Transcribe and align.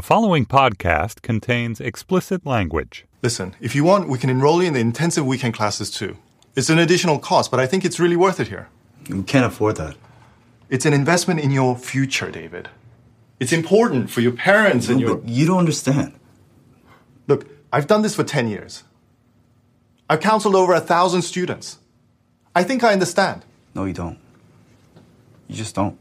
The 0.00 0.06
following 0.06 0.46
podcast 0.46 1.20
contains 1.20 1.78
explicit 1.78 2.46
language. 2.46 3.04
Listen, 3.20 3.54
if 3.60 3.74
you 3.74 3.84
want, 3.84 4.08
we 4.08 4.16
can 4.16 4.30
enroll 4.30 4.62
you 4.62 4.68
in 4.68 4.72
the 4.72 4.80
intensive 4.80 5.26
weekend 5.26 5.52
classes 5.52 5.90
too. 5.90 6.16
It's 6.56 6.70
an 6.70 6.78
additional 6.78 7.18
cost, 7.18 7.50
but 7.50 7.60
I 7.60 7.66
think 7.66 7.84
it's 7.84 8.00
really 8.00 8.16
worth 8.16 8.40
it 8.40 8.48
here. 8.48 8.70
We 9.10 9.22
can't 9.24 9.44
afford 9.44 9.76
that. 9.76 9.96
It's 10.70 10.86
an 10.86 10.94
investment 10.94 11.40
in 11.40 11.50
your 11.50 11.76
future, 11.76 12.30
David. 12.30 12.70
It's 13.40 13.52
important 13.52 14.08
for 14.08 14.22
your 14.22 14.32
parents 14.32 14.88
and 14.88 15.02
your. 15.02 15.16
but 15.16 15.28
you 15.28 15.44
don't 15.44 15.58
understand. 15.58 16.14
Look, 17.26 17.46
I've 17.70 17.86
done 17.86 18.00
this 18.00 18.14
for 18.14 18.24
10 18.24 18.48
years. 18.48 18.84
I've 20.08 20.20
counseled 20.20 20.54
over 20.54 20.72
a 20.72 20.80
thousand 20.80 21.20
students. 21.20 21.78
I 22.56 22.64
think 22.64 22.82
I 22.82 22.94
understand. 22.94 23.44
No, 23.74 23.84
you 23.84 23.92
don't. 23.92 24.18
You 25.46 25.56
just 25.56 25.74
don't. 25.74 25.98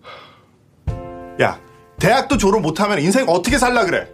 야, 1.42 1.60
대학도 2.00 2.38
졸업 2.38 2.62
못하면 2.62 3.00
인생 3.00 3.28
어떻게 3.28 3.58
살라 3.58 3.86
그래? 3.86 4.08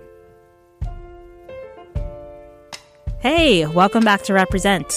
Hey, 3.19 3.65
welcome 3.65 4.03
back 4.03 4.23
to 4.23 4.33
Represent. 4.33 4.87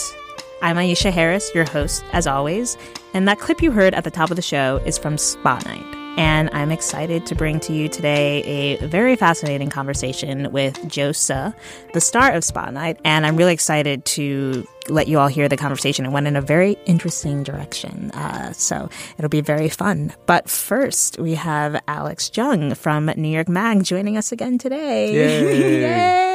I'm 0.61 0.77
Aisha 0.77 1.11
Harris, 1.11 1.51
your 1.55 1.65
host, 1.65 2.03
as 2.13 2.27
always, 2.27 2.77
and 3.15 3.29
that 3.29 3.39
clip 3.39 3.63
you 3.63 3.71
heard 3.71 3.95
at 3.95 4.05
the 4.05 4.11
top 4.11 4.31
of 4.31 4.37
the 4.37 4.43
show 4.43 4.81
is 4.85 4.99
from 4.99 5.17
Spa 5.17 5.61
Night. 5.65 5.85
And 6.19 6.51
I'm 6.53 6.73
excited 6.73 7.27
to 7.27 7.37
bring 7.37 7.61
to 7.61 7.73
you 7.73 7.89
today 7.89 8.43
a 8.43 8.87
very 8.89 9.15
fascinating 9.15 9.71
conversation 9.71 10.51
with 10.51 10.77
Joe 10.89 11.11
Seo, 11.11 11.55
the 11.93 12.01
star 12.01 12.33
of 12.33 12.43
Spa 12.43 12.71
Night. 12.71 12.99
And 13.05 13.25
I'm 13.25 13.37
really 13.37 13.55
excited 13.55 14.05
to 14.07 14.67
let 14.91 15.09
you 15.09 15.19
all 15.19 15.29
hear 15.29 15.49
the 15.49 15.57
conversation. 15.57 16.05
It 16.07 16.11
went 16.11 16.27
in 16.27 16.37
a 16.37 16.41
very 16.41 16.77
interesting 16.87 17.43
direction. 17.43 18.11
Uh, 18.13 18.53
so 18.53 18.89
it'll 19.17 19.29
be 19.29 19.41
very 19.41 19.69
fun. 19.69 20.13
But 20.27 20.49
first, 20.49 21.19
we 21.19 21.35
have 21.35 21.81
Alex 21.89 22.31
Jung 22.35 22.75
from 22.75 23.07
New 23.17 23.29
York 23.29 23.49
Mag 23.49 23.85
joining 23.85 24.17
us 24.17 24.33
again 24.33 24.59
today. 24.59 25.13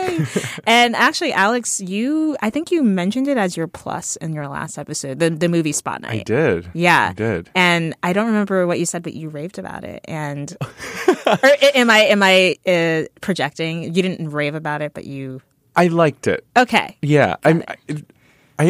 Yay! 0.07 0.25
and 0.65 0.95
actually, 0.95 1.33
Alex, 1.33 1.79
you, 1.81 2.35
I 2.41 2.49
think 2.49 2.71
you 2.71 2.83
mentioned 2.83 3.27
it 3.27 3.37
as 3.37 3.55
your 3.55 3.67
plus 3.67 4.15
in 4.17 4.33
your 4.33 4.47
last 4.47 4.77
episode, 4.77 5.19
the, 5.19 5.29
the 5.29 5.49
movie 5.49 5.71
Spa 5.71 5.97
Night. 5.97 6.21
I 6.21 6.23
did. 6.23 6.69
Yeah. 6.73 7.09
I 7.11 7.13
did. 7.13 7.49
And 7.55 7.95
I 8.03 8.13
don't 8.13 8.27
remember 8.27 8.67
what 8.67 8.79
you 8.79 8.85
said, 8.85 9.03
but 9.03 9.13
you 9.13 9.29
raved 9.29 9.57
about 9.59 9.83
it. 9.83 10.01
And 10.05 10.55
or 11.25 11.49
am 11.75 11.89
I 11.89 11.99
am 11.99 12.21
I 12.23 12.57
uh, 12.67 13.07
projecting? 13.21 13.93
You 13.93 14.01
didn't 14.01 14.29
rave 14.29 14.55
about 14.55 14.81
it, 14.81 14.93
but 14.93 15.05
you 15.05 15.41
I 15.75 15.87
liked 15.87 16.27
it. 16.27 16.45
okay. 16.55 16.97
Yeah. 17.01 17.35
I'm, 17.43 17.63
I, 17.67 18.03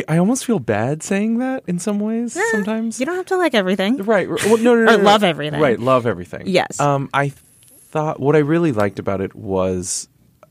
I 0.08 0.18
almost 0.18 0.46
feel 0.46 0.60
bad 0.60 1.04
saying 1.04 1.40
that 1.40 1.64
in 1.68 1.78
some 1.80 2.00
ways 2.00 2.38
sometimes. 2.52 3.00
You 3.00 3.06
don't 3.06 3.16
have 3.16 3.26
to 3.28 3.38
like 3.38 3.54
everything. 3.54 3.98
Right. 3.98 4.28
Well, 4.28 4.58
no, 4.58 4.76
no, 4.76 4.86
no, 4.86 4.94
Or 4.94 4.98
no, 4.98 5.04
love 5.04 5.22
no. 5.22 5.28
everything. 5.28 5.62
Right. 5.62 5.80
Love 5.80 6.06
everything. 6.08 6.44
Yes. 6.48 6.80
Um, 6.80 7.10
I 7.14 7.30
thought 7.30 8.20
what 8.20 8.36
I 8.36 8.40
really 8.40 8.72
liked 8.72 8.98
about 9.00 9.22
it 9.22 9.36
was 9.36 10.08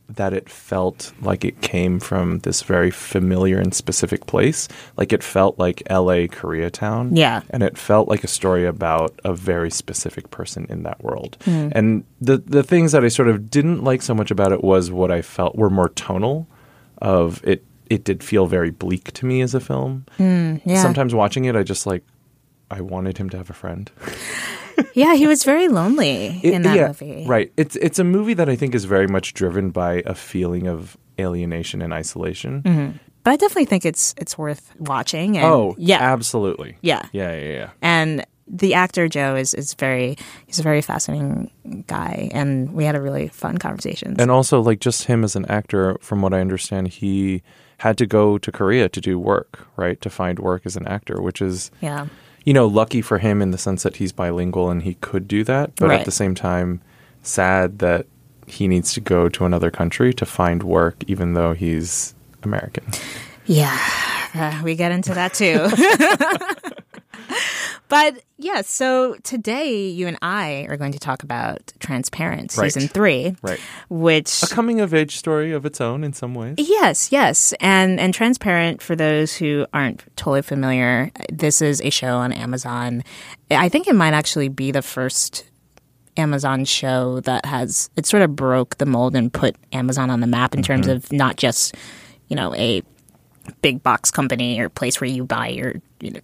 that 0.09 0.33
it 0.35 0.49
felt 0.49 1.13
like 1.23 1.45
it 1.45 1.61
came 1.63 1.99
from 1.99 2.41
this 2.41 2.63
very 2.63 2.91
familiar 2.91 3.59
and 3.59 3.75
specific 3.75 4.27
place. 4.27 4.69
Like 4.97 5.13
it 5.13 5.23
felt 5.23 5.59
like 5.59 5.83
L.A. 5.87 6.29
Koreatown. 6.29 7.17
Yeah. 7.17 7.41
And 7.49 7.63
it 7.63 7.79
felt 7.79 8.09
like 8.09 8.23
a 8.23 8.29
story 8.29 8.67
about 8.67 9.19
a 9.25 9.33
very 9.33 9.71
specific 9.71 10.31
person 10.31 10.67
in 10.69 10.83
that 10.83 11.03
world. 11.03 11.39
Hmm. 11.45 11.69
And 11.73 12.05
the 12.21 12.37
the 12.39 12.63
things 12.63 12.93
that 12.93 13.05
I 13.05 13.09
sort 13.09 13.29
of 13.29 13.51
didn't 13.51 13.83
like 13.83 14.03
so 14.03 14.15
much 14.15 14.31
about 14.31 14.53
it 14.53 14.63
was 14.63 14.91
what 14.91 15.11
I 15.11 15.23
felt 15.23 15.57
were 15.57 15.71
more 15.71 15.89
tonal. 15.89 16.47
Of 16.99 17.43
it, 17.45 17.65
it 17.93 18.05
did 18.05 18.23
feel 18.25 18.47
very 18.47 18.71
bleak 18.71 19.13
to 19.13 19.27
me 19.27 19.43
as 19.43 19.55
a 19.55 19.61
film. 19.61 20.05
Hmm, 20.17 20.57
yeah. 20.65 20.81
Sometimes 20.83 21.15
watching 21.15 21.45
it, 21.45 21.55
I 21.55 21.63
just 21.63 21.87
like, 21.87 22.03
I 22.71 22.81
wanted 22.81 23.19
him 23.19 23.29
to 23.31 23.37
have 23.37 23.51
a 23.51 23.55
friend. 23.55 23.91
Yeah, 24.95 25.15
he 25.15 25.27
was 25.27 25.45
very 25.45 25.69
lonely 25.69 26.41
It- 26.43 26.55
in 26.55 26.63
that 26.63 26.77
yeah, 26.77 26.87
movie. 26.89 27.25
Right. 27.27 27.53
It's 27.57 27.77
it's 27.77 27.99
a 27.99 28.05
movie 28.05 28.35
that 28.35 28.49
I 28.49 28.57
think 28.57 28.75
is 28.75 28.85
very 28.87 29.07
much 29.07 29.35
driven 29.35 29.71
by 29.71 30.03
a 30.07 30.15
feeling 30.15 30.67
of 30.67 30.97
alienation 31.19 31.83
and 31.83 31.93
isolation. 31.93 32.63
Mm-hmm. 32.63 32.97
But 33.23 33.31
I 33.33 33.37
definitely 33.37 33.67
think 33.67 33.85
it's 33.85 34.15
it's 34.17 34.37
worth 34.39 34.73
watching. 34.79 35.37
And 35.37 35.47
Oh, 35.47 35.75
yeah, 35.79 36.01
absolutely. 36.01 36.77
Yeah. 36.81 37.03
Yeah, 37.13 37.33
yeah, 37.37 37.53
yeah. 37.53 37.71
and 37.83 38.25
the 38.49 38.73
actor 38.75 39.09
Joe 39.09 39.37
is 39.37 39.55
is 39.55 39.75
very 39.75 40.17
he's 40.47 40.59
a 40.59 40.63
very 40.63 40.81
fascinating 40.83 41.51
guy, 41.87 42.31
and 42.33 42.73
we 42.73 42.85
had 42.85 42.97
a 42.97 43.01
really 43.01 43.29
fun 43.29 43.59
conversation. 43.59 44.17
And 44.19 44.31
also 44.31 44.61
like 44.61 44.81
just 44.81 45.05
him 45.05 45.23
as 45.23 45.37
an 45.37 45.45
actor, 45.47 45.97
from 46.01 46.23
what 46.23 46.33
I 46.33 46.41
understand, 46.41 46.89
he 46.89 47.43
had 47.83 47.99
to 47.99 48.07
go 48.07 48.39
to 48.39 48.51
Korea 48.53 48.89
to 48.89 49.01
do 49.01 49.19
work, 49.19 49.67
right? 49.77 50.01
To 50.03 50.09
find 50.11 50.39
work 50.39 50.63
as 50.65 50.77
an 50.77 50.87
actor, 50.87 51.21
which 51.21 51.43
is 51.43 51.71
yeah, 51.81 52.07
you 52.45 52.53
know, 52.55 52.67
lucky 52.67 53.03
for 53.03 53.19
him 53.19 53.43
in 53.43 53.51
the 53.51 53.59
sense 53.59 53.83
that 53.83 53.97
he's 53.97 54.13
bilingual 54.13 54.71
and 54.71 54.83
he 54.83 54.95
could 54.95 55.27
do 55.27 55.43
that, 55.45 55.75
but 55.77 55.89
Right. 55.89 55.99
at 56.01 56.05
the 56.07 56.13
same 56.23 56.35
time, 56.35 56.81
sad 57.23 57.79
that 57.81 58.07
he 58.47 58.69
needs 58.69 58.93
to 58.95 59.01
go 59.01 59.29
to 59.29 59.45
another 59.45 59.71
country 59.71 60.13
to 60.15 60.25
find 60.27 60.63
work, 60.63 60.97
even 61.07 61.35
though 61.35 61.53
he's 61.55 62.15
American. 62.45 62.85
yeah, 63.47 63.77
uh, 64.35 64.61
we 64.65 64.75
get 64.77 64.93
into 64.93 65.15
that 65.15 65.35
too. 65.35 65.59
But 67.93 68.23
yeah, 68.39 68.63
so 68.63 69.17
today 69.23 69.89
you 69.89 70.09
and 70.09 70.17
I 70.23 70.65
are 70.71 70.79
going 70.79 70.93
to 70.93 70.99
talk 70.99 71.25
about 71.25 71.75
Transparent 71.79 72.57
Right. 72.57 72.73
season 72.73 72.89
three, 72.89 73.37
Right. 73.43 73.61
which 73.91 74.43
A 74.43 74.47
coming 74.47 74.81
of 74.81 74.95
age 74.95 75.17
story 75.17 75.53
of 75.53 75.67
its 75.67 75.79
own 75.79 76.03
in 76.03 76.15
some 76.15 76.35
ways. 76.35 76.55
Yes, 76.57 77.13
yes. 77.13 77.53
And 77.61 78.01
and 78.01 78.15
Transparent 78.15 78.81
for 78.81 78.97
those 78.97 79.37
who 79.37 79.67
aren't 79.75 80.05
totally 80.17 80.41
familiar, 80.41 81.11
this 81.31 81.61
is 81.61 81.83
a 81.83 81.91
show 81.91 82.17
on 82.17 82.33
Amazon. 82.33 83.05
I 83.51 83.69
think 83.69 83.87
it 83.87 83.95
might 83.95 84.15
actually 84.15 84.49
be 84.49 84.71
the 84.71 84.81
first 84.81 85.45
Amazon 86.17 86.65
show 86.65 87.21
that 87.21 87.45
has 87.45 87.91
it 87.97 88.07
sort 88.07 88.23
of 88.23 88.35
broke 88.35 88.79
the 88.79 88.87
mold 88.87 89.15
and 89.15 89.31
put 89.31 89.55
Amazon 89.71 90.09
on 90.09 90.21
the 90.21 90.27
map 90.27 90.55
in 90.55 90.63
terms 90.63 90.87
mm-hmm. 90.87 90.97
of 90.97 91.13
not 91.13 91.37
just, 91.37 91.75
you 92.29 92.37
know, 92.37 92.55
a 92.55 92.83
big 93.61 93.83
box 93.83 94.11
company 94.11 94.59
or 94.61 94.71
place 94.71 94.99
where 94.99 95.11
you 95.11 95.25
buy 95.25 95.49
your 95.49 95.75
you 96.01 96.13
know 96.13 96.21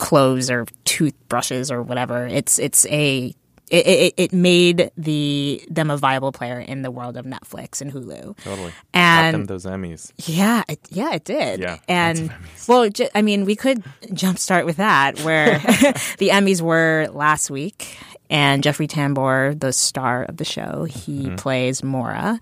clothes 0.00 0.50
or 0.50 0.66
toothbrushes 0.84 1.70
or 1.70 1.82
whatever. 1.82 2.26
It's 2.26 2.58
it's 2.58 2.84
a 2.86 3.32
it, 3.70 3.86
it, 3.86 4.14
it 4.16 4.32
made 4.32 4.90
the 4.96 5.62
them 5.70 5.90
a 5.90 5.96
viable 5.96 6.32
player 6.32 6.58
in 6.58 6.82
the 6.82 6.90
world 6.90 7.16
of 7.16 7.24
Netflix 7.24 7.80
and 7.80 7.92
Hulu. 7.92 8.36
Totally. 8.42 8.70
Got 8.70 8.74
And 8.94 9.34
them 9.34 9.44
those 9.46 9.64
Emmys. 9.64 10.10
yeah, 10.26 10.64
it, 10.68 10.80
yeah, 10.90 11.14
it 11.14 11.22
did. 11.24 11.60
Yeah, 11.60 11.78
and 11.86 12.32
well, 12.66 12.88
j- 12.90 13.10
I 13.14 13.22
mean, 13.22 13.44
we 13.44 13.54
could 13.54 13.84
jumpstart 14.06 14.64
with 14.66 14.78
that, 14.78 15.20
where 15.20 15.58
the 16.18 16.30
Emmys 16.30 16.60
were 16.60 17.06
last 17.12 17.48
week, 17.48 17.96
and 18.28 18.60
Jeffrey 18.64 18.88
Tambor, 18.88 19.54
the 19.60 19.72
star 19.72 20.24
of 20.24 20.36
the 20.38 20.44
show, 20.44 20.82
he 20.90 21.26
Mm-hmm. 21.26 21.36
plays 21.36 21.84
Maura, 21.84 22.40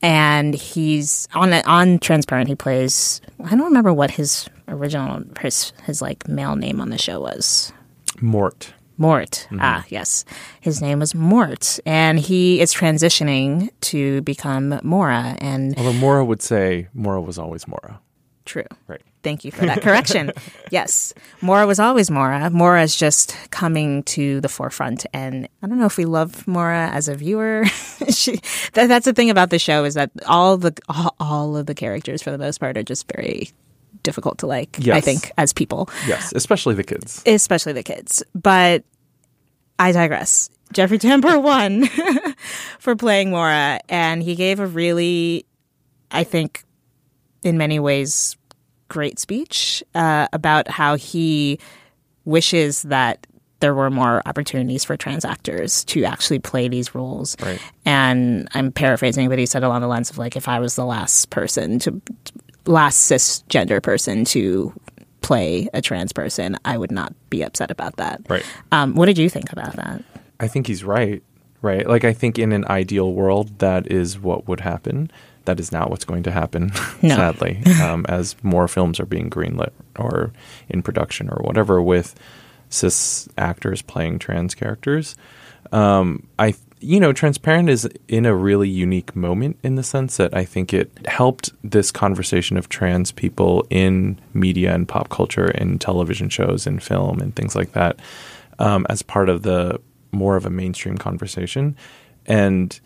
and 0.00 0.54
he's 0.54 1.28
on 1.34 1.52
on 1.52 1.98
Transparent. 1.98 2.48
He 2.48 2.54
plays. 2.54 3.20
I 3.44 3.50
don't 3.50 3.64
remember 3.64 3.92
what 3.92 4.10
his 4.12 4.48
original 4.72 5.22
his 5.40 5.72
his 5.84 6.02
like 6.02 6.26
male 6.26 6.56
name 6.56 6.80
on 6.80 6.90
the 6.90 6.98
show 6.98 7.20
was. 7.20 7.72
Mort. 8.20 8.72
Mort. 8.98 9.48
Ah, 9.58 9.84
yes. 9.88 10.24
His 10.60 10.80
name 10.80 11.00
was 11.00 11.14
Mort. 11.14 11.80
And 11.86 12.20
he 12.20 12.60
is 12.60 12.74
transitioning 12.74 13.70
to 13.82 14.20
become 14.22 14.78
Maura. 14.82 15.36
And 15.38 15.76
Although 15.78 15.94
Maura 15.94 16.24
would 16.24 16.42
say 16.42 16.88
Maura 16.94 17.20
was 17.20 17.38
always 17.38 17.66
Maura. 17.66 18.00
true. 18.44 18.66
Right. 18.86 19.00
Thank 19.22 19.44
you 19.44 19.52
for 19.52 19.64
that 19.66 19.82
correction. 19.82 20.32
yes. 20.70 21.14
Maura 21.40 21.64
was 21.66 21.78
always 21.78 22.10
Maura. 22.10 22.50
Maura 22.50 22.82
is 22.82 22.96
just 22.96 23.36
coming 23.50 24.02
to 24.04 24.40
the 24.40 24.48
forefront. 24.48 25.06
And 25.14 25.48
I 25.62 25.68
don't 25.68 25.78
know 25.78 25.86
if 25.86 25.96
we 25.96 26.04
love 26.04 26.46
Maura 26.46 26.88
as 26.90 27.08
a 27.08 27.14
viewer. 27.14 27.64
she, 28.10 28.40
that, 28.74 28.88
that's 28.88 29.04
the 29.04 29.12
thing 29.12 29.30
about 29.30 29.50
the 29.50 29.60
show 29.60 29.84
is 29.84 29.94
that 29.94 30.10
all 30.26 30.58
the 30.58 30.76
all, 30.88 31.14
all 31.20 31.56
of 31.56 31.66
the 31.66 31.74
characters, 31.74 32.20
for 32.20 32.30
the 32.32 32.38
most 32.38 32.58
part, 32.58 32.76
are 32.76 32.82
just 32.82 33.10
very 33.16 33.50
difficult 34.02 34.38
to 34.38 34.46
like, 34.46 34.86
I 34.88 35.00
think, 35.00 35.32
as 35.38 35.52
people. 35.52 35.88
Yes, 36.06 36.32
especially 36.34 36.74
the 36.74 36.84
kids. 36.84 37.22
especially 37.26 37.72
the 37.72 37.82
kids. 37.82 38.22
But 38.34 38.84
I 39.78 39.92
digress. 39.92 40.50
Jeffrey 40.72 40.98
Tambor 40.98 41.42
won 41.42 41.86
for 42.78 42.96
playing 42.96 43.30
Maura, 43.30 43.80
and 43.88 44.22
he 44.22 44.34
gave 44.34 44.60
a 44.60 44.66
really, 44.66 45.46
I 46.10 46.24
think, 46.24 46.64
in 47.42 47.58
many 47.58 47.78
ways, 47.78 48.36
great 48.88 49.18
speech 49.18 49.82
uh, 49.94 50.28
about 50.32 50.68
how 50.68 50.96
he 50.96 51.58
wishes 52.24 52.82
that 52.82 53.26
there 53.60 53.74
were 53.74 53.90
more 53.90 54.22
opportunities 54.26 54.84
for 54.84 54.96
trans 54.96 55.24
actors 55.24 55.84
to 55.84 56.04
actually 56.04 56.40
play 56.40 56.66
these 56.66 56.96
roles. 56.96 57.36
Right. 57.40 57.60
And 57.84 58.48
I'm 58.54 58.72
paraphrasing, 58.72 59.28
but 59.28 59.38
he 59.38 59.46
said 59.46 59.62
along 59.62 59.82
the 59.82 59.86
lines 59.86 60.10
of 60.10 60.18
like, 60.18 60.36
if 60.36 60.48
I 60.48 60.58
was 60.58 60.74
the 60.74 60.84
last 60.84 61.30
person 61.30 61.78
to, 61.80 62.02
last 62.66 63.10
cisgender 63.10 63.82
person 63.82 64.24
to 64.26 64.72
play 65.20 65.68
a 65.72 65.80
trans 65.80 66.12
person, 66.12 66.56
I 66.64 66.76
would 66.78 66.90
not 66.90 67.14
be 67.30 67.42
upset 67.42 67.70
about 67.70 67.96
that. 67.96 68.22
Right. 68.28 68.44
Um, 68.72 68.94
what 68.94 69.06
did 69.06 69.18
you 69.18 69.28
think 69.30 69.52
about 69.52 69.76
that? 69.76 70.02
I 70.40 70.48
think 70.48 70.66
he's 70.66 70.84
right. 70.84 71.22
Right. 71.60 71.86
Like 71.86 72.04
I 72.04 72.12
think 72.12 72.38
in 72.38 72.50
an 72.52 72.64
ideal 72.66 73.12
world, 73.12 73.60
that 73.60 73.90
is 73.90 74.18
what 74.18 74.48
would 74.48 74.60
happen. 74.60 75.10
That 75.44 75.60
is 75.60 75.70
not 75.70 75.90
what's 75.90 76.04
going 76.04 76.24
to 76.24 76.32
happen, 76.32 76.72
No. 77.02 77.14
sadly, 77.16 77.62
um, 77.82 78.04
as 78.08 78.36
more 78.42 78.66
films 78.68 78.98
are 79.00 79.06
being 79.06 79.30
greenlit 79.30 79.70
or 79.98 80.32
in 80.68 80.82
production 80.82 81.28
or 81.28 81.40
whatever 81.42 81.80
with 81.80 82.14
cis 82.68 83.28
actors 83.38 83.82
playing 83.82 84.18
trans 84.18 84.54
characters. 84.54 85.14
Um, 85.72 86.26
I, 86.38 86.54
you 86.82 86.98
know, 87.00 87.12
Transparent 87.12 87.68
is 87.68 87.88
in 88.08 88.26
a 88.26 88.34
really 88.34 88.68
unique 88.68 89.14
moment 89.14 89.58
in 89.62 89.76
the 89.76 89.82
sense 89.82 90.16
that 90.16 90.34
I 90.36 90.44
think 90.44 90.74
it 90.74 90.90
helped 91.06 91.50
this 91.62 91.90
conversation 91.90 92.56
of 92.56 92.68
trans 92.68 93.12
people 93.12 93.66
in 93.70 94.20
media 94.34 94.74
and 94.74 94.88
pop 94.88 95.08
culture, 95.08 95.50
in 95.50 95.78
television 95.78 96.28
shows, 96.28 96.66
in 96.66 96.78
film, 96.78 97.20
and 97.20 97.34
things 97.34 97.54
like 97.54 97.72
that, 97.72 98.00
um, 98.58 98.86
as 98.88 99.02
part 99.02 99.28
of 99.28 99.42
the 99.42 99.80
more 100.10 100.36
of 100.36 100.44
a 100.44 100.50
mainstream 100.50 100.98
conversation. 100.98 101.76
And 102.26 102.78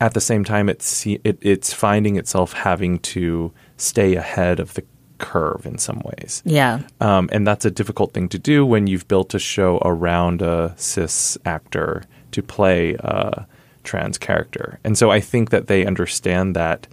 at 0.00 0.14
the 0.14 0.20
same 0.20 0.44
time, 0.44 0.68
it's 0.68 1.06
it, 1.06 1.38
it's 1.40 1.72
finding 1.72 2.16
itself 2.16 2.52
having 2.52 2.98
to 3.00 3.52
stay 3.76 4.14
ahead 4.14 4.60
of 4.60 4.74
the 4.74 4.84
curve 5.18 5.64
in 5.64 5.78
some 5.78 6.02
ways. 6.04 6.42
Yeah. 6.44 6.80
Um, 7.00 7.28
and 7.32 7.46
that's 7.46 7.64
a 7.64 7.70
difficult 7.70 8.12
thing 8.12 8.28
to 8.30 8.38
do 8.38 8.66
when 8.66 8.86
you've 8.86 9.08
built 9.08 9.34
a 9.34 9.38
show 9.38 9.78
around 9.84 10.42
a 10.42 10.74
cis 10.76 11.38
actor 11.46 12.02
to 12.36 12.42
play 12.42 12.94
a 13.00 13.46
trans 13.82 14.18
character. 14.18 14.78
And 14.84 14.98
so 14.98 15.10
I 15.10 15.20
think 15.20 15.48
that 15.48 15.68
they 15.68 15.86
understand 15.86 16.54
that 16.54 16.86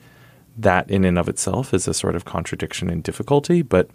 that 0.58 0.90
in 0.90 1.04
and 1.04 1.20
of 1.20 1.28
itself 1.28 1.74
is 1.74 1.86
a 1.86 1.94
sort 1.94 2.16
of 2.16 2.24
contradiction 2.24 2.90
and 2.90 3.04
difficulty. 3.04 3.62
But 3.62 3.90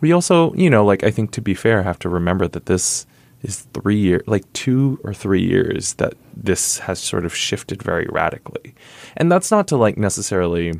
we 0.00 0.12
also, 0.12 0.52
you 0.54 0.68
know, 0.68 0.84
like 0.84 1.02
I 1.04 1.10
think 1.10 1.30
to 1.32 1.40
be 1.40 1.54
fair, 1.54 1.82
have 1.82 1.98
to 2.00 2.10
remember 2.10 2.46
that 2.48 2.66
this 2.66 3.06
is 3.42 3.66
three 3.72 3.98
years, 3.98 4.22
like 4.26 4.52
two 4.52 5.00
or 5.02 5.14
three 5.14 5.42
years 5.42 5.94
that 5.94 6.14
this 6.36 6.78
has 6.80 6.98
sort 6.98 7.24
of 7.24 7.34
shifted 7.34 7.82
very 7.82 8.06
radically. 8.10 8.74
And 9.16 9.32
that's 9.32 9.50
not 9.50 9.68
to 9.68 9.78
like 9.78 9.96
necessarily 9.96 10.74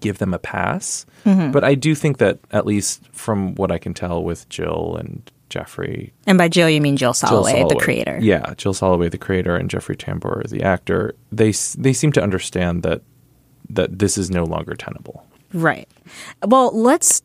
give 0.00 0.18
them 0.18 0.34
a 0.34 0.38
pass. 0.38 1.06
Mm-hmm. 1.24 1.52
But 1.52 1.64
I 1.64 1.74
do 1.74 1.94
think 1.94 2.18
that, 2.18 2.38
at 2.50 2.66
least 2.66 3.02
from 3.12 3.54
what 3.54 3.72
I 3.72 3.78
can 3.78 3.94
tell 3.94 4.22
with 4.22 4.46
Jill 4.50 4.96
and 4.98 5.30
Jeffrey, 5.48 6.12
And 6.26 6.38
by 6.38 6.48
Jill, 6.48 6.68
you 6.68 6.80
mean 6.80 6.96
Jill 6.96 7.12
Jill 7.12 7.44
Soloway, 7.44 7.68
the 7.68 7.76
creator. 7.76 8.18
Yeah, 8.20 8.54
Jill 8.56 8.74
Soloway, 8.74 9.10
the 9.10 9.18
creator, 9.18 9.56
and 9.56 9.70
Jeffrey 9.70 9.96
Tambor, 9.96 10.48
the 10.48 10.62
actor. 10.62 11.14
They 11.30 11.52
they 11.78 11.92
seem 11.92 12.12
to 12.12 12.22
understand 12.22 12.82
that 12.82 13.02
that 13.70 13.98
this 13.98 14.18
is 14.18 14.30
no 14.30 14.44
longer 14.44 14.74
tenable. 14.74 15.24
Right. 15.52 15.88
Well, 16.44 16.76
let's 16.76 17.22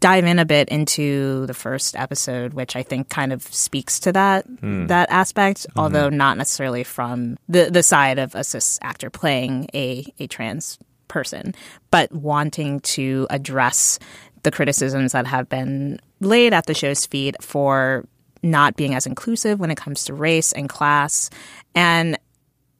dive 0.00 0.24
in 0.24 0.38
a 0.38 0.44
bit 0.44 0.68
into 0.68 1.46
the 1.46 1.54
first 1.54 1.96
episode, 1.96 2.52
which 2.52 2.76
I 2.76 2.82
think 2.82 3.08
kind 3.08 3.32
of 3.32 3.42
speaks 3.42 3.98
to 4.00 4.12
that 4.12 4.44
hmm. 4.44 4.86
that 4.86 5.10
aspect, 5.10 5.60
mm-hmm. 5.60 5.80
although 5.80 6.10
not 6.10 6.36
necessarily 6.36 6.84
from 6.84 7.38
the 7.48 7.70
the 7.70 7.82
side 7.82 8.18
of 8.18 8.34
a 8.34 8.44
cis 8.44 8.78
actor 8.82 9.10
playing 9.10 9.68
a 9.74 10.06
a 10.18 10.26
trans 10.26 10.78
person, 11.08 11.54
but 11.90 12.12
wanting 12.12 12.80
to 12.80 13.26
address 13.30 13.98
the 14.44 14.50
criticisms 14.50 15.12
that 15.12 15.26
have 15.26 15.48
been 15.48 15.98
laid 16.20 16.54
at 16.54 16.66
the 16.66 16.74
show's 16.74 17.04
feet 17.04 17.34
for 17.42 18.06
not 18.42 18.76
being 18.76 18.94
as 18.94 19.06
inclusive 19.06 19.58
when 19.58 19.70
it 19.70 19.76
comes 19.76 20.04
to 20.04 20.14
race 20.14 20.52
and 20.52 20.68
class. 20.68 21.30
And 21.74 22.18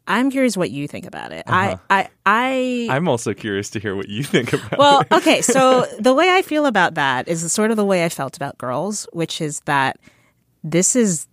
I'm 0.07 0.31
curious 0.31 0.57
what 0.57 0.71
you 0.71 0.87
think 0.87 1.07
about 1.07 1.33
it. 1.33 1.45
I, 1.47 1.73
uh-huh. 1.73 1.79
I, 1.91 2.09
I, 2.27 2.89
I'm 2.91 3.09
also 3.09 3.33
curious 3.33 3.71
to 3.71 3.81
hear 3.81 3.97
what 3.97 4.09
you 4.09 4.23
think 4.23 4.53
about 4.53 4.79
well, 4.79 5.01
it. 5.01 5.11
Well, 5.11 5.21
okay. 5.21 5.41
So 5.41 5.87
the 5.99 6.13
way 6.15 6.31
I 6.31 6.43
feel 6.43 6.67
about 6.67 6.95
that 6.95 7.27
is 7.27 7.51
sort 7.51 7.71
of 7.71 7.77
the 7.77 7.85
way 7.85 8.05
I 8.05 8.11
felt 8.11 8.37
about 8.37 8.59
girls, 8.59 9.09
which 9.13 9.41
is 9.41 9.61
that 9.61 9.99
this 10.63 10.95
is 10.95 11.27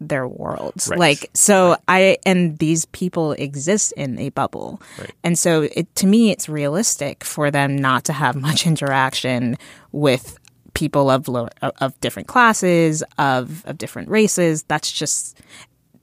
their 0.00 0.26
world. 0.26 0.74
Right. 0.88 0.98
Like, 0.98 1.30
so 1.34 1.76
I, 1.88 2.18
and 2.24 2.58
these 2.58 2.84
people 2.86 3.32
exist 3.32 3.92
in 3.96 4.18
a 4.18 4.30
bubble. 4.30 4.80
Right. 4.98 5.12
And 5.22 5.38
so 5.38 5.62
it, 5.62 5.94
to 5.96 6.06
me, 6.06 6.30
it's 6.30 6.48
realistic 6.48 7.24
for 7.24 7.50
them 7.50 7.76
not 7.76 8.04
to 8.04 8.12
have 8.12 8.36
much 8.48 8.66
interaction 8.66 9.56
with 9.92 10.38
people 10.74 11.10
of 11.10 11.28
low, 11.28 11.48
of 11.62 11.98
different 12.00 12.28
classes, 12.28 13.02
of, 13.18 13.64
of 13.66 13.78
different 13.78 14.08
races. 14.08 14.62
That's 14.64 14.92
just, 14.92 15.40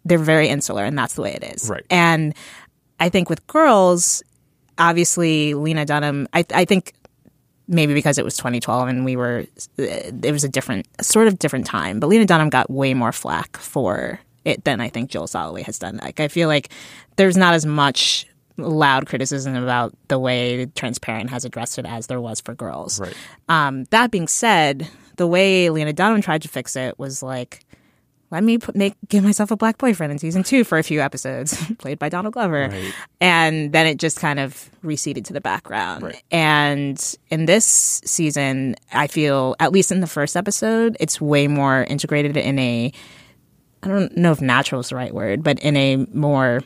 they're 0.06 0.18
very 0.18 0.48
insular 0.48 0.84
and 0.84 0.98
that's 0.98 1.14
the 1.14 1.22
way 1.22 1.34
it 1.34 1.44
is. 1.44 1.70
Right. 1.70 1.86
And 1.90 2.34
I 3.00 3.10
think 3.10 3.30
with 3.30 3.46
girls, 3.48 4.24
obviously 4.78 5.54
Lena 5.54 5.86
Dunham, 5.86 6.28
I, 6.34 6.46
I 6.54 6.66
think 6.66 6.94
maybe 7.68 7.94
because 7.94 8.18
it 8.18 8.26
was 8.26 8.36
2012 8.38 8.88
and 8.88 9.06
we 9.06 9.16
were, 9.16 9.46
it 9.78 10.32
was 10.32 10.44
a 10.44 10.50
different, 10.50 10.88
sort 11.02 11.28
of 11.28 11.40
different 11.40 11.66
time, 11.66 12.00
but 12.00 12.08
Lena 12.08 12.26
Dunham 12.26 12.50
got 12.50 12.70
way 12.70 12.94
more 12.94 13.12
flack 13.12 13.58
for 13.58 14.20
it 14.46 14.64
than 14.66 14.82
I 14.82 14.90
think 14.90 15.10
Joel 15.10 15.28
Soloway 15.28 15.64
has 15.64 15.80
done. 15.80 15.98
Like, 15.98 16.20
I 16.20 16.28
feel 16.28 16.48
like 16.48 16.70
there's 17.16 17.38
not 17.38 17.54
as 17.54 17.66
much 17.66 18.28
loud 18.58 19.08
criticism 19.08 19.56
about 19.56 19.96
the 20.10 20.20
way 20.20 20.66
Transparent 20.76 21.30
has 21.30 21.46
addressed 21.46 21.80
it 21.80 21.86
as 21.86 22.08
there 22.08 22.22
was 22.22 22.42
for 22.42 22.54
girls. 22.54 23.00
Right. 23.00 23.16
Um, 23.50 23.86
that 23.86 24.12
being 24.12 24.28
said, 24.28 24.88
the 25.18 25.28
way 25.28 25.70
Lena 25.70 25.94
Dunham 25.94 26.22
tried 26.22 26.42
to 26.44 26.48
fix 26.48 26.76
it 26.76 27.00
was 27.00 27.24
like, 27.24 27.66
let 28.34 28.44
me 28.44 28.58
put, 28.58 28.76
make 28.76 28.96
give 29.08 29.24
myself 29.24 29.52
a 29.52 29.56
black 29.56 29.78
boyfriend 29.78 30.12
in 30.12 30.18
season 30.18 30.42
two 30.44 30.64
for 30.64 30.78
a 30.80 30.84
few 30.84 31.00
episodes, 31.00 31.56
played 31.78 32.00
by 32.00 32.10
Donald 32.10 32.34
Glover, 32.34 32.70
and 33.22 33.72
then 33.72 33.86
it 33.88 34.00
just 34.00 34.20
kind 34.20 34.40
of 34.40 34.70
receded 34.82 35.24
to 35.26 35.34
the 35.34 35.40
background. 35.40 36.14
And 36.32 37.16
in 37.30 37.46
this 37.46 38.02
season, 38.04 38.76
I 38.92 39.06
feel 39.08 39.56
at 39.60 39.72
least 39.72 39.92
in 39.92 40.02
the 40.02 40.08
first 40.08 40.36
episode, 40.36 40.98
it's 41.00 41.22
way 41.22 41.48
more 41.48 41.84
integrated 41.84 42.36
in 42.36 42.58
a 42.60 42.92
I 43.84 43.88
don't 43.88 44.18
know 44.18 44.32
if 44.32 44.42
natural 44.42 44.82
is 44.82 44.90
the 44.90 44.96
right 44.96 45.14
word, 45.14 45.44
but 45.44 45.60
in 45.60 45.78
a 45.78 45.98
more 46.14 46.62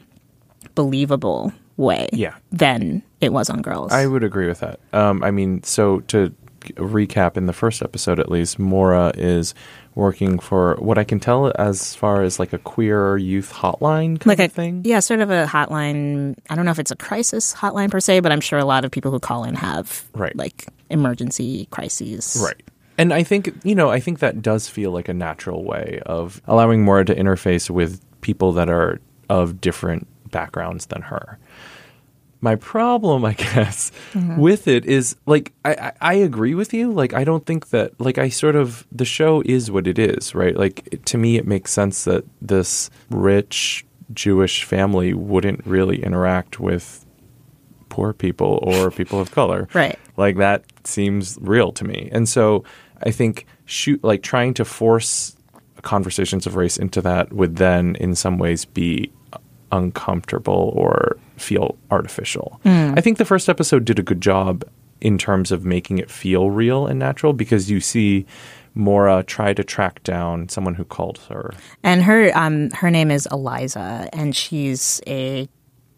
believable 0.76 1.52
way 1.76 2.08
Yeah. 2.14 2.36
than 2.52 3.04
it 3.22 3.34
was 3.34 3.50
on 3.50 3.62
Girls. 3.62 3.92
I 3.92 4.06
would 4.08 4.24
agree 4.24 4.48
with 4.48 4.60
that. 4.62 4.80
Um, 4.94 5.24
I 5.24 5.32
mean, 5.32 5.64
so 5.64 6.00
to 6.02 6.34
recap 6.76 7.38
in 7.38 7.46
the 7.46 7.54
first 7.54 7.82
episode 7.82 8.20
at 8.20 8.30
least, 8.32 8.60
Maura 8.60 9.12
is 9.16 9.54
working 9.96 10.38
for 10.40 10.76
what 10.76 10.98
I 10.98 11.04
can 11.04 11.20
tell 11.20 11.52
as 11.58 11.96
far 11.96 12.22
as 12.22 12.40
like 12.40 12.54
a 12.54 12.58
queer 12.60 13.18
youth 13.18 13.52
hotline 13.52 14.20
kind 14.20 14.28
like 14.28 14.40
a 14.40 14.46
of 14.46 14.52
thing. 14.52 14.82
yeah, 14.86 15.00
sort 15.00 15.22
of 15.22 15.32
a 15.32 15.46
hotline. 15.48 16.36
I 16.50 16.56
don't 16.56 16.66
know 16.66 16.72
if 16.72 16.80
it's 16.80 16.92
a 16.92 16.96
crisis 16.96 17.54
hotline 17.54 17.90
per 17.90 18.00
se, 18.00 18.20
but 18.20 18.32
I'm 18.32 18.42
sure 18.42 18.60
a 18.60 18.66
lot 18.66 18.86
of 18.86 18.92
people 18.92 19.12
who 19.12 19.20
call 19.20 19.44
in 19.44 19.56
have 19.56 20.06
Right. 20.14 20.36
like 20.36 20.68
emergency 20.90 21.68
crises. 21.72 22.38
Right. 22.44 22.62
And 23.00 23.14
I 23.14 23.24
think, 23.24 23.54
you 23.64 23.76
know, 23.76 23.90
I 23.90 24.00
think 24.00 24.20
that 24.20 24.42
does 24.42 24.68
feel 24.68 24.92
like 24.92 25.08
a 25.08 25.14
natural 25.14 25.64
way 25.64 26.02
of 26.06 26.42
allowing 26.48 26.84
Maura 26.84 27.06
to 27.06 27.16
interface 27.16 27.70
with 27.70 28.02
people 28.22 28.52
that 28.54 28.70
are 28.70 29.00
of 29.30 29.62
different 29.62 30.08
backgrounds 30.32 30.88
than 30.88 31.02
her. 31.04 31.38
My 32.40 32.56
problem, 32.56 33.26
I 33.26 33.34
guess, 33.54 33.92
mm-hmm. 34.14 34.38
with 34.38 34.68
it 34.68 34.86
is 34.86 35.16
like 35.26 35.54
I, 35.66 35.72
I, 35.74 35.92
I 36.02 36.14
agree 36.14 36.54
with 36.56 36.74
you. 36.74 36.92
Like 36.92 37.14
I 37.14 37.24
don't 37.24 37.46
think 37.46 37.70
that 37.70 38.00
like 38.00 38.18
I 38.18 38.30
sort 38.30 38.56
of 38.56 38.86
the 38.92 39.06
show 39.06 39.42
is 39.46 39.72
what 39.72 39.88
it 39.88 39.98
is, 39.98 40.36
right? 40.36 40.56
Like 40.56 40.88
it- 40.92 41.06
to 41.08 41.18
me, 41.18 41.38
it 41.38 41.48
makes 41.48 41.72
sense 41.72 42.04
that 42.04 42.26
this 42.42 42.90
rich 43.10 43.86
Jewish 44.14 44.64
family 44.64 45.14
wouldn't 45.14 45.66
really 45.66 46.04
interact 46.04 46.60
with 46.60 47.06
poor 47.90 48.14
people 48.14 48.60
or 48.62 48.92
people 49.00 49.20
of 49.20 49.32
color. 49.32 49.68
Right. 49.74 49.98
Like 50.16 50.38
that 50.38 50.64
seems 50.84 51.38
real 51.42 51.72
to 51.74 51.84
me. 51.84 52.10
And 52.12 52.28
so 52.30 52.64
I 53.04 53.12
think 53.12 53.46
shoot 53.66 54.04
like 54.04 54.24
trying 54.24 54.54
to 54.56 54.66
force 54.66 55.36
conversations 55.82 56.46
of 56.46 56.56
race 56.56 56.78
into 56.78 57.02
that 57.02 57.32
would 57.34 57.58
then, 57.58 57.96
in 57.96 58.16
some 58.16 58.38
ways, 58.38 58.66
be 58.66 59.12
uncomfortable 59.72 60.72
or 60.76 61.18
feel 61.38 61.78
artificial. 61.92 62.60
I 62.66 63.02
think 63.02 63.18
the 63.18 63.26
first 63.26 63.50
episode 63.50 63.86
did 63.86 64.00
a 64.00 64.04
good 64.04 64.22
job 64.22 64.64
in 65.00 65.18
terms 65.18 65.52
of 65.52 65.64
making 65.64 66.00
it 66.00 66.10
feel 66.10 66.50
real 66.50 66.88
and 66.88 67.00
natural 67.00 67.34
because 67.34 67.70
you 67.70 67.80
see 67.80 68.26
Maura 68.74 69.24
try 69.24 69.54
to 69.54 69.64
track 69.64 70.04
down 70.04 70.50
someone 70.50 70.76
who 70.76 70.86
called 70.86 71.20
her. 71.30 71.54
And 71.84 72.04
her 72.04 72.32
um 72.36 72.70
her 72.72 72.92
name 72.92 73.12
is 73.12 73.28
Eliza, 73.32 74.10
and 74.14 74.36
she's 74.36 75.02
a 75.08 75.48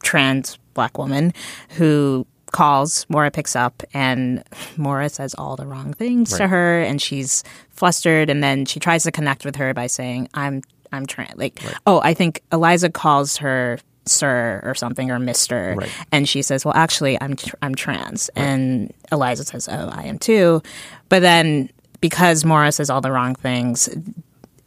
trans 0.04 0.58
black 0.74 0.98
woman 0.98 1.34
who 1.72 2.26
calls. 2.52 3.06
Maura 3.10 3.32
picks 3.32 3.56
up, 3.56 3.84
and 3.94 4.44
Maura 4.78 5.10
says 5.10 5.36
all 5.36 5.56
the 5.56 5.66
wrong 5.68 5.94
things 5.94 6.36
to 6.38 6.48
her, 6.48 6.82
and 6.82 7.02
she's 7.02 7.44
flustered. 7.70 8.30
And 8.30 8.44
then 8.44 8.66
she 8.66 8.80
tries 8.80 9.04
to 9.04 9.12
connect 9.12 9.46
with 9.46 9.56
her 9.58 9.74
by 9.74 9.88
saying, 9.88 10.30
"I'm 10.34 10.62
I'm 10.92 11.06
trans." 11.06 11.38
Like, 11.38 11.60
oh, 11.86 12.02
I 12.04 12.14
think 12.14 12.42
Eliza 12.52 12.90
calls 12.90 13.38
her 13.38 13.80
sir 14.06 14.60
or 14.64 14.74
something 14.76 15.12
or 15.12 15.20
mister 15.20 15.76
Right. 15.78 15.90
and 16.12 16.28
she 16.28 16.42
says 16.42 16.66
well 16.66 16.74
actually 16.76 17.20
i'm 17.22 17.36
tr- 17.36 17.56
i'm 17.62 17.76
trans 17.76 18.30
and 18.36 18.92
eliza 19.12 19.44
says 19.46 19.68
oh 19.70 19.90
i 19.94 20.04
am 20.04 20.18
too 20.18 20.62
but 21.10 21.22
then 21.22 21.70
because 22.02 22.46
Maura 22.46 22.72
says 22.72 22.90
all 22.90 23.02
the 23.02 23.12
wrong 23.12 23.36
things 23.36 23.90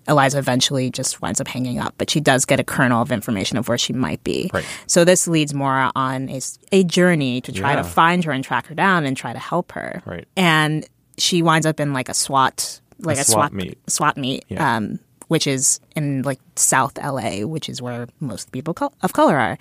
Eliza 0.08 0.38
eventually 0.38 0.90
just 0.90 1.22
winds 1.22 1.40
up 1.40 1.46
hanging 1.46 1.78
up, 1.78 1.94
but 1.96 2.10
she 2.10 2.18
does 2.20 2.44
get 2.44 2.58
a 2.58 2.64
kernel 2.64 3.00
of 3.00 3.12
information 3.12 3.56
of 3.56 3.68
where 3.68 3.78
she 3.78 3.92
might 3.92 4.22
be. 4.24 4.50
Right. 4.52 4.64
So 4.88 5.04
this 5.04 5.28
leads 5.28 5.54
Maura 5.54 5.92
on 5.94 6.28
a, 6.28 6.40
a 6.72 6.82
journey 6.82 7.40
to 7.42 7.52
try 7.52 7.70
Yeah. 7.70 7.76
to 7.76 7.84
find 7.84 8.24
her 8.24 8.32
and 8.32 8.42
track 8.42 8.66
her 8.66 8.74
down 8.74 9.06
and 9.06 9.16
try 9.16 9.32
to 9.32 9.38
help 9.38 9.70
her. 9.72 10.02
Right. 10.04 10.26
And 10.36 10.84
she 11.18 11.40
winds 11.40 11.66
up 11.66 11.78
in 11.78 11.92
like 11.92 12.08
a 12.08 12.14
SWAT, 12.14 12.80
like 12.98 13.16
a, 13.16 13.22
swap 13.24 13.50
SWAT 13.50 13.52
meet. 13.52 13.78
SWAT 13.88 14.16
meet, 14.16 14.44
Yeah. 14.48 14.76
um, 14.76 14.98
which 15.32 15.46
is 15.46 15.80
in 15.96 16.20
like 16.22 16.40
South 16.56 16.98
LA, 16.98 17.46
which 17.46 17.70
is 17.70 17.80
where 17.80 18.06
most 18.20 18.52
people 18.52 18.76
of 19.00 19.14
color 19.14 19.38
are. 19.38 19.56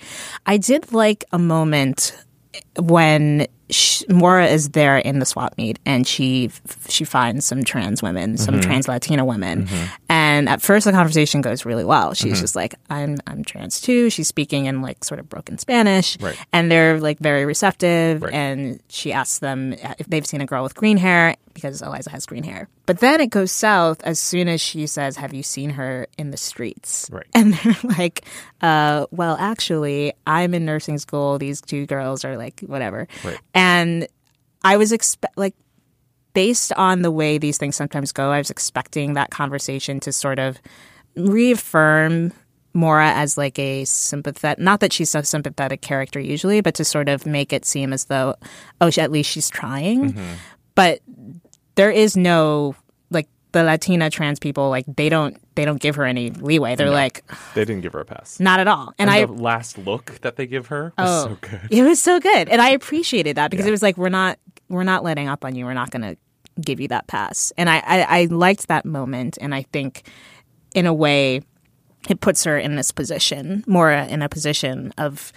I 0.46 0.58
did 0.58 0.92
like 0.92 1.24
a 1.32 1.40
moment 1.40 2.14
when 2.80 3.48
sh 3.70 4.04
Maura 4.10 4.48
is 4.48 4.70
there 4.72 4.98
in 4.98 5.20
the 5.20 5.26
swap 5.26 5.58
meet 5.58 5.80
and 5.86 6.06
she 6.06 6.52
she 6.90 7.06
finds 7.06 7.46
some 7.46 7.64
trans 7.64 8.02
women, 8.04 8.38
some 8.38 8.56
Mm-hmm. 8.56 8.62
trans 8.64 8.88
Latina 8.88 9.24
women, 9.26 9.68
and 10.10 10.50
at 10.50 10.62
first 10.62 10.86
the 10.86 10.92
conversation 10.92 11.42
goes 11.42 11.66
really 11.66 11.86
well. 11.86 12.14
She's 12.14 12.34
Mm-hmm. 12.34 12.42
just 12.42 12.56
like, 12.56 12.76
"I'm 12.90 13.18
I'm 13.28 13.44
trans 13.44 13.80
too." 13.82 14.10
She's 14.10 14.28
speaking 14.28 14.66
in 14.66 14.82
like 14.82 15.04
sort 15.04 15.20
of 15.20 15.30
broken 15.30 15.58
Spanish, 15.58 16.20
Right. 16.20 16.38
and 16.52 16.72
they're 16.72 17.00
like 17.00 17.20
very 17.20 17.46
receptive. 17.46 18.24
Right. 18.24 18.34
And 18.34 18.80
she 18.90 19.14
asks 19.14 19.40
them 19.40 19.74
if 20.00 20.08
they've 20.08 20.26
seen 20.26 20.42
a 20.42 20.46
girl 20.46 20.64
with 20.64 20.76
green 20.76 20.98
hair 20.98 21.36
because 21.54 21.82
Eliza 21.82 22.10
has 22.12 22.26
green 22.26 22.44
hair. 22.44 22.68
But 22.86 23.00
then 23.00 23.20
it 23.22 23.30
goes 23.30 23.52
south 23.52 24.02
as 24.04 24.20
soon 24.20 24.48
as 24.50 24.60
she 24.60 24.86
says, 24.88 25.16
"Have 25.18 25.34
you 25.34 25.44
seen 25.44 25.72
her 25.72 26.08
in 26.18 26.32
the 26.32 26.38
streets?" 26.38 27.10
Right. 27.12 27.26
And 27.36 27.54
they're 27.54 27.78
like, 27.98 28.26
uh, 28.62 29.06
"Well, 29.12 29.38
actually, 29.40 30.14
I'm 30.28 30.54
in 30.54 30.66
nursing 30.66 30.98
school. 30.98 31.38
These 31.40 31.62
two 31.62 31.86
girls 31.86 32.26
are 32.26 32.36
like 32.38 32.61
whatever." 32.68 33.08
Right. 33.24 33.40
And 33.54 34.08
I 34.64 34.78
was 34.78 34.92
expect 34.92 35.38
like 35.38 35.56
based 36.34 36.72
on 36.74 37.02
the 37.02 37.12
way 37.12 37.38
these 37.38 37.58
things 37.58 37.76
sometimes 37.76 38.12
go, 38.12 38.32
I 38.32 38.38
was 38.38 38.50
expecting 38.50 39.14
that 39.14 39.32
conversation 39.32 40.00
to 40.02 40.12
sort 40.12 40.40
of 40.40 40.60
reaffirm 41.16 42.32
Maura 42.74 43.12
as 43.12 43.38
like 43.38 43.60
a 43.60 43.84
sympathetic, 43.86 44.64
not 44.64 44.80
that 44.80 44.94
she's 44.94 45.14
a 45.14 45.24
sympathetic 45.24 45.82
character 45.82 46.20
usually, 46.20 46.62
but 46.62 46.76
to 46.76 46.86
sort 46.86 47.10
of 47.10 47.26
make 47.26 47.52
it 47.52 47.66
seem 47.66 47.92
as 47.92 48.06
though, 48.06 48.36
oh, 48.80 48.90
she, 48.90 49.02
at 49.02 49.12
least 49.12 49.30
she's 49.30 49.50
trying. 49.50 50.14
Mm-hmm. 50.14 50.34
But 50.76 51.02
there 51.76 51.92
is 51.92 52.16
no 52.16 52.76
the 53.52 53.64
Latina 53.64 54.10
trans 54.10 54.40
people, 54.40 54.70
like 54.70 54.86
they 54.88 55.10
don't 55.10 55.38
they 55.56 55.66
don't 55.66 55.82
give 55.82 55.96
her 55.96 56.06
any 56.06 56.30
leeway. 56.30 56.76
They're 56.76 56.90
like 56.90 57.24
They 57.54 57.66
didn't 57.66 57.82
give 57.82 57.94
her 57.94 58.00
a 58.00 58.06
pass. 58.06 58.40
not 58.40 58.60
at 58.60 58.68
all. 58.68 58.94
And, 58.98 59.10
And, 59.10 59.12
I 59.12 59.26
the 59.26 59.34
last 59.34 59.78
look 59.78 60.20
that 60.22 60.36
they 60.36 60.48
give 60.48 60.68
her 60.68 60.94
was 60.98 61.26
Oh. 61.26 61.28
so 61.30 61.38
good. 61.42 61.62
it 61.70 61.84
was 61.84 62.02
so 62.02 62.20
good, 62.20 62.50
and 62.50 62.62
I 62.62 62.70
appreciated 62.70 63.38
that 63.38 63.52
because 63.52 63.66
it 63.66 63.72
was 63.72 63.82
like 63.82 63.98
we're 63.98 64.10
not 64.10 64.40
we're 64.70 64.84
not 64.84 65.04
letting 65.04 65.28
up 65.28 65.44
on 65.44 65.56
you. 65.56 65.66
We're 65.66 65.74
not 65.74 65.92
going 65.92 66.04
to 66.04 66.18
give 66.62 66.80
you 66.80 66.88
that 66.90 67.08
pass, 67.08 67.52
and 67.58 67.70
I, 67.70 67.78
I 67.86 68.22
I 68.22 68.26
liked 68.26 68.68
that 68.68 68.86
moment, 68.86 69.38
and 69.42 69.54
I 69.54 69.64
think 69.74 70.04
in 70.74 70.86
a 70.86 70.94
way 70.94 71.42
it 72.10 72.22
puts 72.22 72.46
her 72.46 72.58
in 72.58 72.76
this 72.78 72.92
position, 72.92 73.64
more 73.68 73.92
in 73.92 74.22
a 74.22 74.30
position 74.30 74.94
of 74.98 75.34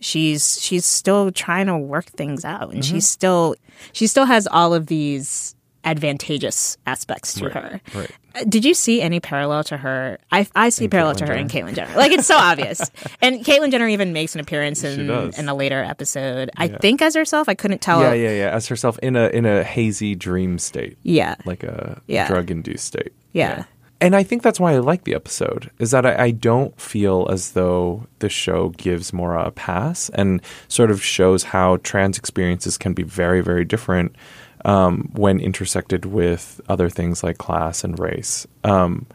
she's 0.00 0.60
she's 0.62 0.84
still 0.84 1.32
trying 1.32 1.66
to 1.66 1.76
work 1.76 2.06
things 2.06 2.44
out, 2.44 2.72
and 2.72 2.84
she's 2.84 3.04
mm-hmm. 3.04 3.18
still 3.18 3.54
she 3.92 4.06
still 4.06 4.26
has 4.26 4.46
all 4.46 4.72
of 4.72 4.86
these 4.86 5.55
advantageous 5.86 6.76
aspects 6.86 7.34
to 7.34 7.48
her. 7.48 7.80
right. 7.94 8.10
Uh, 8.34 8.44
Did 8.48 8.64
you 8.64 8.74
see 8.74 9.00
any 9.00 9.18
parallel 9.20 9.64
to 9.64 9.76
her? 9.78 10.18
I, 10.30 10.46
I 10.54 10.68
see 10.68 10.88
parallel 10.88 11.14
to 11.16 11.26
her 11.26 11.32
in 11.32 11.48
Caitlyn 11.48 11.74
Jenner. 11.74 11.96
Like 11.96 12.12
it's 12.12 12.26
so 12.26 12.36
obvious. 12.36 12.80
And 13.22 13.44
Caitlyn 13.44 13.70
Jenner 13.70 13.88
even 13.88 14.12
makes 14.12 14.34
an 14.34 14.40
appearance 14.40 14.84
in 14.84 15.08
in 15.10 15.48
a 15.48 15.54
later 15.54 15.82
episode. 15.82 16.50
I 16.56 16.68
think 16.68 17.00
as 17.00 17.14
herself. 17.14 17.48
I 17.48 17.54
couldn't 17.54 17.80
tell. 17.80 18.02
Yeah, 18.02 18.12
yeah, 18.12 18.30
yeah. 18.30 18.50
As 18.50 18.66
herself 18.68 18.98
in 19.02 19.16
a 19.16 19.28
in 19.28 19.46
a 19.46 19.64
hazy 19.64 20.14
dream 20.14 20.58
state, 20.58 20.98
Yeah. 21.02 21.36
like 21.46 21.62
a 21.62 22.02
Yeah. 22.06 22.26
drug 22.28 22.50
induced 22.50 22.84
state. 22.84 23.12
Yeah. 23.32 23.64
And 23.98 24.14
I 24.14 24.22
think 24.22 24.42
that's 24.42 24.60
why 24.60 24.74
I 24.74 24.78
like 24.78 25.04
the 25.04 25.14
episode 25.14 25.70
is 25.78 25.90
that 25.92 26.04
I, 26.04 26.24
I 26.24 26.30
don't 26.30 26.78
feel 26.78 27.26
as 27.30 27.52
though 27.52 28.06
the 28.18 28.28
show 28.28 28.68
gives 28.76 29.14
Maura 29.14 29.46
a 29.46 29.50
pass 29.50 30.10
and 30.10 30.42
sort 30.68 30.90
of 30.90 31.02
shows 31.02 31.44
how 31.44 31.78
trans 31.78 32.18
experiences 32.18 32.76
can 32.76 32.92
be 32.92 33.02
very, 33.02 33.40
very 33.40 33.64
different 33.64 34.14
um, 34.66 35.08
when 35.14 35.40
intersected 35.40 36.04
with 36.04 36.60
other 36.68 36.90
things 36.90 37.22
like 37.22 37.38
class 37.38 37.84
and 37.84 37.98
race. 37.98 38.46
Um, 38.64 39.06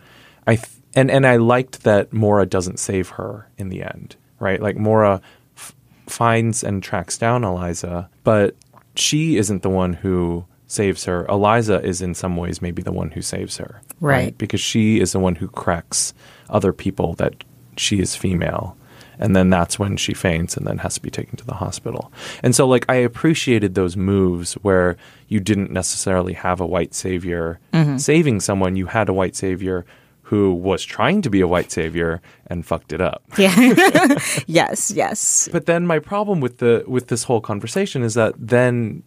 I 0.47 0.55
th- 0.55 0.67
and 0.95 1.11
and 1.11 1.27
I 1.27 1.35
liked 1.35 1.83
that 1.83 2.11
Maura 2.11 2.45
doesn't 2.47 2.79
save 2.79 3.09
her 3.09 3.47
in 3.57 3.69
the 3.69 3.83
end, 3.83 4.15
right? 4.39 4.59
Like 4.61 4.77
Maura 4.77 5.21
f- 5.55 5.75
finds 6.07 6.63
and 6.63 6.81
tracks 6.81 7.17
down 7.17 7.43
Eliza, 7.43 8.09
but 8.23 8.55
she 8.95 9.37
isn't 9.37 9.61
the 9.61 9.69
one 9.69 9.93
who 9.93 10.45
saves 10.67 11.05
her. 11.05 11.25
Eliza 11.27 11.81
is 11.83 12.01
in 12.01 12.13
some 12.15 12.35
ways 12.37 12.61
maybe 12.61 12.81
the 12.81 12.91
one 12.91 13.11
who 13.11 13.21
saves 13.21 13.57
her, 13.57 13.81
Right. 13.99 14.37
Because 14.37 14.61
she 14.61 14.99
is 14.99 15.11
the 15.11 15.19
one 15.19 15.35
who 15.35 15.47
cracks 15.49 16.13
other 16.49 16.71
people 16.73 17.13
that 17.15 17.43
she 17.77 17.99
is 17.99 18.15
female. 18.15 18.75
And 19.21 19.35
then 19.35 19.49
that's 19.49 19.77
when 19.77 19.97
she 19.97 20.13
faints 20.13 20.57
and 20.57 20.65
then 20.65 20.79
has 20.79 20.95
to 20.95 21.01
be 21.01 21.11
taken 21.11 21.37
to 21.37 21.45
the 21.45 21.53
hospital. 21.53 22.11
And 22.41 22.55
so, 22.55 22.67
like, 22.67 22.85
I 22.89 22.95
appreciated 22.95 23.75
those 23.75 23.95
moves 23.95 24.53
where 24.55 24.97
you 25.27 25.39
didn't 25.39 25.71
necessarily 25.71 26.33
have 26.33 26.59
a 26.59 26.65
white 26.65 26.93
savior 26.95 27.59
mm-hmm. 27.71 27.97
saving 27.97 28.39
someone. 28.39 28.75
You 28.75 28.87
had 28.87 29.07
a 29.07 29.13
white 29.13 29.35
savior 29.35 29.85
who 30.23 30.53
was 30.53 30.83
trying 30.83 31.21
to 31.21 31.29
be 31.29 31.41
a 31.41 31.47
white 31.47 31.71
savior 31.71 32.21
and 32.47 32.65
fucked 32.65 32.93
it 32.93 33.01
up. 33.01 33.21
Yeah. 33.37 33.53
yes. 34.47 34.89
Yes. 34.89 35.49
But 35.51 35.65
then 35.65 35.85
my 35.85 35.99
problem 35.99 36.39
with 36.39 36.57
the 36.57 36.83
with 36.87 37.07
this 37.07 37.23
whole 37.23 37.41
conversation 37.41 38.01
is 38.01 38.13
that 38.15 38.33
then 38.37 39.03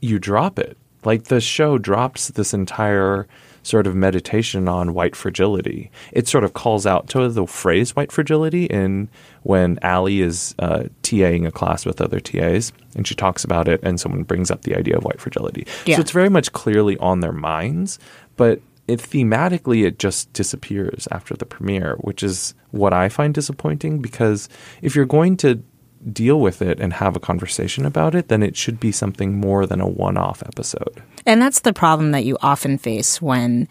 you 0.00 0.18
drop 0.18 0.58
it. 0.58 0.76
Like 1.04 1.24
the 1.24 1.40
show 1.40 1.78
drops 1.78 2.28
this 2.28 2.52
entire 2.52 3.28
sort 3.66 3.88
of 3.88 3.96
meditation 3.96 4.68
on 4.68 4.94
white 4.94 5.16
fragility. 5.16 5.90
It 6.12 6.28
sort 6.28 6.44
of 6.44 6.54
calls 6.54 6.86
out 6.86 7.08
to 7.08 7.28
the 7.28 7.46
phrase 7.46 7.96
white 7.96 8.12
fragility 8.12 8.66
in 8.66 9.08
when 9.42 9.80
Ali 9.82 10.20
is 10.20 10.54
uh, 10.60 10.84
TAing 11.02 11.46
a 11.46 11.50
class 11.50 11.84
with 11.84 12.00
other 12.00 12.20
TAs 12.20 12.72
and 12.94 13.08
she 13.08 13.16
talks 13.16 13.42
about 13.42 13.66
it 13.66 13.80
and 13.82 13.98
someone 13.98 14.22
brings 14.22 14.52
up 14.52 14.62
the 14.62 14.76
idea 14.76 14.96
of 14.96 15.02
white 15.02 15.20
fragility. 15.20 15.66
Yeah. 15.84 15.96
So 15.96 16.02
it's 16.02 16.12
very 16.12 16.28
much 16.28 16.52
clearly 16.52 16.96
on 16.98 17.20
their 17.20 17.32
minds, 17.32 17.98
but 18.36 18.60
it 18.86 19.00
thematically 19.00 19.84
it 19.84 19.98
just 19.98 20.32
disappears 20.32 21.08
after 21.10 21.34
the 21.34 21.44
premiere, 21.44 21.96
which 21.96 22.22
is 22.22 22.54
what 22.70 22.92
I 22.92 23.08
find 23.08 23.34
disappointing 23.34 24.00
because 24.00 24.48
if 24.80 24.94
you're 24.94 25.06
going 25.06 25.36
to 25.38 25.60
deal 26.12 26.40
with 26.40 26.62
it 26.62 26.78
and 26.80 26.92
have 26.94 27.16
a 27.16 27.20
conversation 27.20 27.84
about 27.86 28.14
it, 28.14 28.28
then 28.28 28.42
it 28.42 28.56
should 28.56 28.78
be 28.78 28.92
something 28.92 29.34
more 29.38 29.66
than 29.66 29.80
a 29.80 29.86
one-off 29.88 30.42
episode. 30.46 31.02
And 31.26 31.42
that's 31.42 31.60
the 31.60 31.72
problem 31.72 32.12
that 32.12 32.24
you 32.24 32.36
often 32.40 32.78
face 32.78 33.20
when 33.20 33.68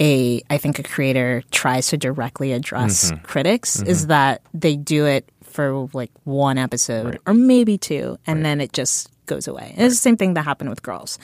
a 0.00 0.40
I 0.50 0.58
think 0.58 0.78
a 0.78 0.82
creator 0.82 1.42
tries 1.50 1.88
to 1.88 1.96
directly 1.96 2.52
address 2.52 3.10
Mm-hmm. 3.10 3.24
critics 3.24 3.82
is 3.82 4.06
that 4.08 4.42
they 4.54 4.76
do 4.76 5.06
it 5.06 5.28
for 5.42 5.88
like 5.92 6.10
one 6.24 6.58
episode 6.58 7.18
or 7.26 7.34
maybe 7.34 7.78
two 7.78 8.16
and 8.26 8.44
then 8.44 8.60
it 8.60 8.72
just 8.72 9.10
goes 9.26 9.48
away. 9.48 9.72
And 9.76 9.86
it's 9.86 9.96
the 9.96 10.00
same 10.00 10.16
thing 10.16 10.34
that 10.34 10.44
happened 10.44 10.70
with 10.70 10.82
girls. 10.82 11.18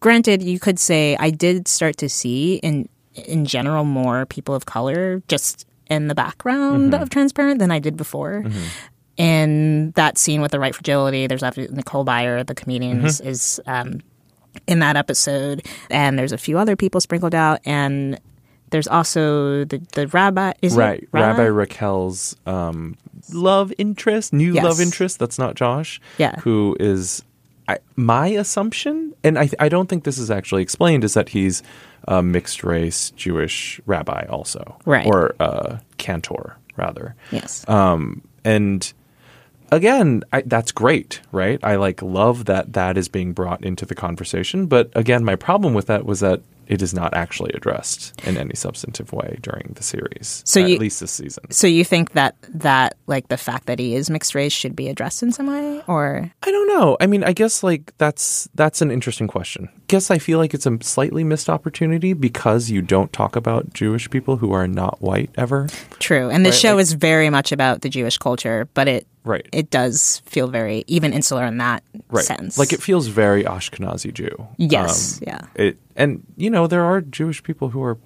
Granted, 0.00 0.42
you 0.42 0.60
could 0.60 0.78
say 0.78 1.16
I 1.18 1.30
did 1.30 1.66
start 1.66 1.96
to 1.98 2.08
see 2.08 2.56
in 2.56 2.88
in 3.14 3.46
general 3.46 3.84
more 3.84 4.26
people 4.26 4.54
of 4.54 4.66
color 4.66 5.22
just 5.28 5.66
in 5.90 6.08
the 6.08 6.14
background 6.14 6.92
Mm-hmm. 6.92 7.02
of 7.02 7.10
Transparent 7.10 7.58
than 7.58 7.70
I 7.70 7.78
did 7.80 7.96
before. 7.96 8.44
In 9.16 9.92
that 9.92 10.18
scene 10.18 10.40
with 10.40 10.50
the 10.50 10.58
white 10.58 10.74
fragility, 10.74 11.26
there's 11.26 11.42
Nicole 11.42 12.04
Byer, 12.04 12.44
the 12.46 12.54
comedian, 12.54 13.02
Mm-hmm. 13.02 13.28
is, 13.28 13.60
um, 13.66 14.00
in 14.66 14.80
that 14.80 14.96
episode, 14.96 15.64
and 15.90 16.18
there's 16.18 16.32
a 16.32 16.38
few 16.38 16.58
other 16.58 16.74
people 16.76 17.00
sprinkled 17.00 17.34
out, 17.34 17.60
and 17.64 18.18
there's 18.70 18.88
also 18.88 19.64
the 19.64 19.78
the 19.92 20.08
rabbi. 20.08 20.52
Is 20.62 20.74
right. 20.74 21.00
it 21.02 21.08
Rabbi 21.12 21.44
Raquel's 21.44 22.34
um, 22.46 22.96
love 23.32 23.72
interest, 23.78 24.32
new 24.32 24.52
Yes. 24.54 24.64
love 24.64 24.80
interest, 24.80 25.18
that's 25.20 25.38
not 25.38 25.54
Josh, 25.54 26.00
Yeah. 26.18 26.36
who 26.40 26.76
is 26.80 27.22
I, 27.68 27.78
my 27.96 28.26
assumption, 28.28 29.14
and 29.22 29.38
I, 29.38 29.48
I 29.58 29.68
don't 29.68 29.88
think 29.88 30.04
this 30.04 30.18
is 30.18 30.30
actually 30.30 30.62
explained, 30.62 31.02
is 31.04 31.14
that 31.14 31.30
he's 31.30 31.62
a 32.06 32.22
mixed 32.22 32.62
race 32.64 33.10
Jewish 33.10 33.80
rabbi 33.86 34.26
also, 34.28 34.76
Right. 34.84 35.06
Or 35.06 35.34
uh, 35.40 35.78
cantor 35.98 36.56
rather. 36.76 37.14
Yes. 37.30 37.64
Um, 37.68 38.22
and 38.44 38.92
again, 39.72 40.22
I, 40.32 40.42
that's 40.42 40.72
great, 40.72 41.20
right? 41.32 41.58
I 41.62 41.76
like 41.76 42.02
love 42.02 42.44
that 42.46 42.72
that 42.74 42.96
is 42.96 43.08
being 43.08 43.32
brought 43.32 43.64
into 43.64 43.86
the 43.86 43.94
conversation. 43.94 44.66
But 44.66 44.90
again, 44.94 45.24
my 45.24 45.36
problem 45.36 45.74
with 45.74 45.86
that 45.86 46.04
was 46.04 46.20
that 46.20 46.40
it 46.66 46.80
is 46.80 46.94
not 46.94 47.12
actually 47.12 47.52
addressed 47.52 48.18
in 48.26 48.38
any 48.38 48.54
substantive 48.54 49.12
way 49.12 49.38
during 49.42 49.72
the 49.76 49.82
series. 49.82 50.42
So 50.46 50.62
at 50.62 50.68
you- 50.70 50.78
least 50.78 50.98
this 51.00 51.10
season. 51.12 51.50
so 51.50 51.66
you 51.66 51.84
think 51.84 52.12
that 52.12 52.36
that 52.54 52.96
like 53.06 53.28
the 53.28 53.36
fact 53.36 53.66
that 53.66 53.78
he 53.78 53.94
is 53.94 54.08
mixed 54.08 54.34
race 54.34 54.52
should 54.54 54.74
be 54.74 54.88
addressed 54.88 55.22
in 55.22 55.30
some 55.30 55.46
way, 55.48 55.82
or 55.86 56.30
I 56.42 56.50
don't 56.50 56.68
know. 56.68 56.96
I 57.00 57.06
mean, 57.06 57.22
I 57.22 57.34
guess 57.34 57.62
like 57.62 57.92
that's 57.98 58.48
that's 58.54 58.80
an 58.80 58.90
interesting 58.90 59.28
question. 59.28 59.68
Guess 59.88 60.10
I 60.10 60.16
feel 60.16 60.38
like 60.38 60.54
it's 60.54 60.64
a 60.64 60.78
slightly 60.80 61.22
missed 61.22 61.50
opportunity 61.50 62.14
because 62.14 62.70
you 62.70 62.80
don't 62.80 63.12
talk 63.12 63.36
about 63.36 63.74
Jewish 63.74 64.08
people 64.08 64.38
who 64.38 64.52
are 64.52 64.66
not 64.66 65.02
white 65.02 65.28
ever. 65.36 65.68
true? 65.98 66.30
And 66.30 66.46
the 66.46 66.50
Right, 66.50 66.58
show 66.58 66.74
like- 66.76 66.82
is 66.82 66.94
very 66.94 67.28
much 67.28 67.52
about 67.52 67.82
the 67.82 67.90
Jewish 67.90 68.16
culture, 68.16 68.68
but 68.72 68.88
it 68.88 69.06
Right. 69.24 69.48
it 69.52 69.70
does 69.70 70.22
feel 70.26 70.48
very 70.48 70.84
even 70.86 71.12
insular 71.12 71.44
in 71.46 71.56
that 71.58 71.82
Right. 72.10 72.24
sense. 72.24 72.58
Like 72.58 72.72
it 72.72 72.82
feels 72.82 73.06
very 73.06 73.44
Ashkenazi 73.44 74.12
Jew. 74.12 74.36
Um, 74.38 74.46
Yes, 74.58 75.18
yeah. 75.26 75.40
It 75.54 75.78
and 75.96 76.22
you 76.36 76.50
know 76.50 76.66
there 76.66 76.84
are 76.84 77.00
Jewish 77.00 77.42
people 77.42 77.70
who 77.70 77.82
are 77.82 77.96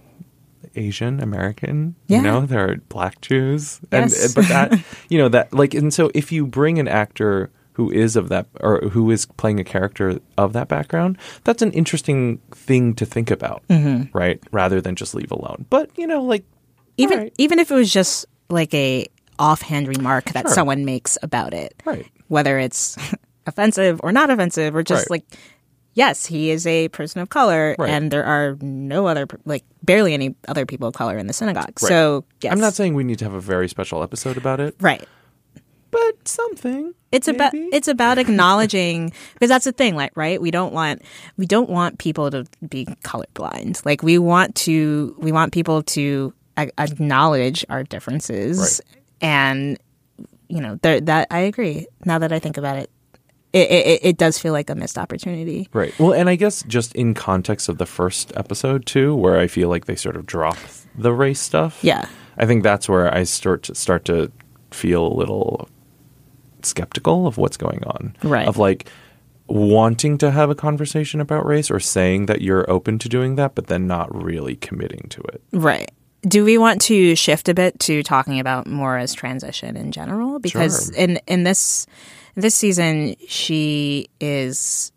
Asian 0.76 1.20
American. 1.20 1.94
Yeah. 2.06 2.18
You 2.18 2.22
know 2.22 2.46
there 2.46 2.70
are 2.70 2.76
black 2.88 3.20
Jews, 3.20 3.80
and 3.90 4.10
Yes. 4.10 4.34
but 4.34 4.46
that 4.48 4.78
you 5.08 5.18
know 5.18 5.28
that 5.28 5.52
like 5.52 5.74
and 5.74 5.92
so 5.92 6.10
if 6.14 6.30
you 6.32 6.46
bring 6.46 6.78
an 6.78 6.88
actor 6.88 7.50
who 7.72 7.90
is 7.90 8.16
of 8.16 8.28
that 8.28 8.46
or 8.60 8.80
who 8.90 9.10
is 9.10 9.26
playing 9.26 9.60
a 9.60 9.64
character 9.64 10.18
of 10.36 10.52
that 10.52 10.66
background, 10.68 11.16
that's 11.44 11.62
an 11.62 11.70
interesting 11.72 12.38
thing 12.50 12.92
to 12.94 13.06
think 13.06 13.30
about, 13.30 13.62
Mm-hmm. 13.68 14.16
right? 14.16 14.42
Rather 14.50 14.80
than 14.80 14.96
just 14.96 15.14
leave 15.14 15.30
alone. 15.30 15.64
But 15.70 15.90
you 15.96 16.06
know, 16.06 16.22
like 16.22 16.44
even 16.96 17.18
alright. 17.18 17.34
even 17.38 17.58
if 17.58 17.70
it 17.70 17.74
was 17.74 17.92
just 17.92 18.26
like 18.50 18.74
a 18.74 19.06
offhand 19.38 19.88
remark 19.88 20.26
that 20.32 20.46
Sure. 20.46 20.54
someone 20.54 20.84
makes 20.84 21.16
about 21.22 21.54
it, 21.54 21.74
Right. 21.84 22.06
Whether 22.28 22.58
it's 22.58 22.96
offensive 23.46 24.00
or 24.02 24.12
not 24.12 24.30
offensive, 24.30 24.74
or 24.76 24.82
just 24.82 25.08
Right. 25.10 25.22
like, 25.22 25.38
yes, 25.94 26.26
he 26.26 26.50
is 26.50 26.66
a 26.66 26.88
person 26.88 27.20
of 27.20 27.28
color, 27.30 27.74
Right. 27.78 27.90
and 27.90 28.10
there 28.10 28.24
are 28.24 28.56
no 28.60 29.06
other 29.06 29.26
like 29.44 29.64
barely 29.82 30.12
any 30.14 30.34
other 30.48 30.66
people 30.66 30.88
of 30.88 30.94
color 30.94 31.16
in 31.18 31.26
the 31.26 31.32
synagogue. 31.32 31.78
Right. 31.82 31.88
So 31.88 32.24
yes, 32.42 32.52
I'm 32.52 32.60
not 32.60 32.74
saying 32.74 32.94
we 32.94 33.04
need 33.04 33.18
to 33.20 33.24
have 33.24 33.34
a 33.34 33.40
very 33.40 33.68
special 33.68 34.02
episode 34.02 34.36
about 34.36 34.60
it, 34.60 34.74
right. 34.80 35.04
but 35.90 36.28
something. 36.28 36.94
It's 37.10 37.26
about 37.28 37.52
it's 37.54 37.88
about 37.88 38.18
acknowledging 38.24 39.12
because 39.32 39.48
that's 39.48 39.64
the 39.64 39.72
thing, 39.72 39.94
like 39.96 40.12
right. 40.14 40.40
We 40.42 40.50
don't 40.50 40.74
want 40.74 41.00
we 41.38 41.46
don't 41.46 41.70
want 41.70 41.98
people 41.98 42.30
to 42.30 42.44
be 42.68 42.84
colorblind. 43.02 43.84
Like 43.86 44.02
we 44.02 44.18
want 44.18 44.54
to 44.56 45.14
we 45.18 45.32
want 45.32 45.52
people 45.54 45.82
to 45.84 46.34
acknowledge 46.76 47.64
our 47.70 47.82
differences 47.84 48.58
Right. 48.58 48.97
And 49.20 49.78
you 50.48 50.60
know 50.60 50.78
there, 50.82 51.00
that 51.00 51.28
I 51.30 51.40
agree. 51.40 51.86
Now 52.04 52.18
that 52.18 52.32
I 52.32 52.38
think 52.38 52.56
about 52.56 52.78
it, 52.78 52.90
it, 53.52 53.70
it 53.70 54.00
it 54.02 54.16
does 54.18 54.38
feel 54.38 54.52
like 54.52 54.70
a 54.70 54.74
missed 54.74 54.98
opportunity. 54.98 55.68
Right. 55.72 55.98
Well, 55.98 56.12
and 56.12 56.28
I 56.28 56.36
guess 56.36 56.62
just 56.64 56.94
in 56.94 57.14
context 57.14 57.68
of 57.68 57.78
the 57.78 57.86
first 57.86 58.32
episode 58.36 58.86
too, 58.86 59.14
where 59.14 59.38
I 59.38 59.46
feel 59.46 59.68
like 59.68 59.86
they 59.86 59.96
sort 59.96 60.16
of 60.16 60.26
drop 60.26 60.58
the 60.96 61.12
race 61.12 61.40
stuff. 61.40 61.78
Yeah. 61.82 62.08
I 62.36 62.46
think 62.46 62.62
that's 62.62 62.88
where 62.88 63.12
I 63.12 63.24
start 63.24 63.64
to 63.64 63.74
start 63.74 64.04
to 64.06 64.30
feel 64.70 65.06
a 65.06 65.14
little 65.14 65.68
skeptical 66.62 67.26
of 67.26 67.38
what's 67.38 67.56
going 67.56 67.82
on. 67.84 68.16
Right. 68.22 68.46
Of 68.46 68.58
like 68.58 68.88
wanting 69.48 70.18
to 70.18 70.30
have 70.30 70.50
a 70.50 70.54
conversation 70.54 71.20
about 71.20 71.46
race 71.46 71.70
or 71.70 71.80
saying 71.80 72.26
that 72.26 72.42
you're 72.42 72.70
open 72.70 72.98
to 72.98 73.08
doing 73.08 73.36
that, 73.36 73.54
but 73.54 73.66
then 73.68 73.86
not 73.86 74.14
really 74.14 74.56
committing 74.56 75.06
to 75.10 75.20
it. 75.22 75.42
Right. 75.52 75.90
Do 76.22 76.44
we 76.44 76.58
want 76.58 76.80
to 76.82 77.14
shift 77.14 77.48
a 77.48 77.54
bit 77.54 77.78
to 77.80 78.02
talking 78.02 78.40
about 78.40 78.66
Maura's 78.66 79.14
transition 79.14 79.76
in 79.76 79.92
general? 79.92 80.38
Because 80.38 80.86
Sure. 80.86 81.04
in 81.04 81.20
in 81.26 81.44
this 81.44 81.86
this 82.34 82.54
season, 82.54 83.14
she 83.28 84.08
is 84.20 84.92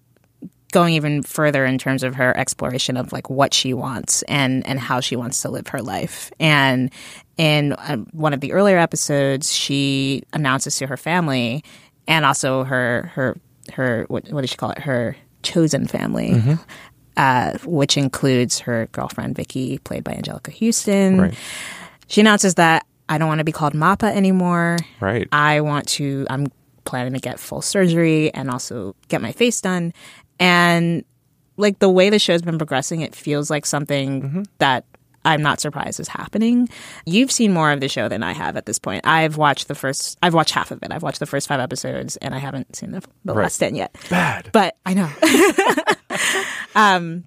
going 0.71 0.93
even 0.93 1.21
further 1.21 1.65
in 1.65 1.77
terms 1.77 2.01
of 2.01 2.15
her 2.15 2.35
exploration 2.37 2.95
of 2.95 3.12
like 3.12 3.29
what 3.29 3.53
she 3.53 3.73
wants 3.73 4.23
and 4.23 4.65
and 4.65 4.79
how 4.79 4.99
she 4.99 5.15
wants 5.15 5.41
to 5.41 5.49
live 5.49 5.67
her 5.67 5.81
life. 5.81 6.31
And 6.39 6.91
in 7.38 7.73
uh, 7.73 7.97
one 8.13 8.34
of 8.34 8.39
the 8.39 8.53
earlier 8.53 8.77
episodes, 8.77 9.53
she 9.53 10.23
announces 10.34 10.77
to 10.77 10.88
her 10.88 10.97
family 10.97 11.63
and 12.07 12.25
also 12.25 12.63
her 12.63 13.12
her 13.13 13.38
her 13.73 14.05
what, 14.07 14.31
what 14.31 14.41
does 14.41 14.49
she 14.49 14.57
call 14.57 14.71
it? 14.71 14.79
Her 14.79 15.15
chosen 15.43 15.88
family 15.88 16.57
uh, 17.21 17.57
which 17.65 17.97
includes 17.97 18.60
her 18.60 18.88
girlfriend 18.91 19.36
Vicki, 19.36 19.77
played 19.79 20.03
by 20.03 20.13
Anjelica 20.13 20.51
Huston. 20.57 21.21
Right. 21.21 21.34
She 22.07 22.19
announces 22.21 22.55
that 22.55 22.86
I 23.07 23.17
don't 23.17 23.27
want 23.27 23.39
to 23.39 23.45
be 23.45 23.51
called 23.51 23.73
Moppa 23.73 24.10
anymore. 24.13 24.77
Right. 24.99 25.27
I 25.31 25.62
want 25.62 25.88
to. 25.89 26.25
I'm 26.29 26.47
planning 26.84 27.13
to 27.13 27.19
get 27.19 27.39
full 27.39 27.62
surgery 27.62 28.34
and 28.34 28.49
also 28.49 28.95
get 29.07 29.21
my 29.21 29.31
face 29.34 29.62
done. 29.62 29.93
And 30.39 31.03
like 31.57 31.77
the 31.79 31.89
way 31.89 32.10
the 32.10 32.17
show's 32.19 32.41
been 32.41 32.57
progressing, 32.57 33.01
it 33.01 33.13
feels 33.15 33.49
like 33.51 33.65
something 33.65 34.21
Mm-hmm. 34.23 34.43
that 34.57 34.86
I'm 35.23 35.43
not 35.43 35.60
surprised 35.60 35.99
is 35.99 36.07
happening. 36.07 36.67
You've 37.05 37.31
seen 37.31 37.53
more 37.53 37.71
of 37.71 37.79
the 37.79 37.88
show 37.88 38.10
than 38.10 38.23
I 38.23 38.34
have 38.34 38.57
at 38.57 38.65
this 38.65 38.79
point. 38.79 39.05
I've 39.05 39.38
watched 39.38 39.67
the 39.67 39.75
first. 39.75 40.17
I've 40.23 40.34
watched 40.34 40.53
half 40.55 40.71
of 40.71 40.81
it. 40.81 40.91
I've 40.91 41.03
watched 41.03 41.19
the 41.19 41.27
first 41.27 41.47
five 41.47 41.60
episodes, 41.60 42.17
and 42.17 42.34
I 42.34 42.39
haven't 42.39 42.75
seen 42.75 42.89
the, 42.91 43.01
the 43.25 43.34
Right. 43.36 43.43
last 43.43 43.60
ten 43.60 43.75
yet. 43.75 43.95
Bad. 44.10 44.49
But 44.51 44.77
I 44.84 44.95
know. 44.95 45.10
um, 46.75 47.25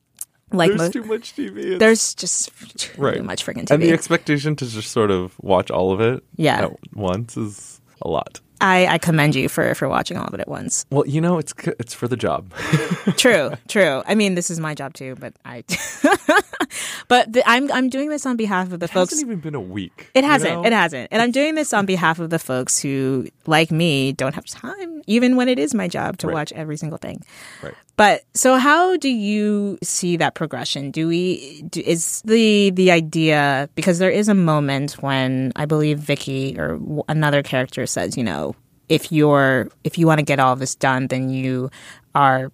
like 0.52 0.72
There's 0.76 0.90
too 0.90 1.04
much 1.04 1.34
TV. 1.34 1.78
There's 1.78 2.14
just 2.14 2.50
too 2.78 3.00
right. 3.00 3.24
much 3.24 3.44
freaking 3.44 3.64
TV. 3.64 3.70
And 3.72 3.82
the 3.82 3.92
expectation 3.92 4.54
to 4.56 4.66
just 4.66 4.90
sort 4.92 5.10
of 5.10 5.34
watch 5.40 5.70
all 5.70 5.92
of 5.92 6.00
it 6.00 6.22
Yeah. 6.36 6.66
at 6.66 6.72
once 6.94 7.36
is 7.36 7.80
a 8.02 8.08
lot. 8.08 8.40
I, 8.60 8.86
I 8.86 8.98
commend 8.98 9.34
you 9.34 9.48
for 9.48 9.74
for 9.74 9.88
watching 9.88 10.16
all 10.16 10.26
of 10.26 10.34
it 10.34 10.40
at 10.40 10.48
once. 10.48 10.86
Well, 10.90 11.06
you 11.06 11.20
know, 11.20 11.38
it's 11.38 11.52
it's 11.78 11.92
for 11.94 12.08
the 12.08 12.16
job. 12.16 12.52
True, 13.16 13.52
true. 13.68 14.02
I 14.06 14.14
mean, 14.14 14.34
this 14.34 14.50
is 14.50 14.58
my 14.60 14.74
job 14.74 14.94
too, 14.94 15.16
but 15.18 15.34
I. 15.44 15.64
but 17.08 17.32
the, 17.32 17.42
I'm 17.48 17.70
I'm 17.72 17.88
doing 17.88 18.08
this 18.08 18.26
on 18.26 18.36
behalf 18.36 18.72
of 18.72 18.80
the 18.80 18.88
folks. 18.88 18.92
It 18.92 18.94
folks. 18.94 19.10
hasn't 19.12 19.28
even 19.30 19.40
been 19.40 19.54
a 19.54 19.60
week. 19.60 20.10
It 20.14 20.24
hasn't. 20.24 20.52
know? 20.54 20.64
It 20.64 20.72
hasn't. 20.72 21.08
And 21.10 21.20
I'm 21.22 21.30
doing 21.30 21.54
this 21.54 21.72
on 21.72 21.86
behalf 21.86 22.18
of 22.18 22.30
the 22.30 22.38
folks 22.38 22.78
who, 22.80 23.26
like 23.46 23.70
me, 23.70 24.12
don't 24.12 24.34
have 24.34 24.46
time, 24.46 25.02
even 25.06 25.36
when 25.36 25.48
it 25.48 25.58
is 25.58 25.74
my 25.74 25.88
job 25.88 26.18
to 26.18 26.26
Right. 26.28 26.34
watch 26.34 26.52
every 26.52 26.76
single 26.76 26.98
thing. 26.98 27.22
Right. 27.62 27.74
But 27.96 28.24
so, 28.34 28.56
how 28.56 28.96
do 28.96 29.08
you 29.08 29.78
see 29.82 30.16
that 30.16 30.34
progression? 30.34 30.90
Do 30.90 31.06
we 31.06 31.62
do, 31.62 31.80
is 31.80 32.22
the 32.22 32.70
the 32.70 32.90
idea 32.90 33.68
because 33.74 33.98
there 33.98 34.10
is 34.10 34.28
a 34.28 34.34
moment 34.34 34.94
when 35.02 35.52
I 35.56 35.64
believe 35.66 35.98
Vicki 35.98 36.56
or 36.58 36.80
another 37.08 37.42
character 37.42 37.86
says, 37.86 38.16
you 38.16 38.24
know, 38.24 38.53
if 38.88 39.10
you're 39.12 39.68
if 39.82 39.98
you 39.98 40.06
want 40.06 40.18
to 40.18 40.24
get 40.24 40.40
all 40.40 40.56
this 40.56 40.74
done, 40.74 41.06
then 41.08 41.30
you 41.30 41.70
are 42.14 42.52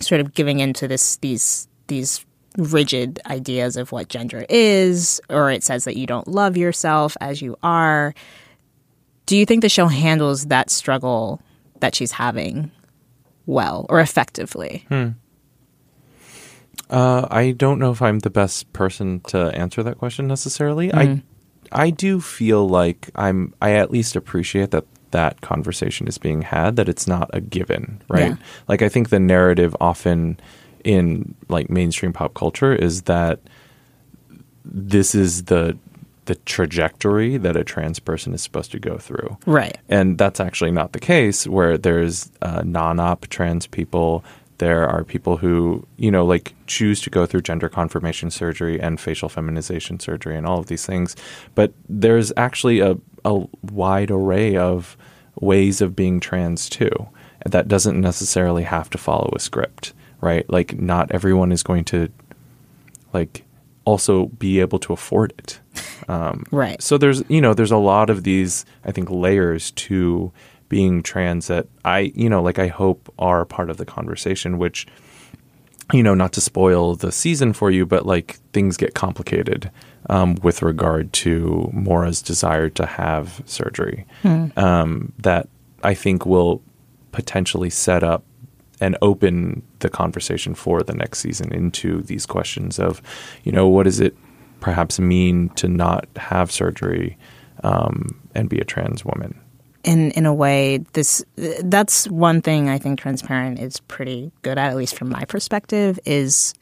sort 0.00 0.20
of 0.20 0.34
giving 0.34 0.60
into 0.60 0.88
this 0.88 1.16
these 1.16 1.68
these 1.88 2.24
rigid 2.56 3.20
ideas 3.26 3.76
of 3.76 3.92
what 3.92 4.08
gender 4.08 4.44
is, 4.48 5.20
or 5.28 5.50
it 5.50 5.62
says 5.62 5.84
that 5.84 5.96
you 5.96 6.06
don't 6.06 6.28
love 6.28 6.56
yourself 6.56 7.16
as 7.20 7.40
you 7.40 7.56
are. 7.62 8.14
Do 9.26 9.36
you 9.36 9.44
think 9.44 9.62
the 9.62 9.68
show 9.68 9.86
handles 9.86 10.46
that 10.46 10.70
struggle 10.70 11.40
that 11.80 11.94
she's 11.94 12.12
having 12.12 12.70
well 13.46 13.86
or 13.88 14.00
effectively? 14.00 14.86
Uh, 16.90 17.26
I 17.30 17.50
don't 17.52 17.78
know 17.78 17.90
if 17.90 18.00
I'm 18.00 18.20
the 18.20 18.30
best 18.30 18.72
person 18.72 19.20
to 19.28 19.38
answer 19.54 19.82
that 19.82 19.98
question 19.98 20.26
necessarily. 20.26 20.92
I 20.92 21.22
I 21.70 21.90
do 21.90 22.20
feel 22.20 22.66
like 22.66 23.10
I'm 23.14 23.54
I 23.60 23.72
at 23.72 23.90
least 23.90 24.16
appreciate 24.16 24.70
that 24.70 24.84
that 25.10 25.40
conversation 25.40 26.06
is 26.06 26.18
being 26.18 26.42
had 26.42 26.76
that 26.76 26.88
it's 26.88 27.06
not 27.06 27.30
a 27.32 27.40
given, 27.40 28.00
right? 28.08 28.30
Yeah. 28.30 28.36
Like 28.68 28.82
I 28.82 28.88
think 28.88 29.08
the 29.08 29.20
narrative 29.20 29.76
often 29.80 30.38
in 30.84 31.34
like 31.48 31.70
mainstream 31.70 32.12
pop 32.12 32.34
culture 32.34 32.74
is 32.74 33.02
that 33.02 33.40
this 34.64 35.14
is 35.14 35.44
the 35.44 35.76
the 36.26 36.34
trajectory 36.34 37.38
that 37.38 37.56
a 37.56 37.64
trans 37.64 37.98
person 37.98 38.34
is 38.34 38.42
supposed 38.42 38.70
to 38.70 38.78
go 38.78 38.98
through. 38.98 39.38
Right. 39.46 39.78
And 39.88 40.18
that's 40.18 40.40
actually 40.40 40.70
not 40.70 40.92
the 40.92 41.00
case 41.00 41.46
where 41.46 41.78
there's 41.78 42.30
uh, 42.42 42.62
non-op 42.66 43.26
trans 43.28 43.66
people. 43.66 44.22
There 44.58 44.86
are 44.86 45.04
people 45.04 45.38
who, 45.38 45.86
you 45.96 46.10
know, 46.10 46.26
like 46.26 46.54
choose 46.66 47.00
to 47.02 47.10
go 47.10 47.24
through 47.24 47.42
gender 47.42 47.70
confirmation 47.70 48.30
surgery 48.30 48.78
and 48.78 49.00
facial 49.00 49.30
feminization 49.30 50.00
surgery 50.00 50.36
and 50.36 50.46
all 50.46 50.58
of 50.58 50.66
these 50.66 50.84
things. 50.84 51.16
But 51.54 51.72
there's 51.88 52.30
actually 52.36 52.80
a, 52.80 52.98
a 53.24 53.46
wide 53.62 54.10
array 54.10 54.56
of 54.56 54.96
ways 55.40 55.80
of 55.80 55.96
being 55.96 56.20
trans 56.20 56.68
too. 56.68 57.08
That 57.46 57.68
doesn't 57.68 58.00
necessarily 58.00 58.64
have 58.64 58.90
to 58.90 58.98
follow 58.98 59.32
a 59.34 59.40
script, 59.40 59.92
right? 60.20 60.48
Like 60.50 60.78
not 60.78 61.10
everyone 61.12 61.52
is 61.52 61.62
going 61.62 61.84
to 61.86 62.08
like 63.12 63.44
also 63.84 64.26
be 64.26 64.60
able 64.60 64.78
to 64.80 64.92
afford 64.92 65.32
it. 65.38 65.60
Um, 66.08 66.44
Right. 66.50 66.80
So 66.82 66.96
there's 66.96 67.22
you 67.28 67.42
know 67.42 67.52
there's 67.52 67.70
a 67.70 67.76
lot 67.76 68.08
of 68.08 68.24
these 68.24 68.64
I 68.82 68.92
think 68.92 69.10
layers 69.10 69.72
to 69.72 70.32
being 70.68 71.02
trans 71.02 71.46
that 71.46 71.66
I, 71.84 72.12
you 72.14 72.28
know, 72.28 72.42
like 72.42 72.58
I 72.58 72.68
hope 72.68 73.12
are 73.18 73.44
part 73.44 73.70
of 73.70 73.76
the 73.76 73.84
conversation, 73.84 74.58
which, 74.58 74.86
you 75.92 76.02
know, 76.02 76.14
not 76.14 76.32
to 76.34 76.40
spoil 76.40 76.94
the 76.94 77.12
season 77.12 77.52
for 77.52 77.70
you, 77.70 77.86
but 77.86 78.06
like 78.06 78.38
things 78.52 78.76
get 78.76 78.94
complicated 78.94 79.70
um, 80.08 80.36
with 80.42 80.62
regard 80.62 81.12
to 81.12 81.70
Maura's 81.72 82.22
desire 82.22 82.68
to 82.70 82.86
have 82.86 83.42
surgery. 83.46 84.06
Um, 84.56 85.12
that 85.18 85.48
I 85.82 85.94
think 85.94 86.26
will 86.26 86.62
potentially 87.12 87.70
set 87.70 88.02
up 88.02 88.24
and 88.80 88.96
open 89.02 89.62
the 89.80 89.88
conversation 89.88 90.54
for 90.54 90.82
the 90.82 90.94
next 90.94 91.18
season 91.18 91.52
into 91.52 92.02
these 92.02 92.26
questions 92.26 92.78
of, 92.78 93.02
you 93.44 93.52
know, 93.52 93.68
what 93.68 93.84
does 93.84 94.00
it 94.00 94.16
perhaps 94.60 94.98
mean 94.98 95.48
to 95.50 95.68
not 95.68 96.06
have 96.16 96.50
surgery 96.50 97.18
um, 97.64 98.20
and 98.34 98.48
be 98.48 98.58
a 98.58 98.64
trans 98.64 99.04
woman? 99.04 99.40
in 99.84 100.10
in 100.12 100.26
a 100.26 100.34
way 100.34 100.78
this 100.92 101.24
that's 101.36 102.08
one 102.08 102.42
thing 102.42 102.68
I 102.68 102.78
think 102.78 102.98
transparent 102.98 103.60
is 103.60 103.78
pretty 103.80 104.32
good 104.42 104.58
at 104.58 104.70
at 104.70 104.76
least 104.76 104.96
from 104.96 105.08
my 105.08 105.24
perspective 105.24 106.00
is 106.04 106.52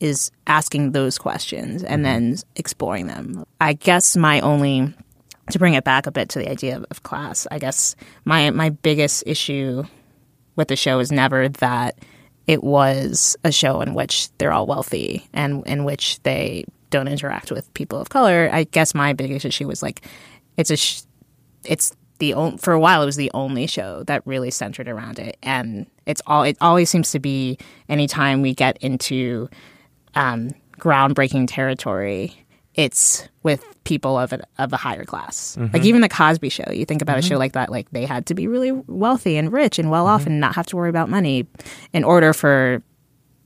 is 0.00 0.30
asking 0.46 0.92
those 0.92 1.18
questions 1.18 1.82
and 1.82 2.04
mm-hmm. 2.04 2.30
then 2.30 2.36
exploring 2.56 3.06
them. 3.06 3.44
I 3.60 3.74
guess 3.74 4.16
my 4.16 4.40
only 4.40 4.94
to 5.50 5.58
bring 5.58 5.74
it 5.74 5.84
back 5.84 6.06
a 6.06 6.12
bit 6.12 6.28
to 6.30 6.38
the 6.38 6.50
idea 6.50 6.76
of, 6.76 6.86
of 6.90 7.02
class, 7.02 7.46
I 7.50 7.58
guess 7.58 7.96
my 8.24 8.50
my 8.50 8.70
biggest 8.70 9.24
issue 9.26 9.84
with 10.56 10.68
the 10.68 10.76
show 10.76 10.98
is 10.98 11.12
never 11.12 11.48
that 11.48 11.98
it 12.46 12.64
was 12.64 13.36
a 13.44 13.52
show 13.52 13.80
in 13.80 13.94
which 13.94 14.28
they're 14.38 14.52
all 14.52 14.66
wealthy 14.66 15.28
and 15.32 15.66
in 15.66 15.84
which 15.84 16.20
they 16.22 16.64
don't 16.90 17.08
interact 17.08 17.52
with 17.52 17.72
people 17.74 18.00
of 18.00 18.08
color. 18.08 18.48
I 18.52 18.64
guess 18.64 18.94
my 18.94 19.12
biggest 19.12 19.44
issue 19.44 19.66
was 19.66 19.82
like 19.82 20.04
it's 20.56 20.70
a 20.70 20.76
sh- 20.76 21.02
it's 21.64 21.94
the 22.18 22.32
on- 22.34 22.58
for 22.58 22.72
a 22.72 22.80
while 22.80 23.02
it 23.02 23.06
was 23.06 23.16
the 23.16 23.30
only 23.34 23.66
show 23.66 24.02
that 24.04 24.26
really 24.26 24.50
centered 24.50 24.88
around 24.88 25.18
it 25.18 25.36
and 25.42 25.86
it's 26.06 26.20
all 26.26 26.42
it 26.42 26.56
always 26.60 26.90
seems 26.90 27.10
to 27.12 27.18
be 27.18 27.56
anytime 27.88 28.42
we 28.42 28.54
get 28.54 28.76
into 28.78 29.48
um, 30.14 30.50
groundbreaking 30.78 31.46
territory 31.48 32.46
it's 32.74 33.28
with 33.42 33.64
people 33.84 34.18
of 34.18 34.32
a, 34.32 34.40
of 34.58 34.72
a 34.72 34.76
higher 34.76 35.04
class. 35.04 35.56
Like 35.56 35.70
mm-hmm. 35.70 35.84
even 35.84 36.00
the 36.02 36.08
cosby 36.08 36.48
show 36.48 36.70
you 36.70 36.84
think 36.84 37.02
about 37.02 37.18
a 37.18 37.22
show 37.22 37.34
mm-hmm. 37.34 37.38
like 37.40 37.52
that 37.52 37.70
like 37.70 37.90
they 37.90 38.06
had 38.06 38.26
to 38.26 38.34
be 38.34 38.46
really 38.46 38.70
wealthy 38.72 39.36
and 39.36 39.52
rich 39.52 39.78
and 39.78 39.90
well 39.90 40.06
off 40.06 40.22
mm-hmm. 40.22 40.30
and 40.30 40.40
not 40.40 40.54
have 40.54 40.66
to 40.66 40.76
worry 40.76 40.88
about 40.88 41.08
money 41.08 41.46
in 41.92 42.04
order 42.04 42.32
for 42.32 42.82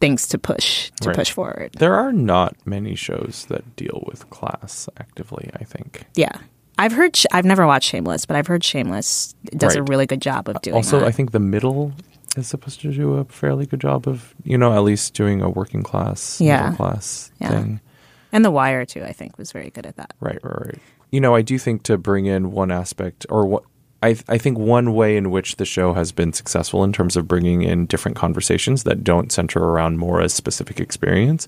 things 0.00 0.28
to 0.28 0.38
push 0.38 0.90
to 1.00 1.08
Right. 1.08 1.16
push 1.16 1.30
forward. 1.30 1.72
There 1.78 1.94
are 1.94 2.12
not 2.12 2.54
many 2.66 2.94
shows 2.94 3.46
that 3.48 3.76
deal 3.76 4.04
with 4.06 4.28
class 4.30 4.88
actively, 4.98 5.50
I 5.54 5.64
think. 5.64 6.04
yeah. 6.14 6.38
I've 6.76 6.90
heard 6.90 7.14
Sh- 7.14 7.26
i've 7.32 7.44
never 7.44 7.68
watched 7.68 7.88
shameless 7.88 8.26
but 8.26 8.34
i've 8.34 8.48
heard 8.48 8.64
shameless 8.64 9.36
does 9.56 9.76
a 9.76 9.84
really 9.84 10.06
good 10.06 10.20
job 10.20 10.48
of 10.48 10.60
doing 10.60 10.74
also, 10.74 10.98
that. 10.98 11.06
I 11.06 11.12
think 11.12 11.30
the 11.30 11.38
middle 11.38 11.92
is 12.36 12.46
supposed 12.48 12.80
to 12.80 12.92
do 12.92 13.14
a 13.14 13.24
fairly 13.24 13.66
good 13.66 13.80
job 13.80 14.06
of, 14.08 14.34
you 14.44 14.58
know, 14.58 14.72
at 14.74 14.80
least 14.82 15.14
doing 15.14 15.40
a 15.42 15.48
working 15.50 15.82
class, 15.82 16.40
Yeah. 16.40 16.62
middle 16.70 16.76
class 16.76 17.30
Yeah. 17.40 17.48
thing. 17.50 17.80
And 18.32 18.44
The 18.44 18.50
Wire 18.50 18.84
too, 18.84 19.02
I 19.04 19.12
think, 19.12 19.38
was 19.38 19.52
very 19.52 19.70
good 19.70 19.86
at 19.86 19.96
that. 19.96 20.12
Right, 20.20 20.38
right, 20.42 20.66
right. 20.66 20.78
You 21.10 21.20
know, 21.20 21.34
I 21.34 21.42
do 21.42 21.58
think 21.58 21.84
to 21.84 21.96
bring 21.96 22.26
in 22.26 22.50
one 22.50 22.70
aspect, 22.72 23.24
or 23.28 23.46
what 23.46 23.62
I, 24.02 24.16
I 24.28 24.36
think 24.36 24.58
one 24.58 24.92
way 24.92 25.16
in 25.16 25.30
which 25.30 25.56
the 25.56 25.64
show 25.64 25.94
has 25.94 26.12
been 26.12 26.32
successful 26.34 26.84
in 26.84 26.92
terms 26.92 27.16
of 27.16 27.26
bringing 27.26 27.62
in 27.62 27.86
different 27.86 28.16
conversations 28.18 28.82
that 28.82 29.02
don't 29.02 29.32
center 29.32 29.60
around 29.60 29.98
Maura's 29.98 30.34
specific 30.34 30.78
experience 30.78 31.46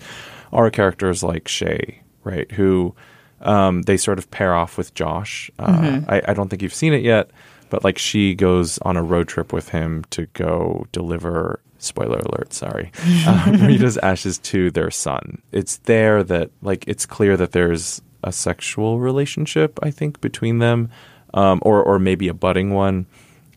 are 0.54 0.70
characters 0.70 1.22
like 1.22 1.48
Shea, 1.48 2.00
right? 2.24 2.50
Who 2.52 2.94
um, 3.42 3.82
they 3.82 3.98
sort 3.98 4.18
of 4.18 4.30
pair 4.30 4.54
off 4.54 4.78
with 4.78 4.94
Josh. 4.94 5.50
Uh, 5.58 6.00
I, 6.08 6.22
I 6.28 6.32
don't 6.32 6.48
think 6.48 6.62
you've 6.62 6.72
seen 6.72 6.94
it 6.94 7.02
yet, 7.02 7.30
but 7.70 7.84
like 7.84 7.98
she 7.98 8.34
goes 8.34 8.78
on 8.78 8.96
a 8.96 9.02
road 9.02 9.28
trip 9.28 9.52
with 9.52 9.70
him 9.70 10.04
to 10.10 10.26
go 10.26 10.86
deliver. 10.92 11.60
Spoiler 11.78 12.18
alert! 12.18 12.54
Sorry, 12.54 12.90
uh, 13.26 13.56
Rita's 13.60 13.98
ashes 13.98 14.38
to 14.38 14.70
their 14.70 14.90
son. 14.90 15.42
It's 15.52 15.76
there 15.78 16.22
that 16.24 16.50
like 16.62 16.84
it's 16.86 17.04
clear 17.04 17.36
that 17.36 17.52
there's 17.52 18.00
a 18.24 18.32
sexual 18.32 18.98
relationship. 18.98 19.78
I 19.82 19.90
think 19.90 20.20
between 20.20 20.58
them, 20.58 20.90
um, 21.34 21.60
or 21.62 21.82
or 21.82 21.98
maybe 21.98 22.28
a 22.28 22.34
budding 22.34 22.72
one, 22.72 23.06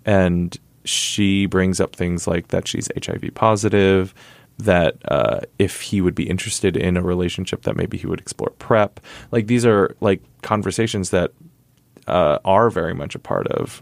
and 0.05 0.55
she 0.83 1.45
brings 1.45 1.79
up 1.79 1.95
things 1.95 2.27
like 2.27 2.49
that 2.49 2.67
she's 2.67 2.89
HIV 3.03 3.31
positive, 3.35 4.13
that 4.57 4.97
uh, 5.05 5.39
if 5.57 5.81
he 5.81 6.01
would 6.01 6.15
be 6.15 6.29
interested 6.29 6.75
in 6.75 6.97
a 6.97 7.01
relationship, 7.01 7.63
that 7.63 7.77
maybe 7.77 7.97
he 7.97 8.05
would 8.05 8.19
explore 8.19 8.49
PrEP. 8.59 8.99
Like 9.31 9.47
these 9.47 9.65
are 9.65 9.95
like 10.01 10.21
conversations 10.41 11.11
that 11.11 11.31
uh, 12.07 12.39
are 12.43 12.69
very 12.69 12.93
much 12.93 13.15
a 13.15 13.19
part 13.19 13.47
of 13.47 13.81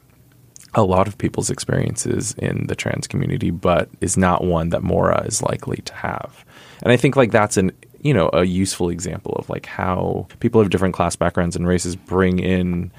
a 0.78 0.84
lot 0.84 1.08
of 1.08 1.18
people's 1.18 1.50
experiences 1.50 2.34
in 2.38 2.68
the 2.68 2.76
trans 2.76 3.08
community, 3.08 3.50
but 3.50 3.90
is 4.00 4.16
not 4.16 4.44
one 4.44 4.70
that 4.70 4.84
Maura 4.84 5.24
is 5.26 5.42
likely 5.42 5.78
to 5.78 5.94
have. 5.96 6.46
And 6.84 6.92
I 6.94 6.98
think 6.98 7.16
like 7.16 7.32
that's 7.32 7.58
an 7.58 7.72
you 8.00 8.14
know 8.14 8.30
a 8.32 8.46
useful 8.46 8.90
example 8.90 9.34
of 9.34 9.50
like 9.50 9.66
how 9.66 10.28
people 10.40 10.62
of 10.62 10.70
different 10.70 10.94
class 10.94 11.16
backgrounds 11.16 11.56
and 11.56 11.68
races 11.68 11.96
bring 11.96 12.38
in 12.40 12.92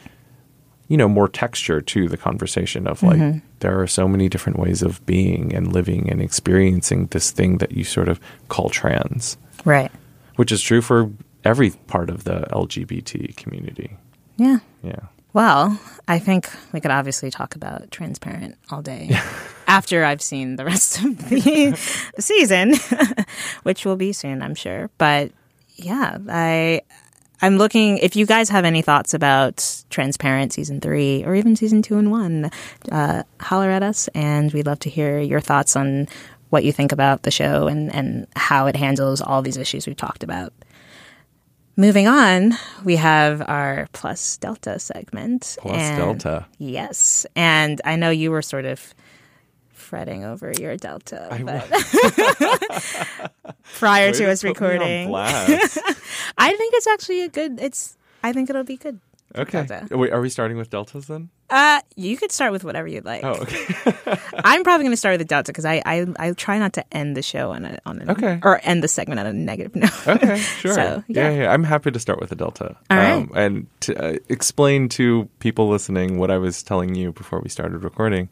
you 0.88 0.97
know 0.97 1.09
more 1.09 1.29
texture 1.29 1.81
to 1.81 2.09
the 2.09 2.17
conversation 2.17 2.88
of 2.88 3.03
like 3.05 3.19
mm-hmm. 3.19 3.38
there 3.61 3.81
are 3.81 3.87
so 3.87 4.09
many 4.09 4.29
different 4.29 4.59
ways 4.59 4.83
of 4.83 5.05
being 5.07 5.55
and 5.55 5.73
living 5.73 6.11
and 6.11 6.21
experiencing 6.21 7.07
this 7.07 7.31
thing 7.31 7.59
that 7.59 7.73
you 7.73 7.85
sort 7.85 8.09
of 8.09 8.19
call 8.49 8.69
trans, 8.71 9.38
Right. 9.64 9.93
which 10.35 10.51
is 10.51 10.61
true 10.61 10.83
for 10.83 11.11
every 11.45 11.71
part 11.71 12.11
of 12.11 12.25
the 12.25 12.41
LGBT 12.51 13.37
community. 13.37 13.97
Yeah. 14.37 14.59
Yeah. 14.83 15.01
Well, 15.33 15.79
I 16.07 16.19
think 16.19 16.49
we 16.73 16.81
could 16.81 16.91
obviously 16.91 17.31
talk 17.31 17.55
about 17.55 17.91
Transparent 17.91 18.57
all 18.71 18.83
day 18.83 19.11
after 19.67 20.05
I've 20.05 20.23
seen 20.23 20.57
the 20.57 20.64
rest 20.64 21.05
of 21.05 21.29
the 21.29 21.77
season, 22.19 22.75
which 23.62 23.85
will 23.85 23.97
be 23.97 24.12
soon, 24.12 24.43
I'm 24.43 24.55
sure. 24.55 24.91
But 24.99 25.31
yeah, 25.77 26.19
I 26.29 26.83
I'm 27.41 27.57
looking. 27.59 27.99
If 27.99 28.17
you 28.17 28.27
guys 28.27 28.49
have 28.49 28.64
any 28.64 28.83
thoughts 28.83 29.14
about 29.14 29.85
Transparent 29.91 30.53
season 30.53 30.81
three 30.81 31.25
or 31.25 31.35
even 31.35 31.55
season 31.57 31.83
two 31.83 31.99
and 31.99 32.11
one, 32.11 32.51
uh, 32.91 33.23
holler 33.41 33.71
at 33.71 33.83
us, 33.83 34.09
and 34.09 34.53
we'd 34.53 34.67
love 34.67 34.81
to 34.81 34.91
hear 34.91 35.21
your 35.21 35.41
thoughts 35.41 35.77
on 35.77 36.09
what 36.51 36.64
you 36.64 36.73
think 36.73 36.91
about 36.91 37.23
the 37.23 37.31
show 37.31 37.69
and 37.69 37.95
and 37.95 38.27
how 38.35 38.67
it 38.67 38.77
handles 38.77 39.21
all 39.21 39.43
these 39.43 39.57
issues 39.59 39.87
we've 39.87 39.97
talked 39.97 40.25
about. 40.25 40.53
Moving 41.79 42.09
on, 42.09 42.55
we 42.83 42.97
have 42.97 43.41
our 43.49 43.87
plus 43.93 44.37
delta 44.38 44.81
segment. 44.81 45.57
Plus 45.61 45.77
and- 45.77 45.97
Delta. 45.97 46.47
Yes. 46.59 47.25
And 47.37 47.81
I 47.85 47.95
know 47.95 48.11
you 48.11 48.33
were 48.33 48.43
sort 48.43 48.64
of 48.64 48.93
fretting 49.71 50.25
over 50.25 50.53
your 50.59 50.77
delta 50.77 51.29
I 51.31 51.43
but 51.45 53.33
prior 53.79 54.12
to 54.12 54.29
us 54.29 54.43
recording. 54.43 55.14
I 55.14 56.55
think 56.57 56.75
it's 56.75 56.88
actually 56.88 57.23
a 57.23 57.29
good 57.29 57.61
it's 57.61 57.97
I 58.25 58.33
think 58.33 58.51
it'll 58.51 58.64
be 58.64 58.77
good. 58.77 58.99
Okay. 59.37 59.67
Delta. 59.67 59.97
Wait, 59.97 60.12
are 60.12 60.21
we 60.21 60.31
starting 60.31 60.57
with 60.57 60.71
deltas 60.71 61.07
then? 61.07 61.29
Uh 61.51 61.81
you 61.97 62.17
could 62.17 62.33
start 62.33 62.53
with 62.53 62.64
whatever 62.64 62.88
you'd 62.88 63.05
like. 63.05 63.23
Oh, 63.25 63.33
okay. 63.43 63.64
I'm 64.45 64.62
probably 64.64 64.85
going 64.85 64.93
to 64.93 64.97
start 64.97 65.12
with 65.14 65.21
the 65.21 65.25
delta 65.27 65.51
because 65.53 65.64
I, 65.64 65.83
I 65.85 66.07
I 66.19 66.33
try 66.33 66.59
not 66.59 66.73
to 66.75 66.85
end 66.97 67.17
the 67.17 67.23
show 67.23 67.51
on 67.53 67.64
a 67.64 67.79
on 67.85 68.01
a 68.03 68.12
Okay. 68.12 68.41
or 68.43 68.61
end 68.62 68.83
the 68.83 68.88
segment 68.88 69.21
on 69.21 69.27
a 69.27 69.33
negative 69.33 69.75
note. 69.77 69.91
Okay, 70.09 70.38
sure. 70.61 70.75
So, 70.75 71.05
yeah. 71.09 71.31
yeah. 71.31 71.43
yeah, 71.43 71.53
I'm 71.53 71.64
happy 71.64 71.91
to 71.91 71.99
start 71.99 72.21
with 72.21 72.31
the 72.31 72.37
delta. 72.37 72.77
All 72.91 72.97
right. 72.97 73.29
and 73.35 73.67
to 73.81 73.97
uh, 74.03 74.17
explain 74.29 74.88
to 74.91 75.29
people 75.41 75.69
listening 75.69 76.19
what 76.19 76.31
I 76.31 76.38
was 76.38 76.62
telling 76.62 76.95
you 76.95 77.12
before 77.12 77.41
we 77.41 77.49
started 77.51 77.85
recording. 77.85 78.29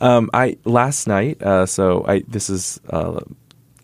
Um, 0.00 0.30
I 0.34 0.56
last 0.64 1.06
night, 1.06 1.42
uh, 1.42 1.66
so 1.66 2.04
I 2.06 2.24
this 2.28 2.48
is 2.50 2.80
uh, 2.90 3.20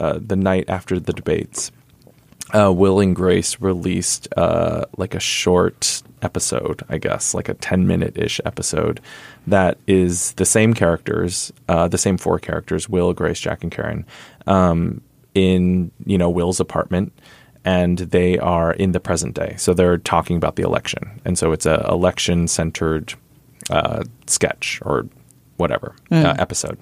uh, 0.00 0.18
the 0.20 0.36
night 0.36 0.64
after 0.68 0.98
the 1.00 1.12
debates. 1.12 1.70
Uh, 2.54 2.72
Will 2.72 3.00
and 3.00 3.14
Grace 3.14 3.60
released 3.60 4.28
uh, 4.36 4.84
like 4.96 5.14
a 5.14 5.20
short 5.20 6.02
episode, 6.22 6.82
I 6.88 6.98
guess, 6.98 7.34
like 7.34 7.48
a 7.48 7.54
ten 7.54 7.86
minute 7.86 8.16
ish 8.16 8.40
episode 8.44 9.00
that 9.46 9.78
is 9.86 10.32
the 10.32 10.44
same 10.44 10.74
characters, 10.74 11.52
uh, 11.68 11.88
the 11.88 11.98
same 11.98 12.16
four 12.16 12.38
characters: 12.38 12.88
Will, 12.88 13.12
Grace, 13.12 13.40
Jack, 13.40 13.62
and 13.62 13.72
Karen, 13.72 14.06
um, 14.46 15.00
in 15.34 15.90
you 16.04 16.18
know 16.18 16.30
Will's 16.30 16.60
apartment, 16.60 17.12
and 17.64 17.98
they 17.98 18.38
are 18.38 18.72
in 18.72 18.92
the 18.92 19.00
present 19.00 19.34
day. 19.34 19.54
So 19.58 19.74
they're 19.74 19.98
talking 19.98 20.36
about 20.36 20.56
the 20.56 20.62
election, 20.62 21.20
and 21.24 21.36
so 21.36 21.52
it's 21.52 21.66
a 21.66 21.84
election 21.88 22.46
centered 22.46 23.14
uh, 23.70 24.04
sketch 24.26 24.80
or 24.82 25.08
whatever 25.56 25.94
uh, 26.10 26.34
episode. 26.38 26.78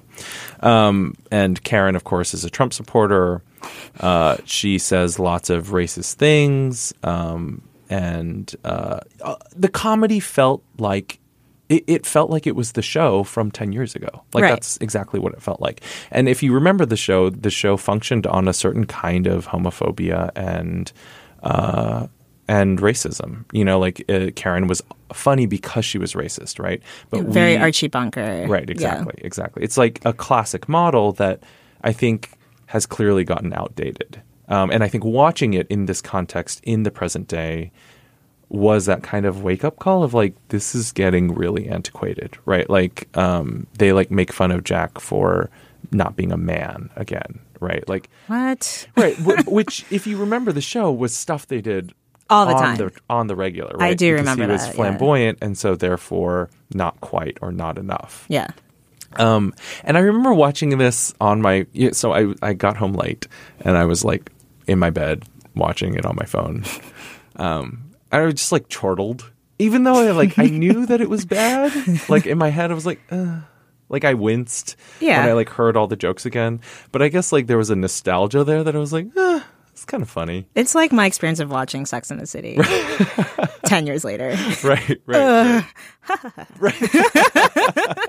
Um, 0.61 1.15
and 1.31 1.63
Karen, 1.65 1.97
of 1.97 2.05
course, 2.05 2.35
is 2.35 2.45
a 2.45 2.51
Trump 2.51 2.73
supporter. 2.73 3.43
Uh, 4.01 4.37
she 4.45 4.79
says 4.79 5.19
lots 5.19 5.51
of 5.51 5.69
racist 5.69 6.15
things, 6.15 6.93
um, 7.03 7.63
and 7.89 8.55
uh, 8.65 9.01
uh, 9.23 9.37
the 9.57 9.69
comedy 9.69 10.21
felt 10.21 10.63
like 10.79 11.19
it, 11.69 11.85
it 11.87 12.07
felt 12.07 12.29
like 12.31 12.47
it 12.47 12.55
was 12.57 12.73
the 12.73 12.83
show 12.83 13.25
from 13.25 13.51
ten 13.51 13.73
years 13.73 13.95
ago. 13.95 14.23
Like 14.35 14.43
Right. 14.43 14.51
that's 14.51 14.77
exactly 14.79 15.19
what 15.19 15.33
it 15.33 15.41
felt 15.43 15.61
like. 15.61 15.81
And 16.11 16.29
if 16.29 16.43
you 16.43 16.53
remember 16.53 16.85
the 16.85 16.97
show, 16.97 17.31
the 17.31 17.51
show 17.51 17.77
functioned 17.79 18.27
on 18.27 18.49
a 18.49 18.53
certain 18.53 18.85
kind 18.85 19.27
of 19.27 19.47
homophobia 19.49 20.31
and 20.37 20.93
uh, 21.43 22.07
and 22.49 22.79
racism. 22.81 23.45
You 23.53 23.65
know, 23.65 23.79
like 23.79 24.05
uh, 24.11 24.31
Karen 24.37 24.67
was 24.67 24.83
funny 25.13 25.47
because 25.47 25.85
she 25.85 25.99
was 25.99 26.15
racist, 26.15 26.59
right? 26.59 26.83
But 27.11 27.25
Very 27.25 27.57
we- 27.57 27.63
Archie 27.63 27.89
Bunker. 27.89 28.47
Right, 28.49 28.65
Yeah. 28.69 28.73
exactly, 28.73 29.15
exactly. 29.19 29.63
It's 29.63 29.77
like 29.79 30.01
a 30.05 30.13
classic 30.13 30.69
model 30.69 31.13
that 31.13 31.43
I 31.83 31.93
think 31.93 32.31
has 32.67 32.87
clearly 32.87 33.25
gotten 33.25 33.53
outdated. 33.53 34.21
Um, 34.49 34.71
and 34.71 34.83
I 34.85 34.89
think 34.89 35.05
watching 35.05 35.55
it 35.55 35.67
in 35.69 35.87
this 35.87 36.03
context 36.03 36.61
in 36.65 36.83
the 36.83 36.91
present 36.91 37.29
day 37.29 37.71
was 38.51 38.87
that 38.87 39.03
kind 39.03 39.25
of 39.27 39.43
wake 39.43 39.65
up 39.65 39.79
call 39.79 40.03
of 40.05 40.13
like 40.15 40.35
this 40.49 40.75
is 40.75 40.93
getting 40.93 41.35
really 41.35 41.69
antiquated, 41.69 42.37
right? 42.45 42.69
Like 42.69 43.09
um, 43.17 43.67
they 43.79 43.93
like 43.93 44.11
make 44.11 44.33
fun 44.33 44.51
of 44.51 44.63
Jack 44.65 45.01
for 45.01 45.51
not 45.93 46.15
being 46.17 46.31
a 46.31 46.37
man 46.37 46.91
again, 46.97 47.41
right? 47.61 47.89
Like 47.89 48.09
What? 48.27 48.87
right, 48.97 49.15
wh- 49.17 49.47
which 49.49 49.85
if 49.91 50.07
you 50.07 50.17
remember 50.19 50.53
the 50.53 50.61
show 50.61 50.93
was 50.93 51.15
stuff 51.17 51.47
they 51.47 51.61
did 51.63 51.95
All 52.35 52.47
the 52.47 52.55
on 52.55 52.63
time. 52.63 52.77
the 52.77 52.93
on 53.09 53.27
the 53.29 53.37
regular. 53.37 53.73
Right? 53.77 53.91
I 53.91 53.95
do 53.95 54.13
Because 54.13 54.21
remember 54.21 54.45
he 54.47 54.51
was 54.53 54.63
that, 54.63 54.69
yeah. 54.69 54.75
flamboyant, 54.75 55.39
and 55.43 55.57
so 55.57 55.75
therefore 55.77 56.51
not 56.73 57.01
quite 57.01 57.39
or 57.41 57.53
not 57.53 57.79
enough. 57.79 58.27
Yeah. 58.29 58.49
Um, 59.17 59.55
and 59.85 59.97
I 59.97 60.01
remember 60.01 60.35
watching 60.35 60.77
this 60.79 61.15
on 61.21 61.41
my. 61.41 61.67
So 61.93 62.13
I 62.13 62.35
I 62.43 62.53
got 62.55 62.77
home 62.77 62.95
late, 62.95 63.29
and 63.61 63.77
I 63.77 63.85
was 63.85 64.05
like 64.05 64.31
in 64.67 64.79
my 64.79 64.91
bed 64.91 65.23
watching 65.55 65.95
it 65.95 66.05
on 66.05 66.17
my 66.17 66.25
phone. 66.27 66.65
Um, 67.37 67.91
I 68.13 68.21
was 68.21 68.35
just 68.35 68.53
like 68.53 68.69
chortled, 68.69 69.31
even 69.59 69.85
though 69.85 69.95
I 70.07 70.11
like 70.13 70.39
I 70.39 70.47
knew 70.47 70.87
that 70.87 71.01
it 71.01 71.09
was 71.11 71.25
bad. 71.41 71.73
Like 72.09 72.27
in 72.27 72.39
my 72.39 72.49
head, 72.51 72.71
I 72.71 72.75
was 72.75 72.87
like. 72.87 73.01
Uh, 73.11 73.41
like 73.91 74.05
I 74.05 74.15
winced 74.15 74.77
Yeah. 74.99 75.21
when 75.21 75.29
I 75.29 75.33
like 75.35 75.51
heard 75.51 75.77
all 75.77 75.87
the 75.87 75.95
jokes 75.95 76.25
again, 76.25 76.61
but 76.91 77.03
I 77.03 77.09
guess 77.09 77.31
like 77.33 77.47
there 77.47 77.59
was 77.59 77.69
a 77.69 77.77
nostalgia 77.77 78.43
there 78.43 78.65
that 78.65 78.75
I 78.75 78.79
was 78.79 78.95
like, 78.95 79.07
eh, 79.15 79.41
it's 79.75 79.85
kind 79.85 80.03
of 80.05 80.09
funny, 80.09 80.47
It's 80.55 80.73
like 80.77 80.93
my 80.93 81.05
experience 81.05 81.41
of 81.41 81.51
watching 81.51 81.85
Sex 81.85 82.09
in 82.13 82.19
the 82.19 82.27
City 82.27 82.57
10 83.67 83.87
years 83.89 84.05
later. 84.05 84.29
right? 84.63 85.01
Right, 85.05 85.65
right, 86.61 86.61
right, 86.61 88.09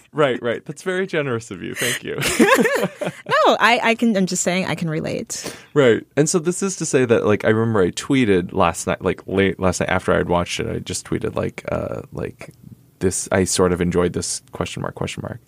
right, 0.12 0.42
right. 0.42 0.64
That's 0.64 0.82
very 0.82 1.06
generous 1.06 1.50
of 1.50 1.62
you. 1.62 1.74
Thank 1.74 2.02
you. 2.02 2.18
No, 3.46 3.56
I, 3.58 3.80
I 3.82 3.94
can, 3.94 4.16
I'm 4.16 4.26
just 4.26 4.42
saying 4.42 4.66
I 4.66 4.74
can 4.74 4.90
relate. 4.90 5.56
Right. 5.72 6.04
And 6.16 6.28
so 6.28 6.38
this 6.38 6.62
is 6.62 6.76
to 6.76 6.84
say 6.86 7.04
that 7.04 7.24
like 7.24 7.44
I 7.44 7.48
remember 7.48 7.80
I 7.80 7.90
tweeted 7.90 8.52
last 8.52 8.86
night 8.86 9.02
like 9.02 9.26
late 9.26 9.58
last 9.58 9.80
night 9.80 9.88
after 9.88 10.12
I 10.12 10.16
had 10.18 10.28
watched 10.28 10.60
it, 10.60 10.68
I 10.68 10.78
just 10.80 11.06
tweeted 11.06 11.34
like 11.36 11.64
uh 11.72 12.02
like 12.12 12.52
this 12.98 13.28
I 13.32 13.44
sort 13.44 13.72
of 13.72 13.80
enjoyed 13.80 14.12
this 14.12 14.42
question 14.52 14.82
mark 14.82 14.94
question 14.94 15.22
mark. 15.22 15.40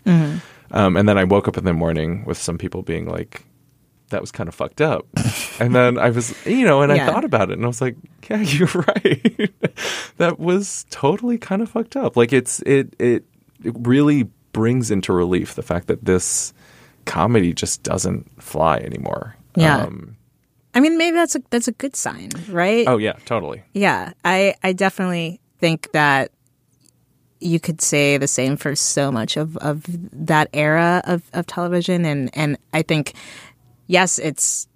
Um 0.70 0.96
and 0.96 1.06
then 1.08 1.18
I 1.18 1.24
woke 1.24 1.48
up 1.48 1.56
in 1.58 1.64
the 1.64 1.72
morning 1.74 2.24
with 2.24 2.38
some 2.38 2.56
people 2.56 2.82
being 2.82 3.06
like 3.08 3.44
that 4.12 4.20
was 4.20 4.30
kind 4.32 4.48
of 4.48 4.54
fucked 4.54 4.80
up. 4.80 5.06
and 5.60 5.74
then 5.74 5.98
I 5.98 6.08
was 6.10 6.34
you 6.46 6.64
know, 6.64 6.80
and 6.82 6.94
Yeah. 6.96 7.08
I 7.08 7.12
thought 7.12 7.24
about 7.24 7.50
it 7.50 7.54
and 7.54 7.64
I 7.64 7.66
was 7.68 7.80
like, 7.80 7.96
yeah, 8.30 8.40
you're 8.40 8.68
right. 8.68 9.50
that 10.18 10.38
was 10.38 10.86
totally 10.90 11.36
kind 11.38 11.60
of 11.60 11.70
fucked 11.70 11.96
up. 11.96 12.16
Like 12.16 12.32
it's 12.32 12.60
it 12.62 12.94
it 12.98 13.24
it 13.64 13.74
really 13.80 14.28
brings 14.52 14.90
into 14.90 15.12
relief 15.12 15.54
the 15.54 15.62
fact 15.62 15.86
that 15.88 16.04
this 16.04 16.52
comedy 17.04 17.52
just 17.52 17.82
doesn't 17.82 18.40
fly 18.42 18.78
anymore. 18.78 19.36
Yeah. 19.56 19.82
Um, 19.84 20.16
I 20.74 20.80
mean, 20.80 20.96
maybe 20.96 21.16
that's 21.16 21.34
a, 21.34 21.42
that's 21.50 21.68
a 21.68 21.72
good 21.72 21.94
sign, 21.96 22.30
right? 22.48 22.86
Oh 22.88 22.96
yeah, 22.96 23.14
totally. 23.26 23.62
Yeah, 23.74 24.12
I, 24.24 24.54
I 24.62 24.72
definitely 24.72 25.40
think 25.58 25.92
that 25.92 26.30
you 27.40 27.58
could 27.60 27.80
say 27.82 28.16
the 28.18 28.26
same 28.28 28.56
for 28.56 28.74
so 28.76 29.10
much 29.12 29.36
of, 29.36 29.56
of 29.58 29.84
that 30.12 30.48
era 30.54 31.02
of, 31.04 31.22
of 31.34 31.44
television. 31.46 32.04
And, 32.06 32.30
and 32.34 32.56
I 32.72 32.82
think, 32.82 33.14
yes, 33.86 34.18
it's, 34.18 34.68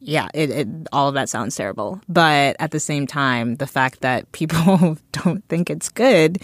yeah, 0.00 0.28
it, 0.34 0.50
it, 0.50 0.68
all 0.92 1.08
of 1.08 1.14
that 1.14 1.28
sounds 1.28 1.54
terrible. 1.56 2.00
But 2.08 2.56
at 2.58 2.70
the 2.70 2.80
same 2.80 3.06
time, 3.06 3.56
the 3.56 3.66
fact 3.66 4.00
that 4.00 4.30
people 4.32 4.98
don't 5.12 5.44
think 5.48 5.70
it's 5.70 5.88
good 5.88 6.42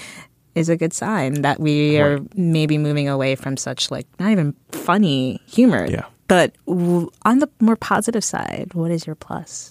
is 0.54 0.68
a 0.68 0.76
good 0.76 0.92
sign 0.92 1.42
that 1.42 1.61
we 1.61 1.98
are 2.00 2.18
maybe 2.35 2.78
moving 2.78 3.09
away 3.09 3.37
from 3.37 3.57
such, 3.57 3.90
like, 3.90 4.07
not 4.18 4.31
even 4.31 4.54
funny 4.72 5.40
humor. 5.46 5.87
Yeah. 5.88 6.07
But 6.26 6.54
w- 6.66 7.11
on 7.24 7.38
the 7.38 7.48
more 7.61 7.76
positive 7.76 8.24
side, 8.24 8.70
what 8.74 8.90
is 8.90 9.07
your 9.07 9.16
plus? 9.16 9.70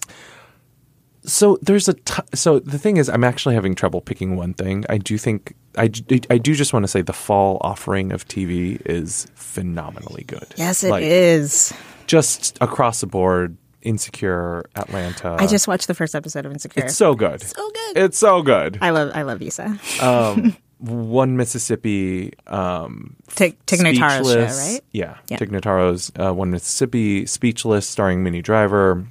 So 1.23 1.57
there's 1.61 1.89
a 1.89 1.93
t- 1.93 2.23
so 2.33 2.59
the 2.59 2.79
thing 2.79 2.97
is, 2.97 3.09
I'm 3.09 3.23
actually 3.23 3.55
having 3.55 3.75
trouble 3.75 3.99
picking 3.99 4.37
one 4.37 4.53
thing. 4.53 4.85
I 4.89 4.97
do 4.97 5.17
think 5.17 5.55
I, 5.77 5.91
I 6.29 6.37
do 6.37 6.55
just 6.55 6.71
want 6.71 6.83
to 6.83 6.87
say 6.87 7.01
the 7.01 7.13
fall 7.13 7.57
offering 7.61 8.13
of 8.13 8.25
TV 8.27 8.81
is 8.85 9.27
phenomenally 9.35 10.23
good. 10.23 10.47
Yes, 10.55 10.83
it 10.83 11.03
is. 11.03 11.73
Just 12.07 12.57
across 12.61 13.01
the 13.01 13.07
board, 13.07 13.57
Insecure, 13.81 14.65
Atlanta. 14.75 15.35
I 15.39 15.47
just 15.47 15.67
watched 15.67 15.87
the 15.87 15.93
first 15.93 16.15
episode 16.15 16.45
of 16.45 16.51
Insecure. 16.51 16.85
it's 16.85 16.95
so 16.95 17.13
good. 17.15 17.41
so 17.41 17.69
good. 17.71 17.97
It's 17.97 18.17
so 18.17 18.41
good. 18.41 18.77
I 18.81 18.89
love 18.89 19.11
I 19.13 19.21
love 19.21 19.41
Issa. 19.41 19.77
Um, 20.01 20.55
one 20.79 21.37
Mississippi. 21.37 22.33
Um, 22.47 23.15
Tig 23.29 23.57
Tig 23.65 23.79
Notaro's 23.81 24.31
show, 24.31 24.71
right? 24.71 24.81
Yeah, 24.91 25.17
Yeah. 25.29 25.37
Tig 25.37 25.51
Notaro's 25.51 26.11
uh, 26.19 26.33
One 26.33 26.51
Mississippi, 26.51 27.25
Speechless, 27.25 27.87
starring 27.87 28.23
Minnie 28.23 28.41
Driver. 28.41 29.05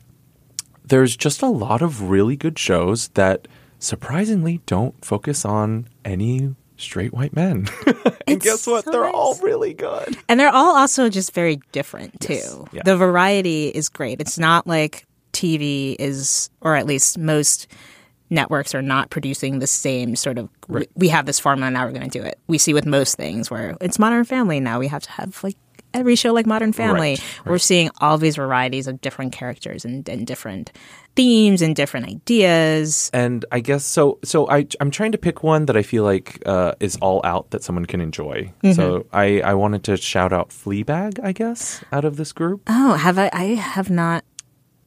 There's 0.84 1.16
just 1.16 1.42
a 1.42 1.48
lot 1.48 1.82
of 1.82 2.08
really 2.10 2.36
good 2.36 2.58
shows 2.58 3.08
that 3.08 3.48
surprisingly 3.78 4.60
don't 4.66 5.04
focus 5.04 5.44
on 5.44 5.88
any 6.04 6.54
straight 6.76 7.12
white 7.12 7.34
men. 7.34 7.68
and 8.26 8.40
guess 8.40 8.66
what? 8.66 8.84
so 8.84 8.90
They're 8.90 9.04
nice. 9.04 9.14
all 9.14 9.34
really 9.36 9.74
good. 9.74 10.16
And 10.28 10.38
they're 10.38 10.52
all 10.52 10.76
also 10.76 11.08
just 11.08 11.32
very 11.32 11.60
different 11.72 12.20
too. 12.20 12.34
Yes. 12.34 12.64
Yeah. 12.72 12.82
The 12.84 12.96
variety 12.96 13.68
is 13.68 13.88
great. 13.88 14.20
It's 14.20 14.38
not 14.38 14.66
like 14.66 15.06
TV 15.32 15.96
is 15.98 16.50
or 16.60 16.76
at 16.76 16.86
least 16.86 17.18
most 17.18 17.66
networks 18.30 18.74
are 18.74 18.82
not 18.82 19.10
producing 19.10 19.58
the 19.60 19.66
same 19.66 20.16
sort 20.16 20.38
of 20.38 20.48
we, 20.68 20.86
we 20.96 21.08
have 21.08 21.26
this 21.26 21.38
formula 21.38 21.70
now 21.70 21.84
we're 21.84 21.92
going 21.92 22.08
to 22.10 22.18
do 22.18 22.24
it. 22.24 22.38
We 22.48 22.58
see 22.58 22.74
with 22.74 22.86
most 22.86 23.16
things 23.16 23.50
where 23.50 23.76
it's 23.80 23.98
Modern 23.98 24.24
Family 24.24 24.60
now 24.60 24.78
we 24.78 24.88
have 24.88 25.02
to 25.02 25.10
have 25.12 25.42
like 25.44 25.56
every 25.94 26.16
show 26.16 26.32
like 26.32 26.46
Modern 26.46 26.72
Family. 26.72 27.10
Right, 27.10 27.46
We're 27.46 27.58
seeing 27.58 27.90
all 28.00 28.18
these 28.18 28.36
varieties 28.36 28.86
of 28.86 29.00
different 29.00 29.32
characters 29.32 29.84
and, 29.84 30.08
and 30.08 30.26
different 30.26 30.72
themes 31.14 31.62
and 31.62 31.74
different 31.74 32.06
ideas. 32.06 33.10
And 33.12 33.44
I 33.50 33.60
guess 33.60 33.84
so. 33.84 34.18
So 34.22 34.48
I, 34.48 34.66
I'm 34.80 34.90
trying 34.90 35.12
to 35.12 35.18
pick 35.18 35.42
one 35.42 35.66
that 35.66 35.76
I 35.76 35.82
feel 35.82 36.04
like 36.04 36.42
uh, 36.46 36.74
is 36.80 36.96
all 36.96 37.20
out 37.24 37.50
that 37.50 37.62
someone 37.62 37.86
can 37.86 38.00
enjoy. 38.00 38.52
Mm-hmm. 38.62 38.72
So 38.72 39.06
I, 39.12 39.40
I 39.40 39.54
wanted 39.54 39.84
to 39.84 39.96
shout 39.96 40.32
out 40.32 40.50
Fleabag, 40.50 41.18
I 41.22 41.32
guess, 41.32 41.82
out 41.92 42.04
of 42.04 42.16
this 42.16 42.32
group. 42.32 42.62
Oh, 42.66 42.94
have 42.94 43.18
I? 43.18 43.30
I 43.32 43.44
have 43.54 43.90
not 43.90 44.24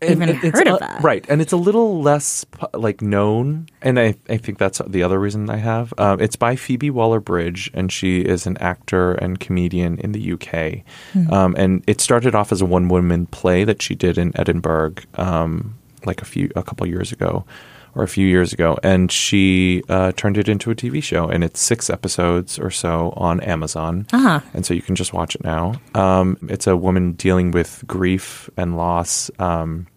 And 0.01 0.11
even 0.11 0.51
heard 0.51 0.67
of 0.67 0.79
that. 0.79 1.01
Right, 1.01 1.25
and 1.29 1.41
it's 1.41 1.51
a 1.51 1.57
little 1.57 2.01
less 2.01 2.45
like 2.73 3.01
known, 3.01 3.67
and 3.81 3.99
I 3.99 4.15
I 4.29 4.37
think 4.37 4.57
that's 4.57 4.81
the 4.87 5.03
other 5.03 5.19
reason 5.19 5.49
I 5.49 5.57
have. 5.57 5.93
Um, 5.97 6.21
it's 6.21 6.35
by 6.35 6.55
Phoebe 6.55 6.89
Waller 6.89 7.19
Bridge, 7.19 7.69
and 7.73 7.91
she 7.91 8.21
is 8.21 8.45
an 8.45 8.57
actor 8.57 9.13
and 9.13 9.39
comedian 9.39 9.99
in 9.99 10.13
the 10.13 10.33
UK. 10.33 10.83
Hmm. 11.13 11.33
Um, 11.33 11.55
and 11.57 11.83
it 11.87 11.99
started 11.99 12.33
off 12.33 12.51
as 12.51 12.61
a 12.61 12.65
one 12.65 12.87
woman 12.87 13.25
play 13.27 13.63
that 13.65 13.81
she 13.81 13.95
did 13.95 14.17
in 14.17 14.31
Edinburgh, 14.39 14.95
um, 15.15 15.75
like 16.05 16.21
a 16.21 16.25
few 16.25 16.49
a 16.55 16.63
couple 16.63 16.87
years 16.87 17.11
ago. 17.11 17.45
Or 17.95 18.03
a 18.03 18.07
few 18.07 18.27
years 18.27 18.53
ago, 18.53 18.77
and 18.83 19.11
she 19.11 19.83
uh, 19.89 20.11
turned 20.13 20.37
it 20.37 20.47
into 20.47 20.69
a 20.71 20.75
TV 20.75 21.01
show, 21.01 21.27
and 21.27 21.43
it's 21.43 21.59
six 21.59 21.89
episodes 21.89 22.59
or 22.59 22.69
so 22.71 23.13
on 23.17 23.39
Amazon, 23.41 24.05
Uh-huh. 24.13 24.39
and 24.53 24.65
so 24.65 24.73
you 24.75 24.81
can 24.81 24.95
just 24.95 25.11
watch 25.11 25.33
it 25.35 25.43
now. 25.43 25.73
Um, 25.95 26.37
it's 26.49 26.67
a 26.67 26.77
woman 26.77 27.13
dealing 27.13 27.51
with 27.51 27.83
grief 27.87 28.49
and 28.55 28.77
loss. 28.77 29.31
Um, 29.39 29.87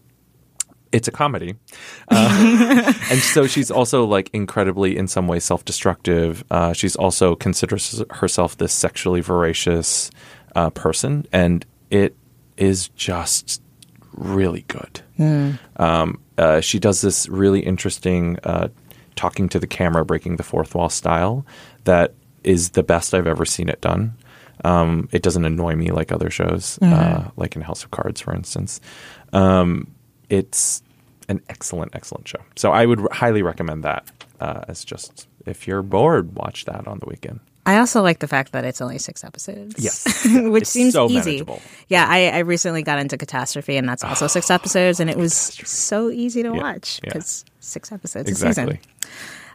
it's 0.90 1.07
a 1.09 1.11
comedy. 1.11 1.55
Uh, 2.11 2.92
and 3.11 3.18
so 3.20 3.46
she's 3.46 3.70
also 3.70 4.05
like 4.05 4.31
incredibly, 4.33 4.96
in 4.96 5.07
some 5.09 5.26
way, 5.28 5.38
self 5.40 5.64
destructive. 5.64 6.44
Uh, 6.50 6.72
she's 6.72 6.96
also 6.96 7.35
considers 7.35 8.02
herself 8.11 8.57
this 8.57 8.72
sexually 8.72 9.20
voracious 9.20 10.11
uh, 10.57 10.70
person. 10.70 11.26
And 11.33 11.64
it 11.90 12.16
is 12.57 12.88
just 12.90 13.62
really 14.14 14.64
good. 14.68 15.00
Um, 15.76 16.20
uh, 16.38 16.61
she 16.61 16.79
does 16.79 17.01
this 17.01 17.29
really 17.29 17.61
interesting 17.61 18.38
uh, 18.45 18.68
talking 19.16 19.49
to 19.51 19.59
the 19.59 19.66
camera, 19.66 20.05
breaking 20.05 20.37
the 20.37 20.42
fourth 20.42 20.75
wall 20.75 20.88
style 20.88 21.45
that 21.85 22.14
is 22.45 22.71
the 22.71 22.83
best 22.83 23.14
I've 23.14 23.27
ever 23.27 23.45
seen 23.45 23.68
it 23.68 23.81
done. 23.81 24.14
Um, 24.64 25.09
it 25.12 25.23
doesn't 25.23 25.45
annoy 25.45 25.75
me 25.75 25.90
like 25.90 26.12
other 26.12 26.31
shows, 26.31 26.79
uh, 26.83 27.31
like 27.37 27.57
in 27.57 27.62
House 27.62 27.83
of 27.85 27.90
Cards, 27.90 28.21
for 28.21 28.35
instance. 28.35 28.81
Um, 29.33 29.92
it's 30.29 30.83
an 31.29 31.40
excellent, 31.49 31.95
excellent 31.95 32.29
show. 32.29 32.40
So 32.57 32.71
I 32.73 32.87
would 32.87 33.01
r- 33.01 33.09
highly 33.12 33.42
recommend 33.42 33.85
that 33.85 34.07
uh, 34.40 34.64
as 34.68 34.85
just 34.85 35.27
if 35.47 35.66
you're 35.66 35.83
bored, 35.83 36.35
watch 36.35 36.64
that 36.66 36.87
on 36.87 36.99
the 36.99 37.07
weekend. 37.07 37.40
I 37.64 37.79
also 37.79 38.03
like 38.03 38.18
the 38.18 38.27
fact 38.29 38.53
that 38.53 38.64
it's 38.64 38.81
only 38.81 38.98
six 38.98 39.22
episodes. 39.22 39.77
Yes. 39.79 40.25
which 40.35 40.62
It's 40.62 40.70
seems 40.70 40.94
so 40.94 41.07
easy. 41.09 41.14
manageable. 41.31 41.62
Yeah, 41.88 42.07
I, 42.09 42.29
I 42.31 42.38
recently 42.40 42.83
got 42.83 42.98
into 42.98 43.16
Catastrophe, 43.16 43.77
and 43.77 43.88
that's 43.88 44.03
also 44.03 44.27
six 44.27 44.51
episodes, 44.51 44.98
and 44.98 45.09
it 45.09 45.16
was 45.16 45.33
so 45.35 46.11
easy 46.11 46.42
to 46.42 46.51
watch 46.51 47.01
yeah. 47.05 47.11
because 47.12 47.44
six 47.61 47.92
episodes 47.92 48.29
Exactly. 48.29 48.62
a 48.64 48.66
season. 48.66 48.81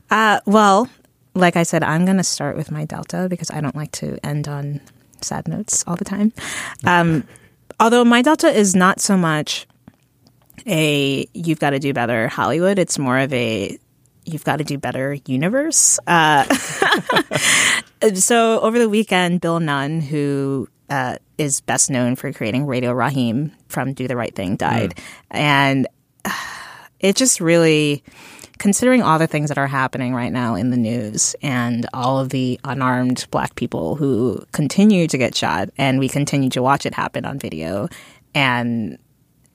Uh, 0.10 0.39
well, 0.46 0.89
like 1.36 1.58
I 1.58 1.63
said, 1.63 1.84
I'm 1.84 2.06
going 2.06 2.17
to 2.17 2.24
start 2.24 2.56
with 2.56 2.72
my 2.72 2.86
Delta 2.86 3.28
because 3.30 3.52
I 3.52 3.60
don't 3.60 3.76
like 3.76 3.91
to 3.93 4.17
end 4.26 4.48
on 4.48 4.80
sad 5.22 5.48
notes 5.48 5.84
all 5.86 5.98
the 5.98 6.06
time. 6.06 6.32
Um, 6.86 7.26
although 7.80 8.06
my 8.06 8.22
Delta 8.22 8.48
is 8.48 8.74
not 8.74 9.02
so 9.02 9.17
much. 9.17 9.67
a 10.65 11.28
you've 11.34 11.60
got 11.60 11.72
to 11.72 11.80
do 11.80 11.93
better 11.93 12.28
Hollywood. 12.30 12.80
It's 12.80 12.98
more 12.98 13.17
of 13.20 13.34
a 13.34 13.78
you've 14.26 14.43
got 14.43 14.58
to 14.58 14.63
do 14.63 14.78
better 14.78 15.13
universe. 15.26 16.00
Uh, 16.08 16.43
so 18.16 18.60
over 18.62 18.80
the 18.80 18.90
weekend, 18.90 19.42
Bill 19.42 19.60
Nunn, 19.60 20.02
who 20.02 20.68
uh, 20.90 21.18
is 21.38 21.62
best 21.62 21.90
known 21.90 22.16
for 22.16 22.32
creating 22.32 22.66
Radio 22.66 22.92
Rahim 22.94 23.52
from 23.68 23.94
Do 23.94 24.08
the 24.08 24.16
Right 24.16 24.34
Thing, 24.34 24.56
died, 24.56 24.96
mm. 24.96 25.04
and 25.32 25.88
uh, 26.26 26.32
it 27.00 27.16
just 27.16 27.42
really. 27.42 28.04
Considering 28.60 29.04
all 29.04 29.20
the 29.20 29.28
things 29.28 29.50
that 29.50 29.60
are 29.60 29.68
happening 29.68 30.16
right 30.16 30.32
now 30.32 30.56
in 30.56 30.72
the 30.72 30.78
news 30.78 31.36
and 31.44 31.86
all 31.94 32.18
of 32.18 32.30
the 32.30 32.60
unarmed 32.64 33.28
black 33.30 33.54
people 33.54 33.94
who 33.94 34.44
continue 34.52 35.06
to 35.06 35.16
get 35.16 35.36
shot, 35.36 35.70
and 35.78 36.00
we 36.00 36.10
continue 36.10 36.50
to 36.50 36.64
watch 36.64 36.88
it 36.88 36.96
happen 36.96 37.24
on 37.24 37.38
video, 37.38 37.88
and 38.34 38.98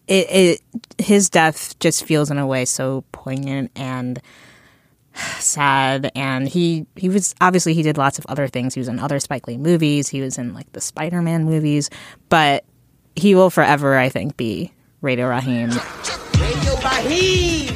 it, 0.07 0.31
it 0.31 0.61
his 0.99 1.29
death 1.29 1.77
just 1.81 2.05
feels 2.05 2.31
in 2.31 2.39
a 2.39 2.47
way 2.47 2.65
so 2.65 3.03
poignant 3.11 3.73
and 3.75 4.23
sad 5.15 6.11
and 6.15 6.49
he 6.49 6.87
he 6.97 7.09
was 7.09 7.35
obviously 7.41 7.75
he 7.75 7.83
did 7.83 7.99
lots 7.99 8.19
of 8.19 8.27
other 8.27 8.49
things. 8.49 8.75
He 8.75 8.81
was 8.81 8.89
in 8.89 8.99
other 8.99 9.21
spike 9.21 9.47
lee 9.47 9.59
movies. 9.59 10.09
He 10.09 10.21
was 10.21 10.39
in 10.39 10.55
like 10.55 10.71
the 10.73 10.81
spider-man 10.81 11.45
movies. 11.45 11.91
But 12.29 12.65
he 13.15 13.35
will 13.35 13.51
forever 13.51 13.99
i 13.99 14.09
think 14.09 14.37
be 14.37 14.73
radio 15.03 15.29
raheem. 15.29 15.71
Radio 16.39 16.75
raheem! 16.83 17.75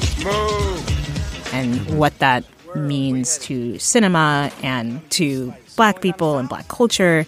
And 1.53 1.99
what 1.99 2.19
that 2.19 2.45
means 2.75 3.39
to 3.39 3.79
cinema 3.79 4.51
and 4.63 5.09
to 5.11 5.55
black 5.77 6.01
people 6.01 6.39
and 6.39 6.49
black 6.49 6.69
culture 6.69 7.27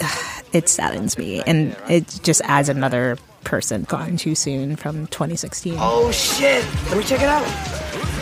it 0.52 0.68
saddens 0.68 1.18
me. 1.18 1.42
And 1.46 1.76
it 1.88 2.20
just 2.22 2.40
adds 2.42 2.68
another 2.68 3.18
person 3.44 3.84
gone 3.84 4.16
too 4.16 4.34
soon 4.34 4.76
from 4.76 5.06
2016 5.08 5.76
oh 5.78 6.10
shit. 6.10 6.64
Let 6.88 6.98
me 6.98 7.04
check 7.04 7.20
it 7.22 7.28
out 7.28 8.15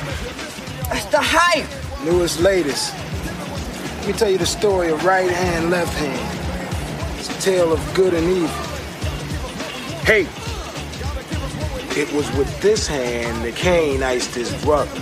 that's 0.94 1.06
the 1.06 1.20
hype. 1.20 1.66
Newest, 2.04 2.40
latest. 2.40 2.94
Let 3.98 4.06
me 4.06 4.12
tell 4.12 4.30
you 4.30 4.38
the 4.38 4.46
story 4.46 4.90
of 4.90 5.04
right 5.04 5.30
hand, 5.30 5.70
left 5.70 5.92
hand. 5.98 7.18
It's 7.18 7.28
a 7.28 7.40
tale 7.40 7.72
of 7.72 7.94
good 7.94 8.14
and 8.14 8.24
evil. 8.28 8.48
Hey, 10.04 10.26
it 11.98 12.12
was 12.12 12.30
with 12.36 12.60
this 12.60 12.86
hand 12.86 13.44
that 13.44 13.56
Cain 13.56 14.02
iced 14.02 14.34
his 14.34 14.52
brother. 14.62 15.00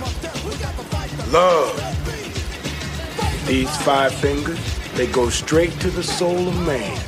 Love. 1.31 1.77
These 3.45 3.75
five 3.83 4.13
fingers, 4.15 4.59
they 4.93 5.07
go 5.07 5.29
straight 5.29 5.77
to 5.81 5.89
the 5.91 6.03
soul 6.03 6.47
of 6.47 6.65
man. 6.65 6.99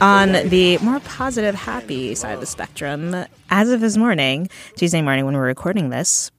On 0.00 0.32
the 0.48 0.78
more 0.78 1.00
positive, 1.00 1.54
happy 1.54 2.14
side 2.14 2.34
of 2.34 2.40
the 2.40 2.46
spectrum, 2.46 3.14
as 3.50 3.70
of 3.70 3.80
this 3.80 3.96
morning, 3.96 4.48
Tuesday 4.76 5.02
morning 5.02 5.24
when 5.24 5.34
we're 5.34 5.46
recording 5.46 5.90
this, 5.90 6.30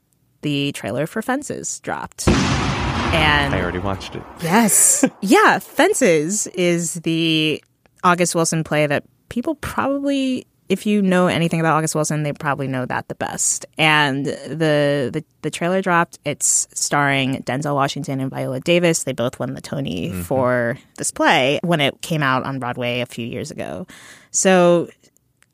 the 0.42 0.72
trailer 0.72 1.06
for 1.06 1.22
Fences 1.22 1.80
dropped. 1.80 2.28
And 2.28 3.54
I 3.54 3.60
already 3.60 3.78
watched 3.78 4.14
it. 4.14 4.22
Yes. 4.42 5.04
yeah, 5.20 5.58
Fences 5.58 6.46
is 6.48 6.94
the 6.94 7.62
August 8.04 8.34
Wilson 8.34 8.64
play 8.64 8.86
that 8.86 9.04
people 9.28 9.56
probably 9.56 10.46
if 10.70 10.86
you 10.86 11.02
know 11.02 11.26
anything 11.26 11.58
about 11.58 11.76
August 11.76 11.96
Wilson, 11.96 12.22
they 12.22 12.32
probably 12.32 12.68
know 12.68 12.86
that 12.86 13.08
the 13.08 13.16
best. 13.16 13.66
And 13.76 14.24
the 14.24 15.10
the, 15.12 15.24
the 15.42 15.50
trailer 15.50 15.82
dropped. 15.82 16.20
It's 16.24 16.68
starring 16.72 17.42
Denzel 17.42 17.74
Washington 17.74 18.20
and 18.20 18.30
Viola 18.30 18.60
Davis. 18.60 19.02
They 19.02 19.12
both 19.12 19.40
won 19.40 19.54
the 19.54 19.60
Tony 19.60 20.10
mm-hmm. 20.10 20.22
for 20.22 20.78
this 20.96 21.10
play 21.10 21.58
when 21.64 21.80
it 21.80 22.00
came 22.02 22.22
out 22.22 22.44
on 22.44 22.60
Broadway 22.60 23.00
a 23.00 23.06
few 23.06 23.26
years 23.26 23.50
ago. 23.50 23.88
So 24.30 24.88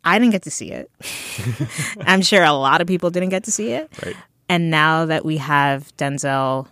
I 0.04 0.18
didn't 0.18 0.32
get 0.32 0.42
to 0.42 0.50
see 0.50 0.70
it. 0.70 0.90
I'm 2.00 2.20
sure 2.20 2.44
a 2.44 2.52
lot 2.52 2.82
of 2.82 2.86
people 2.86 3.08
didn't 3.08 3.30
get 3.30 3.44
to 3.44 3.50
see 3.50 3.72
it. 3.72 3.90
Right. 4.04 4.16
And 4.48 4.70
now 4.70 5.06
that 5.06 5.24
we 5.24 5.38
have 5.38 5.96
Denzel 5.96 6.68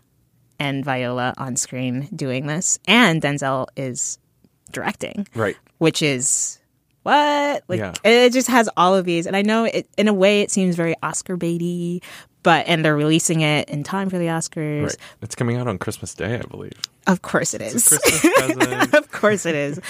and 0.58 0.84
Viola 0.84 1.34
on 1.36 1.56
screen 1.56 2.08
doing 2.14 2.46
this, 2.46 2.78
and 2.86 3.20
Denzel 3.20 3.66
is 3.76 4.18
directing, 4.70 5.26
right? 5.34 5.56
Which 5.78 6.02
is 6.02 6.58
what? 7.02 7.64
Like 7.68 7.80
yeah. 7.80 7.94
it 8.04 8.32
just 8.32 8.48
has 8.48 8.68
all 8.76 8.94
of 8.94 9.04
these, 9.04 9.26
and 9.26 9.36
I 9.36 9.42
know 9.42 9.64
it 9.64 9.88
in 9.96 10.08
a 10.08 10.14
way 10.14 10.42
it 10.42 10.50
seems 10.50 10.76
very 10.76 10.94
Oscar 11.02 11.36
baity, 11.36 12.02
but 12.42 12.66
and 12.68 12.84
they're 12.84 12.96
releasing 12.96 13.40
it 13.40 13.68
in 13.68 13.82
time 13.82 14.08
for 14.10 14.18
the 14.18 14.26
Oscars. 14.26 14.82
Right. 14.84 14.96
It's 15.22 15.34
coming 15.34 15.56
out 15.56 15.66
on 15.66 15.78
Christmas 15.78 16.14
Day, 16.14 16.36
I 16.36 16.42
believe. 16.42 16.72
Of 17.06 17.22
course 17.22 17.54
it 17.54 17.60
is. 17.60 17.92
of 18.92 19.10
course 19.10 19.44
it 19.44 19.54
is. 19.54 19.80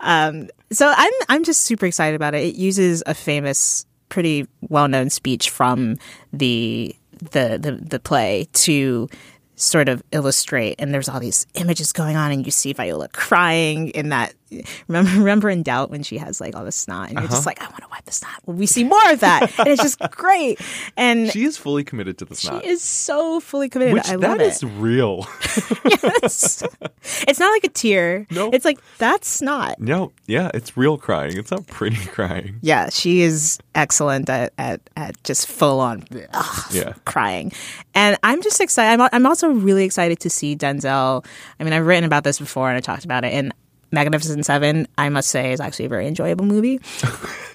Um, 0.00 0.48
so 0.70 0.92
I'm 0.94 1.12
I'm 1.28 1.44
just 1.44 1.62
super 1.62 1.86
excited 1.86 2.16
about 2.16 2.34
it. 2.34 2.44
It 2.44 2.56
uses 2.56 3.02
a 3.06 3.14
famous, 3.14 3.86
pretty 4.08 4.46
well 4.68 4.88
known 4.88 5.10
speech 5.10 5.50
from 5.50 5.96
the 6.32 6.94
the, 7.18 7.58
the, 7.60 7.72
the 7.72 8.00
play 8.00 8.48
to 8.52 9.08
sort 9.56 9.88
of 9.88 10.02
illustrate. 10.12 10.76
And 10.78 10.94
there's 10.94 11.08
all 11.08 11.20
these 11.20 11.46
images 11.54 11.92
going 11.92 12.16
on 12.16 12.30
and 12.30 12.46
you 12.46 12.52
see 12.52 12.72
Viola 12.72 13.08
crying 13.08 13.88
in 13.88 14.10
that 14.10 14.34
remember 14.88 15.10
remember 15.18 15.50
in 15.50 15.62
doubt 15.62 15.90
when 15.90 16.02
she 16.02 16.18
has 16.18 16.40
like 16.40 16.56
all 16.56 16.64
the 16.64 16.72
snot 16.72 17.08
and 17.08 17.14
you're 17.14 17.24
uh-huh. 17.24 17.34
just 17.34 17.46
like 17.46 17.60
I 17.60 17.66
want 17.66 17.82
to 17.82 17.88
wipe 17.90 18.04
the 18.04 18.12
snot. 18.12 18.40
Well 18.46 18.56
we 18.56 18.66
see 18.66 18.84
more 18.84 19.10
of 19.10 19.20
that 19.20 19.58
and 19.58 19.68
it's 19.68 19.82
just 19.82 19.98
great. 20.10 20.60
And 20.96 21.30
she 21.30 21.44
is 21.44 21.56
fully 21.56 21.84
committed 21.84 22.18
to 22.18 22.24
the 22.24 22.34
snot. 22.34 22.62
she 22.62 22.70
is 22.70 22.82
so 22.82 23.40
fully 23.40 23.68
committed. 23.68 23.94
Which, 23.94 24.08
I 24.08 24.16
love 24.16 24.36
it. 24.36 24.38
that 24.38 24.46
is 24.46 24.64
real. 24.64 25.26
Yes. 26.22 26.62
It's 27.26 27.40
not 27.40 27.50
like 27.50 27.64
a 27.64 27.68
tear. 27.68 28.26
No 28.30 28.50
it's 28.52 28.64
like 28.64 28.78
that's 28.98 29.28
snot. 29.28 29.80
No. 29.80 30.12
Yeah 30.26 30.50
it's 30.54 30.76
real 30.76 30.98
crying. 30.98 31.36
It's 31.36 31.50
not 31.50 31.66
pretty 31.66 31.96
crying. 32.06 32.58
Yeah 32.62 32.88
she 32.90 33.22
is 33.22 33.58
excellent 33.74 34.28
at 34.28 34.52
at, 34.58 34.80
at 34.96 35.22
just 35.24 35.46
full 35.46 35.80
on 35.80 36.04
ugh, 36.32 36.64
yeah. 36.72 36.92
crying. 37.04 37.52
And 37.94 38.16
I'm 38.22 38.42
just 38.42 38.60
excited. 38.60 39.00
I'm, 39.00 39.08
I'm 39.12 39.26
also 39.26 39.48
really 39.48 39.84
excited 39.84 40.20
to 40.20 40.30
see 40.30 40.56
Denzel. 40.56 41.24
I 41.58 41.64
mean, 41.64 41.72
I've 41.72 41.86
written 41.86 42.04
about 42.04 42.24
this 42.24 42.38
before 42.38 42.68
and 42.68 42.76
I 42.76 42.80
talked 42.80 43.04
about 43.04 43.24
it. 43.24 43.32
And 43.32 43.52
Magnificent 43.90 44.44
Seven, 44.44 44.86
I 44.96 45.08
must 45.08 45.30
say, 45.30 45.52
is 45.52 45.60
actually 45.60 45.86
a 45.86 45.88
very 45.88 46.06
enjoyable 46.06 46.44
movie. 46.44 46.74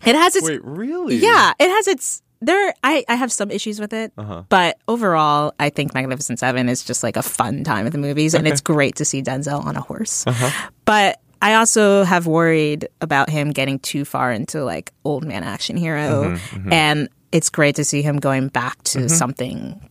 it 0.05 0.15
has 0.15 0.35
its 0.35 0.47
wait, 0.47 0.63
really? 0.63 1.17
Yeah, 1.17 1.53
it 1.59 1.69
has 1.69 1.87
its. 1.87 2.21
There, 2.41 2.73
I, 2.83 3.05
I 3.07 3.15
have 3.15 3.31
some 3.31 3.51
issues 3.51 3.79
with 3.79 3.93
it, 3.93 4.11
uh-huh. 4.17 4.43
but 4.49 4.77
overall, 4.89 5.53
I 5.59 5.69
think 5.69 5.93
Magnificent 5.93 6.39
Seven 6.39 6.67
is 6.67 6.83
just 6.83 7.01
like 7.01 7.15
a 7.15 7.21
fun 7.21 7.63
time 7.63 7.85
at 7.85 7.93
the 7.93 7.97
movies, 7.97 8.33
and 8.33 8.45
it's 8.45 8.59
great 8.59 8.97
to 8.97 9.05
see 9.05 9.21
Denzel 9.21 9.63
on 9.63 9.77
a 9.77 9.81
horse. 9.81 10.27
Uh-huh. 10.27 10.69
But 10.83 11.21
I 11.41 11.55
also 11.55 12.03
have 12.03 12.27
worried 12.27 12.89
about 12.99 13.29
him 13.29 13.51
getting 13.51 13.79
too 13.79 14.03
far 14.03 14.31
into 14.31 14.65
like 14.65 14.91
old 15.05 15.23
man 15.23 15.43
action 15.43 15.77
hero, 15.77 16.35
mm-hmm, 16.35 16.57
mm-hmm. 16.57 16.73
and 16.73 17.09
it's 17.31 17.49
great 17.49 17.75
to 17.75 17.85
see 17.85 18.01
him 18.01 18.17
going 18.17 18.49
back 18.49 18.81
to 18.83 18.99
mm-hmm. 18.99 19.07
something 19.07 19.89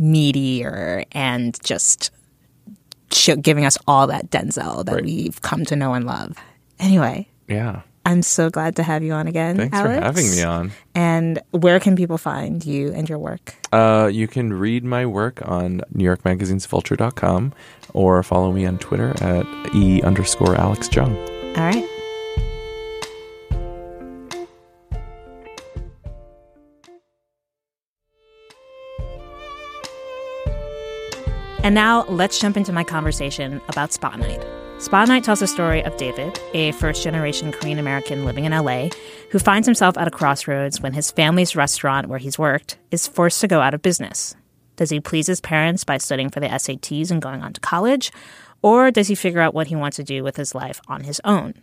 meatier 0.00 1.04
and 1.12 1.56
just 1.62 2.10
giving 3.40 3.64
us 3.64 3.78
all 3.86 4.06
that 4.08 4.30
Denzel 4.30 4.84
that 4.84 4.94
right. 4.94 5.04
we've 5.04 5.40
come 5.42 5.64
to 5.66 5.76
know 5.76 5.94
and 5.94 6.06
love. 6.06 6.36
Anyway. 6.78 7.28
Yeah. 7.48 7.82
I'm 8.04 8.22
so 8.22 8.50
glad 8.50 8.76
to 8.76 8.82
have 8.82 9.04
you 9.04 9.12
on 9.12 9.28
again. 9.28 9.56
Thanks 9.56 9.76
Alex. 9.76 9.94
for 9.94 10.04
having 10.04 10.30
me 10.30 10.42
on. 10.42 10.72
And 10.94 11.40
where 11.52 11.78
can 11.78 11.94
people 11.94 12.18
find 12.18 12.64
you 12.64 12.92
and 12.92 13.08
your 13.08 13.18
work? 13.18 13.54
Uh, 13.72 14.10
you 14.12 14.26
can 14.26 14.52
read 14.52 14.84
my 14.84 15.06
work 15.06 15.40
on 15.48 15.82
New 15.92 16.04
York 16.04 16.24
Magazine's 16.24 16.66
Vulture.com 16.66 17.52
or 17.94 18.22
follow 18.22 18.50
me 18.50 18.66
on 18.66 18.78
Twitter 18.78 19.14
at 19.22 19.46
E 19.74 20.02
underscore 20.02 20.56
Alex 20.56 20.88
Jung. 20.92 21.16
All 21.56 21.62
right. 21.62 21.88
And 31.62 31.76
now 31.76 32.04
let's 32.08 32.40
jump 32.40 32.56
into 32.56 32.72
my 32.72 32.82
conversation 32.82 33.60
about 33.68 33.92
Spa 33.92 34.16
Night. 34.16 34.44
Spotlight 34.80 35.22
tells 35.22 35.38
the 35.38 35.46
story 35.46 35.80
of 35.84 35.96
David, 35.96 36.40
a 36.54 36.72
first 36.72 37.04
generation 37.04 37.52
Korean 37.52 37.78
American 37.78 38.24
living 38.24 38.44
in 38.44 38.50
LA, 38.50 38.88
who 39.30 39.38
finds 39.38 39.64
himself 39.64 39.96
at 39.96 40.08
a 40.08 40.10
crossroads 40.10 40.80
when 40.80 40.92
his 40.92 41.12
family's 41.12 41.54
restaurant 41.54 42.08
where 42.08 42.18
he's 42.18 42.36
worked 42.36 42.78
is 42.90 43.06
forced 43.06 43.40
to 43.42 43.46
go 43.46 43.60
out 43.60 43.74
of 43.74 43.82
business. 43.82 44.34
Does 44.74 44.90
he 44.90 44.98
please 44.98 45.28
his 45.28 45.40
parents 45.40 45.84
by 45.84 45.98
studying 45.98 46.30
for 46.30 46.40
the 46.40 46.48
SATs 46.48 47.12
and 47.12 47.22
going 47.22 47.44
on 47.44 47.52
to 47.52 47.60
college? 47.60 48.10
Or 48.60 48.90
does 48.90 49.06
he 49.06 49.14
figure 49.14 49.40
out 49.40 49.54
what 49.54 49.68
he 49.68 49.76
wants 49.76 49.98
to 49.98 50.02
do 50.02 50.24
with 50.24 50.34
his 50.34 50.56
life 50.56 50.80
on 50.88 51.04
his 51.04 51.20
own? 51.22 51.54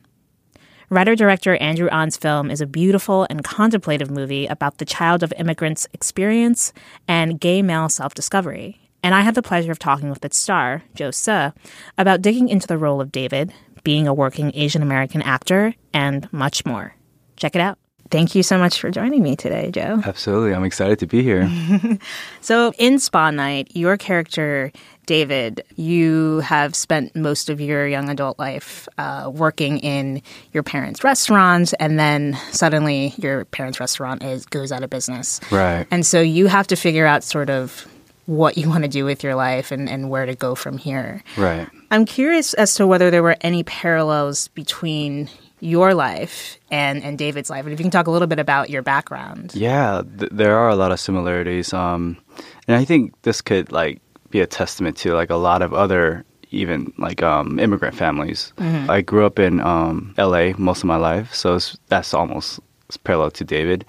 Writer 0.89 1.13
director 1.13 1.57
Andrew 1.57 1.89
Ahn's 1.89 2.15
film 2.15 2.49
is 2.49 2.61
a 2.61 2.65
beautiful 2.65 3.27
and 3.29 3.43
contemplative 3.43 4.09
movie 4.09 4.45
about 4.45 4.77
the 4.77 4.85
child 4.85 5.23
of 5.23 5.33
immigrants' 5.37 5.87
experience 5.93 6.71
and 7.05 7.37
gay 7.37 7.61
male 7.61 7.89
self 7.89 8.13
discovery 8.13 8.88
and 9.03 9.15
I 9.15 9.21
had 9.21 9.35
the 9.35 9.41
pleasure 9.41 9.71
of 9.71 9.79
talking 9.79 10.09
with 10.09 10.23
its 10.25 10.37
star, 10.37 10.83
Joe 10.95 11.09
Seo, 11.09 11.53
about 11.97 12.21
digging 12.21 12.49
into 12.49 12.67
the 12.67 12.77
role 12.77 13.01
of 13.01 13.11
David, 13.11 13.53
being 13.83 14.07
a 14.07 14.13
working 14.13 14.51
Asian 14.55 14.81
American 14.81 15.21
actor, 15.21 15.73
and 15.93 16.31
much 16.33 16.65
more. 16.65 16.95
Check 17.37 17.55
it 17.55 17.61
out. 17.61 17.77
Thank 18.11 18.33
you 18.33 18.41
so 18.41 18.57
much 18.57 18.79
for 18.79 18.89
joining 18.89 19.21
me 19.21 19.35
today, 19.35 19.69
Joe. 19.69 20.01
Absolutely. 20.03 20.55
I'm 20.55 20.63
excited 20.63 20.99
to 20.99 21.07
be 21.07 21.23
here. 21.23 21.49
So, 22.41 22.73
in 22.79 22.97
Spa 22.99 23.29
Night, 23.31 23.75
your 23.75 23.97
character, 23.97 24.71
David, 25.05 25.61
you 25.75 26.39
have 26.39 26.73
spent 26.73 27.15
most 27.15 27.49
of 27.49 27.59
your 27.61 27.85
young 27.85 28.09
adult 28.09 28.39
life 28.39 28.87
uh, 28.97 29.29
working 29.31 29.77
in 29.79 30.23
your 30.53 30.63
parents' 30.63 31.03
restaurants, 31.03 31.73
and 31.73 31.99
then 31.99 32.37
suddenly 32.51 33.13
your 33.17 33.45
parents' 33.45 33.79
restaurant 33.79 34.23
is 34.23 34.45
goes 34.45 34.71
out 34.71 34.83
of 34.83 34.89
business. 34.89 35.39
Right. 35.51 35.85
And 35.91 36.05
so 36.05 36.21
you 36.21 36.47
have 36.47 36.65
to 36.67 36.75
figure 36.75 37.05
out 37.05 37.23
sort 37.23 37.49
of 37.49 37.85
what 38.29 38.59
you 38.59 38.69
want 38.69 38.83
to 38.83 38.87
do 38.87 39.05
with 39.05 39.23
your 39.23 39.33
life 39.33 39.71
and, 39.71 39.89
and 39.89 40.09
where 40.09 40.27
to 40.27 40.35
go 40.35 40.53
from 40.53 40.77
here. 40.77 41.23
right. 41.35 41.67
I'm 41.89 42.05
curious 42.05 42.53
as 42.53 42.75
to 42.75 42.85
whether 42.85 43.09
there 43.09 43.23
were 43.23 43.35
any 43.41 43.63
parallels 43.63 44.49
between 44.49 45.27
your 45.59 45.95
life 45.95 46.59
and, 46.69 47.03
and 47.03 47.17
David's 47.17 47.49
life. 47.49 47.65
And 47.65 47.73
if 47.73 47.79
you 47.79 47.83
can 47.83 47.91
talk 47.91 48.05
a 48.05 48.11
little 48.11 48.27
bit 48.27 48.37
about 48.37 48.69
your 48.69 48.83
background. 48.83 49.55
Yeah, 49.55 50.03
th- 50.19 50.31
there 50.31 50.55
are 50.55 50.69
a 50.69 50.75
lot 50.75 50.91
of 50.91 50.99
similarities. 50.99 51.73
Um, 51.73 52.17
and 52.67 52.77
I 52.77 52.85
think 52.85 53.19
this 53.23 53.41
could 53.41 53.71
like 53.71 53.99
be 54.29 54.41
a 54.41 54.47
testament 54.47 54.95
to 54.97 55.15
like 55.15 55.31
a 55.31 55.35
lot 55.35 55.63
of 55.63 55.73
other 55.73 56.23
even 56.51 56.93
like 56.99 57.23
um, 57.23 57.59
immigrant 57.59 57.95
families. 57.95 58.53
I 58.59 59.01
grew 59.01 59.25
up 59.25 59.39
in 59.39 59.59
um, 59.59 60.13
L.A. 60.17 60.53
most 60.53 60.79
of 60.79 60.85
my 60.85 60.95
life, 60.95 61.33
so 61.33 61.55
it's, 61.55 61.77
that's 61.87 62.13
almost 62.13 62.59
parallel 62.97 63.31
to 63.31 63.43
David. 63.43 63.85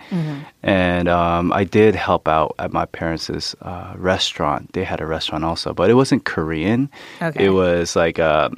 And 0.62 1.08
um, 1.08 1.52
I 1.52 1.64
did 1.64 1.94
help 1.94 2.28
out 2.28 2.54
at 2.58 2.72
my 2.72 2.86
parents' 2.86 3.54
uh, 3.62 3.94
restaurant. 3.96 4.72
They 4.72 4.84
had 4.84 5.00
a 5.00 5.06
restaurant 5.06 5.44
also, 5.44 5.72
but 5.72 5.90
it 5.90 5.94
wasn't 5.94 6.24
Korean. 6.24 6.90
Okay. 7.22 7.46
It 7.46 7.50
was 7.50 7.96
like 7.96 8.18
a 8.18 8.50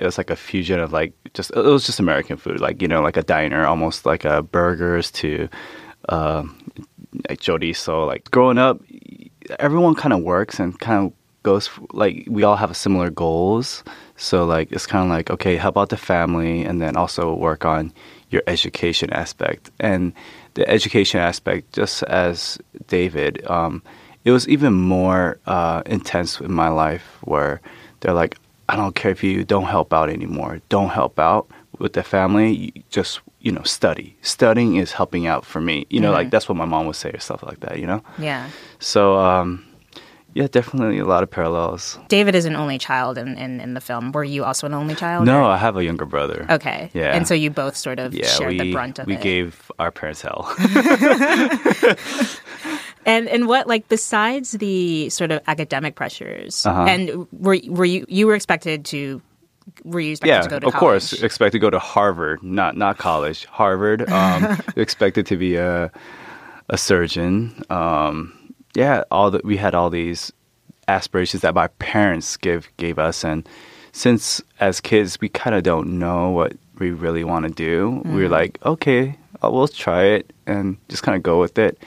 it 0.00 0.04
was 0.04 0.16
like 0.16 0.30
a 0.30 0.36
fusion 0.36 0.80
of 0.80 0.92
like 0.92 1.12
just 1.34 1.50
it 1.50 1.62
was 1.62 1.84
just 1.84 2.00
American 2.00 2.36
food, 2.38 2.60
like 2.60 2.80
you 2.80 2.88
know, 2.88 3.02
like 3.02 3.18
a 3.18 3.22
diner, 3.22 3.66
almost 3.66 4.06
like 4.06 4.24
a 4.24 4.42
burgers 4.42 5.10
to 5.12 5.48
uh, 6.08 6.42
like 7.28 7.40
chorizo. 7.40 8.06
Like 8.06 8.30
growing 8.30 8.56
up, 8.56 8.80
everyone 9.58 9.94
kind 9.94 10.14
of 10.14 10.22
works 10.22 10.58
and 10.58 10.78
kind 10.80 11.06
of 11.06 11.12
goes 11.42 11.70
like 11.92 12.24
we 12.28 12.42
all 12.42 12.56
have 12.56 12.74
similar 12.76 13.10
goals. 13.10 13.84
So 14.16 14.44
like 14.46 14.72
it's 14.72 14.86
kind 14.86 15.04
of 15.04 15.10
like 15.10 15.30
okay, 15.30 15.56
how 15.56 15.68
about 15.68 15.90
the 15.90 15.98
family, 15.98 16.64
and 16.64 16.80
then 16.80 16.96
also 16.96 17.34
work 17.34 17.64
on 17.66 17.92
your 18.30 18.42
education 18.46 19.12
aspect 19.12 19.70
and 19.78 20.12
the 20.54 20.68
education 20.68 21.20
aspect. 21.20 21.72
Just 21.72 22.02
as 22.04 22.58
David, 22.86 23.44
um, 23.50 23.82
it 24.24 24.30
was 24.30 24.48
even 24.48 24.72
more 24.72 25.38
uh, 25.46 25.82
intense 25.86 26.40
in 26.40 26.52
my 26.52 26.68
life 26.68 27.18
where 27.22 27.60
they're 28.00 28.14
like, 28.14 28.38
I 28.68 28.76
don't 28.76 28.94
care 28.94 29.10
if 29.10 29.24
you 29.24 29.44
don't 29.44 29.64
help 29.64 29.92
out 29.92 30.08
anymore. 30.10 30.60
Don't 30.68 30.90
help 30.90 31.18
out 31.18 31.50
with 31.78 31.94
the 31.94 32.02
family. 32.02 32.52
You 32.52 32.82
just 32.90 33.20
you 33.40 33.50
know 33.50 33.62
study. 33.62 34.16
Studying 34.22 34.76
is 34.76 34.92
helping 34.92 35.26
out 35.26 35.44
for 35.44 35.60
me. 35.60 35.86
You 35.90 36.00
know, 36.00 36.12
like 36.12 36.30
that's 36.30 36.48
what 36.48 36.56
my 36.56 36.66
mom 36.66 36.86
would 36.86 36.96
say 36.96 37.10
or 37.10 37.18
stuff 37.18 37.42
like 37.42 37.60
that. 37.60 37.78
You 37.78 37.86
know. 37.86 38.02
Yeah. 38.18 38.48
So 38.78 39.16
um, 39.18 39.64
yeah, 40.34 40.46
definitely 40.50 40.98
a 40.98 41.04
lot 41.04 41.22
of 41.22 41.30
parallels. 41.30 41.98
David 42.08 42.34
is 42.34 42.44
an 42.44 42.54
only 42.56 42.78
child 42.78 43.18
in, 43.18 43.36
in, 43.36 43.60
in 43.60 43.74
the 43.74 43.80
film. 43.80 44.12
Were 44.12 44.24
you 44.24 44.44
also 44.44 44.66
an 44.66 44.74
only 44.74 44.94
child? 44.94 45.26
No, 45.26 45.40
or- 45.40 45.44
I 45.44 45.56
have 45.56 45.76
a 45.76 45.84
younger 45.84 46.04
brother. 46.06 46.46
Okay. 46.48 46.90
Yeah. 46.94 47.14
And 47.16 47.26
so 47.26 47.34
you 47.34 47.50
both 47.50 47.76
sort 47.76 47.98
of 47.98 48.14
Yeah, 48.14 48.26
shared 48.26 48.50
we 48.52 48.58
the 48.58 48.72
brunt 48.72 48.98
of 48.98 49.06
we 49.06 49.14
it. 49.16 49.20
gave 49.22 49.70
our 49.78 49.90
parents 49.90 50.22
hell. 50.22 50.54
And 53.06 53.28
and 53.28 53.48
what 53.48 53.66
like 53.66 53.88
besides 53.88 54.52
the 54.52 55.08
sort 55.08 55.30
of 55.32 55.40
academic 55.46 55.94
pressures 55.94 56.66
Uh-huh. 56.66 56.82
and 56.84 57.26
were 57.32 57.58
were 57.66 57.86
you 57.86 58.04
you 58.08 58.26
were 58.26 58.34
expected 58.34 58.84
to 58.92 59.22
were 59.84 60.00
you 60.00 60.10
expected 60.12 60.34
yeah, 60.34 60.42
to 60.42 60.48
go 60.50 60.58
to 60.58 60.66
College? 60.70 60.74
of 60.74 60.78
college? 60.78 61.00
course, 61.10 61.22
expect 61.22 61.52
to 61.52 61.58
go 61.58 61.70
to 61.70 61.78
Harvard, 61.78 62.42
not 62.42 62.76
not 62.76 62.98
college. 62.98 63.46
Harvard, 63.46 64.08
um, 64.10 64.58
expected 64.76 65.24
to 65.26 65.36
be 65.38 65.56
a 65.56 65.90
a 66.68 66.76
surgeon. 66.76 67.62
Um, 67.70 68.36
yeah, 68.74 69.04
all 69.10 69.30
the, 69.30 69.40
we 69.44 69.56
had 69.56 69.74
all 69.74 69.90
these 69.90 70.32
aspirations 70.88 71.42
that 71.42 71.54
my 71.54 71.68
parents 71.78 72.36
give 72.36 72.68
gave 72.76 72.98
us, 72.98 73.24
and 73.24 73.48
since 73.92 74.40
as 74.60 74.80
kids 74.80 75.20
we 75.20 75.28
kind 75.28 75.54
of 75.56 75.62
don't 75.62 75.98
know 75.98 76.30
what 76.30 76.52
we 76.78 76.90
really 76.90 77.24
want 77.24 77.44
to 77.46 77.50
do, 77.52 78.00
we 78.04 78.12
we're 78.22 78.28
like, 78.28 78.58
okay, 78.64 79.16
uh, 79.44 79.50
we'll 79.50 79.68
try 79.68 80.04
it 80.04 80.32
and 80.46 80.76
just 80.88 81.02
kind 81.02 81.16
of 81.16 81.22
go 81.22 81.38
with 81.40 81.58
it. 81.58 81.78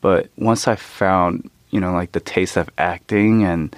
But 0.00 0.28
once 0.36 0.68
I 0.68 0.76
found, 0.76 1.50
you 1.70 1.80
know, 1.80 1.92
like 1.92 2.12
the 2.12 2.20
taste 2.20 2.56
of 2.56 2.70
acting 2.78 3.44
and 3.44 3.74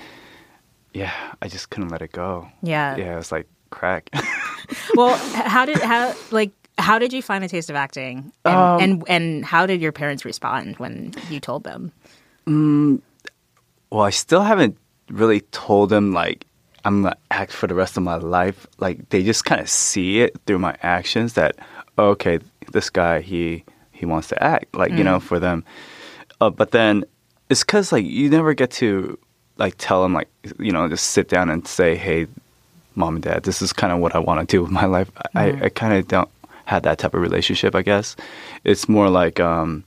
yeah, 0.93 1.13
I 1.41 1.49
just 1.49 1.71
couldn't 1.71 1.89
let 1.89 2.03
it 2.03 2.13
go. 2.13 2.49
Yeah. 2.63 2.97
Yeah, 2.97 3.15
it 3.15 3.17
was 3.17 3.33
like 3.33 3.47
crack. 3.71 4.11
Well, 4.95 5.17
how 5.17 5.65
did 5.67 5.79
how 5.83 6.15
like 6.31 6.51
how 6.79 6.99
did 6.99 7.13
you 7.13 7.21
find 7.21 7.45
a 7.45 7.49
taste 7.49 7.69
of 7.69 7.77
acting? 7.77 8.33
And, 8.45 8.55
Um, 8.57 8.81
and 8.81 9.05
and 9.09 9.45
how 9.45 9.67
did 9.67 9.81
your 9.83 9.93
parents 9.93 10.25
respond 10.25 10.77
when 10.79 11.13
you 11.29 11.41
told 11.41 11.65
them? 11.65 11.93
Well, 12.47 14.03
I 14.03 14.11
still 14.11 14.43
haven't 14.43 14.77
really 15.11 15.41
told 15.53 15.91
them 15.91 16.13
like 16.13 16.47
I'm 16.85 17.03
gonna 17.03 17.17
act 17.31 17.53
for 17.53 17.67
the 17.67 17.75
rest 17.75 17.97
of 17.97 18.03
my 18.03 18.17
life. 18.17 18.67
Like 18.79 19.09
they 19.11 19.23
just 19.23 19.45
kind 19.45 19.61
of 19.61 19.69
see 19.69 20.21
it 20.21 20.37
through 20.47 20.59
my 20.59 20.77
actions 20.83 21.35
that 21.35 21.57
okay, 21.99 22.39
this 22.73 22.91
guy 22.91 23.21
he 23.21 23.65
he 23.93 24.07
wants 24.07 24.29
to 24.29 24.43
act. 24.43 24.75
Like 24.75 24.93
you 24.93 25.05
know, 25.05 25.21
for 25.21 25.39
them. 25.39 25.65
Uh, 26.41 26.51
but 26.51 26.73
then 26.73 27.05
it's 27.49 27.63
because 27.63 27.93
like 27.93 28.05
you 28.05 28.29
never 28.31 28.55
get 28.55 28.71
to 28.73 29.19
like 29.59 29.75
tell 29.79 30.03
them 30.03 30.15
like 30.15 30.29
you 30.59 30.73
know 30.73 30.89
just 30.89 31.11
sit 31.11 31.29
down 31.29 31.51
and 31.51 31.69
say 31.69 31.95
hey 31.95 32.27
mom 32.95 33.15
and 33.17 33.25
dad 33.25 33.43
this 33.45 33.63
is 33.63 33.73
kind 33.73 33.93
of 33.93 33.99
what 33.99 34.15
i 34.15 34.19
want 34.19 34.41
to 34.41 34.57
do 34.57 34.63
with 34.63 34.71
my 34.71 34.87
life 34.87 35.11
i, 35.35 35.53
I 35.65 35.69
kind 35.69 35.95
of 35.95 36.09
don't 36.09 36.29
have 36.65 36.83
that 36.85 36.99
type 36.99 37.15
of 37.15 37.21
relationship 37.21 37.75
i 37.75 37.83
guess 37.83 38.17
it's 38.65 38.89
more 38.89 39.09
like 39.09 39.39
um 39.41 39.85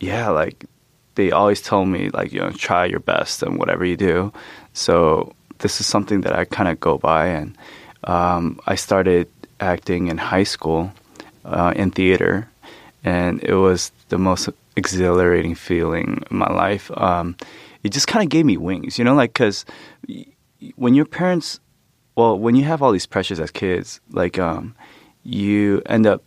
yeah 0.00 0.28
like 0.28 0.64
they 1.16 1.32
always 1.32 1.60
tell 1.60 1.84
me 1.84 2.10
like 2.10 2.32
you 2.32 2.40
know 2.40 2.50
try 2.50 2.86
your 2.86 3.00
best 3.00 3.42
and 3.42 3.58
whatever 3.58 3.84
you 3.84 3.96
do. 3.96 4.32
So 4.72 5.34
this 5.58 5.80
is 5.80 5.86
something 5.86 6.20
that 6.22 6.34
i 6.34 6.44
kind 6.44 6.68
of 6.68 6.78
go 6.80 6.98
by 6.98 7.26
and 7.26 7.56
um, 8.04 8.60
i 8.66 8.74
started 8.74 9.28
acting 9.60 10.08
in 10.08 10.18
high 10.18 10.44
school 10.44 10.92
uh, 11.44 11.72
in 11.76 11.90
theater 11.90 12.48
and 13.04 13.42
it 13.42 13.54
was 13.54 13.92
the 14.08 14.18
most 14.18 14.48
exhilarating 14.76 15.54
feeling 15.54 16.22
in 16.30 16.36
my 16.36 16.52
life. 16.52 16.90
Um, 16.96 17.36
it 17.82 17.90
just 17.90 18.08
kind 18.08 18.22
of 18.22 18.28
gave 18.28 18.44
me 18.44 18.56
wings 18.56 18.98
you 18.98 19.04
know 19.04 19.14
like 19.14 19.32
because 19.32 19.64
when 20.76 20.94
your 20.94 21.04
parents 21.04 21.60
well 22.16 22.38
when 22.38 22.54
you 22.54 22.64
have 22.64 22.82
all 22.82 22.92
these 22.92 23.06
pressures 23.06 23.40
as 23.40 23.50
kids 23.50 24.00
like 24.10 24.38
um, 24.38 24.74
you 25.22 25.82
end 25.86 26.06
up 26.06 26.22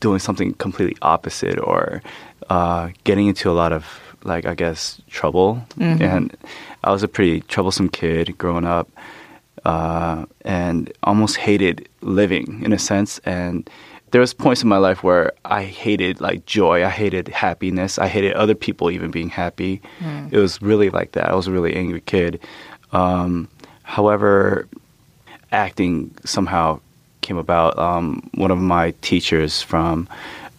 doing 0.00 0.18
something 0.18 0.52
completely 0.54 0.96
opposite 1.00 1.58
or 1.58 2.02
uh, 2.50 2.90
getting 3.04 3.26
into 3.26 3.50
a 3.50 3.52
lot 3.54 3.72
of 3.72 3.84
like 4.24 4.46
I 4.46 4.54
guess 4.54 5.00
trouble. 5.10 5.64
And 6.02 6.36
I 6.84 6.90
was 6.90 7.02
a 7.02 7.08
pretty 7.08 7.40
troublesome 7.42 7.88
kid 7.88 8.36
growing 8.38 8.64
up, 8.64 8.88
uh, 9.64 10.24
and 10.44 10.92
almost 11.02 11.36
hated 11.36 11.88
living 12.00 12.62
in 12.64 12.72
a 12.72 12.78
sense. 12.78 13.18
And 13.24 13.68
there 14.12 14.20
was 14.20 14.32
points 14.34 14.62
in 14.62 14.68
my 14.68 14.78
life 14.78 15.02
where 15.02 15.32
I 15.44 15.64
hated 15.64 16.20
like 16.20 16.46
joy, 16.46 16.84
I 16.84 16.90
hated 16.90 17.28
happiness, 17.28 17.98
I 17.98 18.06
hated 18.08 18.32
other 18.34 18.54
people 18.54 18.90
even 18.90 19.10
being 19.10 19.28
happy. 19.28 19.80
It 20.30 20.38
was 20.38 20.62
really 20.62 20.90
like 20.90 21.12
that. 21.12 21.28
I 21.28 21.34
was 21.34 21.46
a 21.48 21.52
really 21.52 21.74
angry 21.74 22.00
kid. 22.02 22.40
Um, 22.92 23.48
however, 23.82 24.66
acting 25.52 26.14
somehow 26.24 26.80
came 27.20 27.36
about. 27.36 27.76
Um, 27.78 28.28
one 28.34 28.50
of 28.52 28.58
my 28.58 28.92
teachers 29.00 29.60
from 29.62 30.08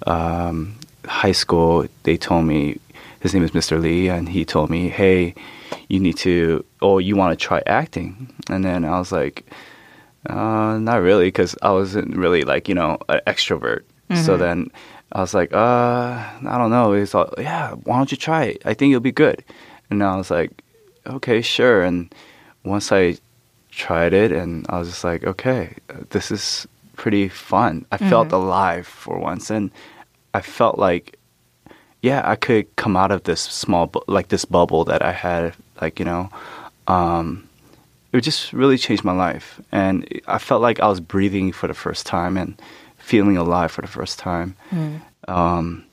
um, 0.06 0.76
high 1.08 1.32
school, 1.32 1.88
they 2.04 2.18
told 2.18 2.46
me, 2.46 2.80
his 3.20 3.34
name 3.34 3.44
is 3.44 3.52
Mr. 3.52 3.82
Lee, 3.82 4.10
and 4.10 4.30
he 4.30 4.46
told 4.46 4.70
me, 4.70 4.90
hey, 4.90 5.34
you 5.88 6.00
need 6.00 6.18
to, 6.18 6.64
oh, 6.82 7.00
you 7.00 7.16
want 7.16 7.38
to 7.38 7.46
try 7.46 7.62
acting? 7.66 8.34
And 8.50 8.64
then 8.64 8.86
I 8.86 9.00
was 9.00 9.12
like, 9.12 9.46
uh, 10.30 10.78
not 10.78 11.02
really, 11.02 11.26
because 11.26 11.56
I 11.62 11.72
wasn't 11.72 12.16
really 12.16 12.44
like, 12.44 12.68
you 12.70 12.76
know, 12.76 12.98
an 13.10 13.22
extrovert. 13.26 13.84
So 14.26 14.38
then 14.38 14.72
I 15.12 15.20
was 15.22 15.34
like, 15.34 15.52
uh, 15.54 15.58
I 15.58 16.58
don't 16.58 16.70
know. 16.72 16.94
He's 16.94 17.14
like, 17.14 17.30
yeah, 17.38 17.72
why 17.72 17.98
don't 17.98 18.12
you 18.12 18.18
try 18.18 18.44
it? 18.46 18.62
I 18.66 18.74
think 18.74 18.92
you'll 18.92 19.00
be 19.02 19.12
good. 19.12 19.44
And 19.90 20.04
I 20.04 20.16
was 20.16 20.30
like, 20.32 20.52
okay, 21.06 21.42
sure. 21.42 21.82
And 21.84 22.14
once 22.64 22.92
I 22.92 23.18
tried 23.72 24.14
it, 24.14 24.32
and 24.32 24.66
I 24.70 24.80
was 24.80 24.90
just 24.90 25.04
like, 25.04 25.24
okay, 25.24 25.76
this 26.10 26.32
is 26.32 26.68
pretty 26.96 27.28
fun. 27.30 27.86
I 27.92 27.98
felt 27.98 28.32
alive 28.32 28.88
for 28.88 29.20
once, 29.20 29.50
and 29.50 29.72
I 30.34 30.42
felt 30.42 30.78
like, 30.78 31.18
yeah, 32.02 32.22
I 32.24 32.36
could 32.36 32.74
come 32.76 32.96
out 32.96 33.12
of 33.12 33.24
this 33.24 33.42
small, 33.42 33.88
bu- 33.88 34.02
like 34.08 34.28
this 34.30 34.46
bubble 34.46 34.84
that 34.86 35.02
I 35.02 35.12
had, 35.12 35.56
like 35.82 36.00
you 36.00 36.06
know, 36.06 36.30
um, 36.88 37.48
it 38.14 38.22
just 38.22 38.54
really 38.54 38.78
changed 38.78 39.04
my 39.04 39.12
life, 39.14 39.60
and 39.72 40.08
I 40.28 40.38
felt 40.38 40.62
like 40.62 40.80
I 40.80 40.88
was 40.88 41.00
breathing 41.00 41.52
for 41.52 41.68
the 41.68 41.74
first 41.74 42.06
time 42.06 42.38
and 42.38 42.60
feeling 42.98 43.38
alive 43.38 43.72
for 43.72 43.82
the 43.82 43.88
first 43.88 44.20
time. 44.20 44.56
Um, 45.28 45.84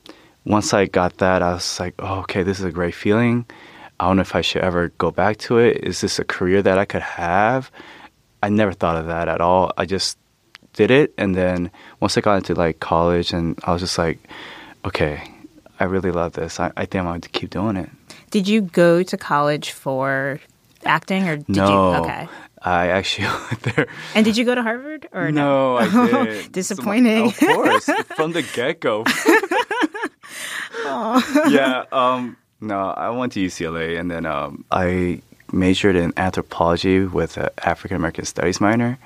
once 0.45 0.73
I 0.73 0.85
got 0.85 1.17
that, 1.17 1.41
I 1.41 1.53
was 1.53 1.79
like, 1.79 1.95
oh, 1.99 2.19
okay, 2.19 2.43
this 2.43 2.59
is 2.59 2.65
a 2.65 2.71
great 2.71 2.93
feeling. 2.95 3.45
I 3.99 4.07
don't 4.07 4.17
know 4.17 4.21
if 4.21 4.35
I 4.35 4.41
should 4.41 4.61
ever 4.61 4.89
go 4.97 5.09
back 5.11 5.37
to 5.37 5.57
it. 5.57 5.83
Is 5.83 6.01
this 6.01 6.19
a 6.19 6.23
career 6.25 6.61
that 6.61 6.77
I 6.77 6.85
could 6.85 7.01
have? 7.01 7.71
I 8.43 8.49
never 8.49 8.73
thought 8.73 8.97
of 8.97 9.07
that 9.07 9.27
at 9.27 9.41
all. 9.41 9.71
I 9.77 9.85
just 9.85 10.17
did 10.75 10.91
it, 10.91 11.13
and 11.17 11.35
then 11.35 11.71
once 11.99 12.17
I 12.17 12.21
got 12.21 12.35
into 12.37 12.53
like 12.53 12.79
college, 12.79 13.33
and 13.33 13.57
I 13.63 13.71
was 13.71 13.81
just 13.81 13.97
like, 13.97 14.19
okay, 14.83 15.23
I 15.79 15.85
really 15.85 16.11
love 16.11 16.33
this. 16.33 16.59
I, 16.59 16.71
I 16.77 16.85
think 16.85 17.01
I'm 17.01 17.05
going 17.05 17.21
to 17.21 17.29
keep 17.29 17.49
doing 17.49 17.77
it. 17.77 17.89
Did 18.31 18.47
you 18.47 18.61
go 18.61 19.01
to 19.03 19.17
college 19.17 19.71
for 19.71 20.39
acting, 20.85 21.27
or 21.27 21.37
did 21.37 21.49
no, 21.49 21.93
you? 21.93 21.99
Okay. 22.03 22.27
I 22.61 22.87
actually 22.87 23.27
went 23.49 23.61
there. 23.61 23.87
And 24.13 24.25
did 24.25 24.37
you 24.37 24.45
go 24.45 24.55
to 24.55 24.63
Harvard 24.63 25.07
or 25.13 25.31
no? 25.31 25.77
I 25.77 25.87
did. 26.25 26.51
Disappointing. 26.51 27.27
of 27.27 27.37
course, 27.37 27.89
from 28.15 28.33
the 28.33 28.43
get 28.53 28.79
go. 28.79 29.03
yeah. 31.49 31.85
Um, 31.91 32.37
no, 32.61 32.79
I 32.79 33.09
went 33.09 33.33
to 33.33 33.39
UCLA, 33.39 33.99
and 33.99 34.09
then 34.09 34.25
um, 34.25 34.65
I 34.71 35.21
majored 35.51 35.95
in 35.95 36.13
anthropology 36.17 37.01
with 37.01 37.37
an 37.37 37.49
African 37.63 37.97
American 37.97 38.25
studies 38.25 38.59
minor. 38.59 38.97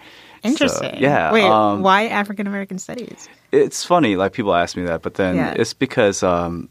Interesting. 0.44 0.94
So, 0.94 1.00
yeah. 1.00 1.32
Wait, 1.32 1.44
um, 1.44 1.82
why 1.82 2.08
African 2.08 2.48
American 2.48 2.80
studies? 2.80 3.28
It's 3.52 3.84
funny, 3.84 4.16
like 4.16 4.34
people 4.34 4.54
ask 4.56 4.76
me 4.78 4.84
that, 4.84 5.02
but 5.02 5.16
then 5.16 5.36
Yeah. 5.36 5.54
it's 5.58 5.74
because 5.74 6.24
um, 6.24 6.70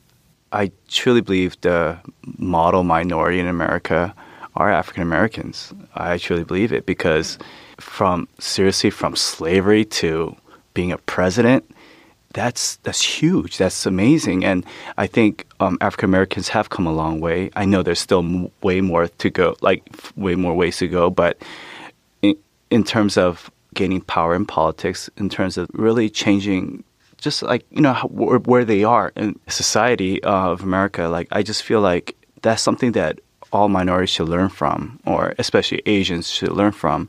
I 0.53 0.71
truly 0.89 1.21
believe 1.21 1.61
the 1.61 1.99
model 2.39 2.83
minority 2.85 3.39
in 3.41 3.47
America 3.47 4.15
are 4.57 4.71
African 4.73 5.03
Americans. 5.03 5.73
I 5.95 6.19
truly 6.19 6.45
believe 6.45 6.73
it 6.73 6.87
because 6.87 7.39
from 7.79 8.27
seriously 8.39 8.91
from 8.91 9.15
slavery 9.17 9.85
to 9.85 10.35
being 10.75 10.91
a 10.93 10.99
president, 10.99 11.65
that's 12.35 12.77
that's 12.83 13.03
huge. 13.03 13.57
That's 13.59 13.87
amazing, 13.87 14.45
and 14.45 14.65
I 14.99 15.07
think 15.07 15.47
um, 15.61 15.79
African 15.81 16.09
Americans 16.11 16.49
have 16.49 16.69
come 16.71 16.87
a 16.87 16.93
long 16.93 17.21
way. 17.21 17.51
I 17.57 17.65
know 17.65 17.83
there's 17.83 18.01
still 18.01 18.21
m- 18.21 18.51
way 18.63 18.81
more 18.81 19.09
to 19.09 19.31
go, 19.31 19.57
like 19.63 19.83
f- 19.95 20.13
way 20.17 20.35
more 20.35 20.55
ways 20.55 20.77
to 20.79 20.89
go, 20.89 21.09
but 21.11 21.39
in, 22.23 22.37
in 22.71 22.85
terms 22.85 23.17
of 23.17 23.51
gaining 23.79 24.03
power 24.03 24.35
in 24.35 24.45
politics, 24.45 25.09
in 25.17 25.29
terms 25.29 25.57
of 25.57 25.71
really 25.73 26.11
changing, 26.11 26.83
just 27.17 27.43
like 27.43 27.65
you 27.71 27.81
know 27.81 27.95
how, 27.95 28.09
where, 28.09 28.65
they 28.65 28.83
are 28.83 29.13
in 29.15 29.39
society 29.47 30.21
of 30.25 30.63
America, 30.63 31.03
like 31.17 31.29
I 31.31 31.43
just 31.43 31.63
feel 31.63 31.81
like 31.81 32.17
that's 32.43 32.63
something 32.63 32.93
that 32.93 33.21
all 33.53 33.69
minorities 33.69 34.11
should 34.11 34.29
learn 34.29 34.49
from, 34.49 34.99
or 35.07 35.35
especially 35.39 35.81
Asians 35.87 36.29
should 36.29 36.53
learn 36.53 36.73
from. 36.73 37.09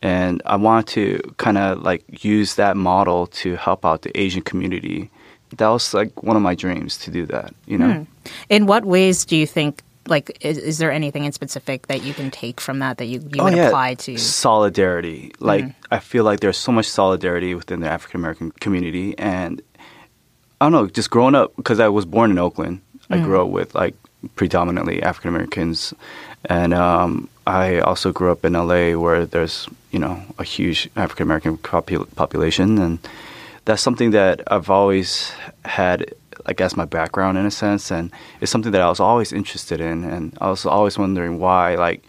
And 0.00 0.40
I 0.46 0.56
want 0.56 0.86
to 0.96 1.20
kind 1.36 1.58
of 1.58 1.82
like 1.82 2.02
use 2.24 2.54
that 2.54 2.74
model 2.76 3.26
to 3.42 3.56
help 3.56 3.84
out 3.84 4.02
the 4.02 4.12
Asian 4.24 4.42
community. 4.42 5.10
That 5.56 5.68
was 5.68 5.92
like 5.92 6.22
one 6.22 6.36
of 6.36 6.42
my 6.42 6.54
dreams 6.54 6.96
to 6.98 7.10
do 7.10 7.26
that, 7.26 7.52
you 7.66 7.78
know. 7.78 7.92
Hmm. 7.92 8.04
In 8.48 8.66
what 8.66 8.84
ways 8.84 9.24
do 9.24 9.36
you 9.36 9.46
think? 9.46 9.82
Like, 10.08 10.38
is, 10.40 10.58
is 10.58 10.78
there 10.78 10.90
anything 10.90 11.24
in 11.24 11.32
specific 11.32 11.86
that 11.88 12.02
you 12.02 12.14
can 12.14 12.30
take 12.30 12.60
from 12.60 12.78
that 12.80 12.98
that 12.98 13.06
you, 13.06 13.20
you 13.32 13.42
would 13.42 13.54
apply 13.54 13.94
to? 13.94 14.18
solidarity. 14.18 15.32
Like 15.38 15.66
I 15.90 15.98
feel 15.98 16.24
like 16.24 16.40
there's 16.40 16.56
so 16.56 16.72
much 16.72 16.86
solidarity 16.86 17.54
within 17.54 17.80
the 17.80 17.88
African 17.88 18.20
American 18.20 18.50
community, 18.52 19.16
and 19.18 19.62
I 20.60 20.64
don't 20.66 20.72
know, 20.72 20.86
just 20.86 21.10
growing 21.10 21.34
up 21.34 21.54
because 21.56 21.80
I 21.80 21.88
was 21.88 22.04
born 22.04 22.30
in 22.30 22.38
Oakland. 22.38 22.80
I 23.10 23.20
grew 23.20 23.40
up 23.40 23.48
with 23.48 23.74
like 23.74 23.94
predominantly 24.34 25.02
African 25.02 25.28
Americans, 25.30 25.94
and 26.44 26.74
um, 26.74 27.28
I 27.46 27.78
also 27.80 28.12
grew 28.12 28.30
up 28.30 28.44
in 28.44 28.52
LA 28.52 28.92
where 28.92 29.24
there's 29.24 29.68
you 29.90 29.98
know 29.98 30.20
a 30.38 30.44
huge 30.44 30.90
African 30.96 31.22
American 31.22 31.56
popu- 31.56 32.14
population, 32.16 32.78
and 32.78 32.98
that's 33.64 33.82
something 33.82 34.10
that 34.12 34.42
I've 34.52 34.70
always 34.70 35.32
had, 35.64 36.12
I 36.46 36.52
guess, 36.52 36.76
my 36.76 36.84
background 36.84 37.38
in 37.38 37.46
a 37.46 37.50
sense, 37.50 37.90
and 37.90 38.12
it's 38.40 38.50
something 38.50 38.72
that 38.72 38.80
I 38.80 38.88
was 38.88 39.00
always 39.00 39.32
interested 39.32 39.80
in, 39.80 40.04
and 40.04 40.36
I 40.40 40.50
was 40.50 40.66
always 40.66 40.98
wondering 40.98 41.38
why, 41.38 41.74
like, 41.74 42.06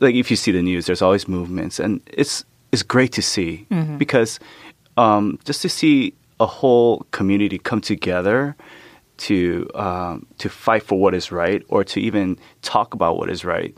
like 0.00 0.14
if 0.14 0.30
you 0.30 0.36
see 0.36 0.52
the 0.52 0.62
news, 0.62 0.86
there's 0.86 1.02
always 1.02 1.28
movements, 1.28 1.78
and 1.80 2.00
it's 2.06 2.44
it's 2.72 2.82
great 2.82 3.12
to 3.12 3.22
see 3.22 3.66
because 3.98 4.38
um, 4.96 5.38
just 5.44 5.62
to 5.62 5.68
see 5.68 6.14
a 6.38 6.46
whole 6.46 7.06
community 7.10 7.58
come 7.58 7.80
together 7.80 8.56
to 9.18 9.68
um, 9.74 10.26
to 10.38 10.48
fight 10.48 10.82
for 10.82 10.98
what 10.98 11.14
is 11.14 11.30
right 11.30 11.62
or 11.68 11.84
to 11.84 12.00
even 12.00 12.38
talk 12.62 12.94
about 12.94 13.16
what 13.18 13.28
is 13.30 13.44
right, 13.44 13.74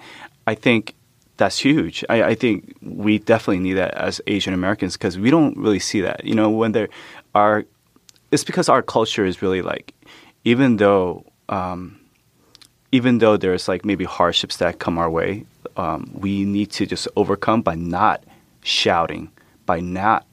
I 0.47 0.55
think 0.55 0.95
that's 1.37 1.59
huge. 1.59 2.05
I, 2.09 2.23
I 2.23 2.35
think 2.35 2.77
we 2.83 3.19
definitely 3.19 3.59
need 3.59 3.75
that 3.75 3.95
as 3.95 4.21
Asian 4.27 4.55
Americans 4.55 4.97
because 4.97 5.19
we 5.19 5.31
don't 5.31 5.57
really 5.57 5.81
see 5.81 6.01
that. 6.03 6.25
You 6.25 6.35
know, 6.35 6.51
when 6.51 6.73
there 6.73 6.89
are, 7.35 7.65
it's 8.33 8.45
because 8.45 8.69
our 8.69 8.83
culture 8.83 9.25
is 9.25 9.43
really 9.43 9.63
like, 9.63 9.95
even 10.45 10.79
though. 10.79 11.25
Um, 11.49 11.99
even 12.93 13.19
though 13.19 13.39
there's 13.39 13.69
like 13.69 13.87
maybe 13.87 14.05
hardships 14.05 14.59
that 14.59 14.79
come 14.79 14.99
our 14.99 15.09
way, 15.09 15.47
um, 15.77 16.11
we 16.13 16.45
need 16.45 16.71
to 16.73 16.85
just 16.85 17.09
overcome 17.17 17.63
by 17.63 17.75
not 17.75 18.23
shouting, 18.63 19.31
by 19.65 19.81
not. 19.81 20.27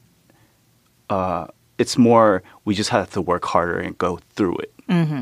Uh, 1.08 1.46
it's 1.78 1.96
more 1.96 2.42
we 2.66 2.74
just 2.74 2.90
have 2.90 3.10
to 3.12 3.22
work 3.22 3.46
harder 3.46 3.78
and 3.78 3.96
go 3.96 4.20
through 4.36 4.56
it. 4.58 4.72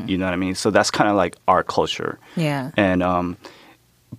You 0.07 0.17
know 0.17 0.25
what 0.25 0.33
I 0.33 0.37
mean? 0.37 0.55
So 0.55 0.69
that's 0.69 0.91
kind 0.91 1.09
of 1.09 1.15
like 1.15 1.37
our 1.47 1.63
culture. 1.63 2.19
Yeah. 2.35 2.71
And 2.75 3.01
um, 3.01 3.37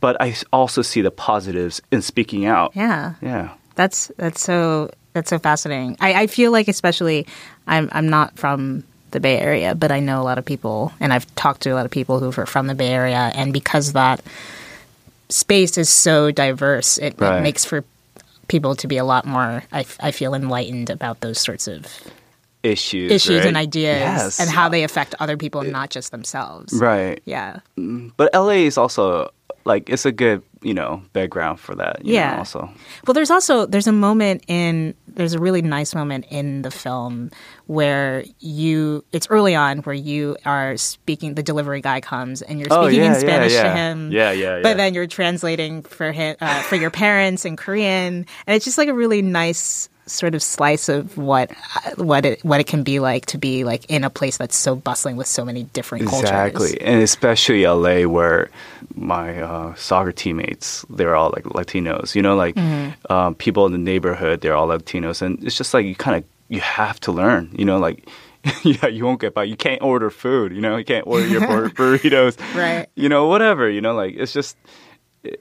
but 0.01 0.17
I 0.21 0.35
also 0.53 0.81
see 0.81 1.03
the 1.03 1.11
positives 1.11 1.83
in 1.93 2.03
speaking 2.03 2.47
out. 2.47 2.73
Yeah. 2.75 3.15
Yeah. 3.21 3.55
That's 3.75 4.11
that's 4.17 4.41
so 4.41 4.91
that's 5.13 5.31
so 5.31 5.39
fascinating. 5.39 5.97
I, 6.01 6.23
I 6.23 6.27
feel 6.27 6.53
like 6.53 6.69
especially 6.69 7.27
I'm 7.67 7.89
I'm 7.93 8.09
not 8.09 8.39
from 8.39 8.85
the 9.11 9.21
Bay 9.21 9.39
Area, 9.39 9.75
but 9.75 9.91
I 9.91 9.99
know 10.01 10.21
a 10.21 10.25
lot 10.25 10.39
of 10.39 10.45
people 10.45 10.93
and 11.01 11.13
I've 11.13 11.33
talked 11.35 11.63
to 11.63 11.71
a 11.71 11.75
lot 11.75 11.85
of 11.85 11.91
people 11.91 12.21
who 12.21 12.29
are 12.41 12.47
from 12.47 12.67
the 12.69 12.75
Bay 12.77 12.89
Area 12.93 13.33
and 13.35 13.53
because 13.53 13.93
that 13.95 14.23
space 15.29 15.77
is 15.79 15.89
so 15.89 16.31
diverse, 16.31 16.99
it, 16.99 17.21
it 17.21 17.43
makes 17.43 17.65
for 17.65 17.85
people 18.49 18.75
to 18.77 18.89
be 18.89 18.97
a 18.97 19.05
lot 19.05 19.25
more 19.27 19.63
I 19.73 20.11
feel 20.11 20.35
enlightened 20.35 20.91
about 20.91 21.21
those 21.21 21.39
sorts 21.39 21.69
of 21.69 21.87
Issues. 22.63 23.11
issues 23.11 23.39
right? 23.39 23.47
and 23.47 23.57
ideas 23.57 23.97
Yes. 24.01 24.39
and 24.41 24.51
how 24.51 24.69
they 24.69 24.85
affect 24.85 25.15
other 25.19 25.37
people, 25.39 25.63
not 25.63 25.89
just 25.89 26.11
themselves. 26.11 26.75
Right. 26.75 27.23
Yeah. 27.25 27.61
Mm, 27.79 28.13
but 28.19 28.29
LA 28.35 28.67
is 28.69 28.77
also 28.77 29.31
like 29.65 29.89
it's 29.89 30.05
a 30.05 30.13
good 30.13 30.43
you 30.63 30.75
know 30.75 31.03
background 31.13 31.59
for 31.61 31.75
that. 31.75 32.05
you 32.05 32.13
know, 32.13 32.19
Yeah. 32.21 32.39
also. 32.39 32.71
Well, 33.07 33.15
there's 33.15 33.31
also 33.31 33.67
there's 33.67 33.87
a 33.87 33.93
moment 33.93 34.45
in 34.49 34.95
there's 35.09 35.35
a 35.35 35.39
really 35.39 35.63
nice 35.63 35.95
moment 35.95 36.27
in 36.31 36.63
the 36.63 36.71
film 36.71 37.31
where 37.67 38.25
you 38.41 39.05
it's 39.13 39.27
early 39.31 39.55
on 39.55 39.79
where 39.79 39.95
you 39.95 40.37
are 40.45 40.77
speaking 40.77 41.35
the 41.35 41.43
delivery 41.43 41.81
guy 41.81 42.01
comes 42.01 42.43
and 42.43 42.59
you're 42.59 42.69
Oh, 42.71 42.85
speaking 42.87 43.01
yeah, 43.05 43.07
in 43.07 43.13
yeah, 43.15 43.19
Spanish 43.19 43.53
to 43.55 43.71
him. 43.71 44.13
Yeah, 44.13 44.31
yeah, 44.33 44.57
yeah. 44.57 44.63
But 44.63 44.77
then 44.77 44.95
you're 44.95 45.07
translating 45.07 45.83
for 45.83 46.13
him 46.13 46.37
uh, 46.41 46.63
for 46.63 46.77
your 46.77 46.91
parents 46.91 47.45
in 47.45 47.57
Korean, 47.57 48.27
and 48.47 48.55
it's 48.57 48.65
just 48.65 48.79
like 48.79 48.89
a 48.89 48.95
really 48.95 49.23
nice 49.23 49.89
sort 50.11 50.35
of 50.35 50.43
slice 50.43 50.89
of 50.89 51.17
what 51.17 51.51
what 51.97 52.25
it 52.27 52.45
what 52.45 52.61
it 52.61 52.67
can 52.67 52.83
be 52.83 52.99
like 53.01 53.27
to 53.27 53.39
be 53.39 53.65
like 53.65 53.85
in 53.89 54.05
a 54.05 54.11
place 54.11 54.37
that's 54.37 54.57
so 54.57 54.75
bustling 54.77 55.17
with 55.17 55.27
so 55.27 55.45
many 55.45 55.65
different 55.65 56.09
cultures. 56.09 56.31
Exactly, 56.31 56.81
and 56.81 57.03
especially 57.03 57.67
LA, 57.67 58.03
where 58.09 58.51
my 58.95 59.41
uh, 59.41 59.75
soccer 59.75 60.13
teammates 60.13 60.85
they're 60.91 61.15
all 61.17 61.31
like 61.35 61.45
Latinos. 61.45 62.15
You 62.15 62.23
know, 62.23 62.37
like 62.37 62.55
Mm-hmm. 62.57 63.13
um, 63.13 63.35
people 63.35 63.67
in 63.67 63.73
the 63.73 63.79
neighborhood 63.79 64.41
they're 64.41 64.55
all 64.55 64.69
Latinos, 64.69 65.23
and 65.23 65.43
it's 65.45 65.57
just 65.57 65.73
like 65.75 65.87
you 65.87 65.95
kind 65.95 66.17
of 66.19 66.25
you 66.49 66.61
have 66.61 66.99
to 67.01 67.13
learn. 67.13 67.51
You 67.57 67.65
know, 67.65 67.79
like 67.79 68.09
yeah, 68.65 68.87
you 68.87 69.05
won't 69.05 69.21
get 69.21 69.35
by. 69.35 69.45
You 69.45 69.57
can't 69.57 69.83
order 69.83 70.11
food. 70.11 70.53
You 70.53 70.61
know, 70.63 70.77
you 70.77 70.85
can't 70.85 71.07
order 71.07 71.27
your 71.27 71.41
bur- 71.47 71.69
burritos. 71.99 72.39
Right. 72.55 72.87
You 72.97 73.09
know, 73.09 73.27
whatever. 73.27 73.69
You 73.69 73.81
know, 73.81 73.95
like 73.95 74.15
it's 74.17 74.33
just 74.33 74.57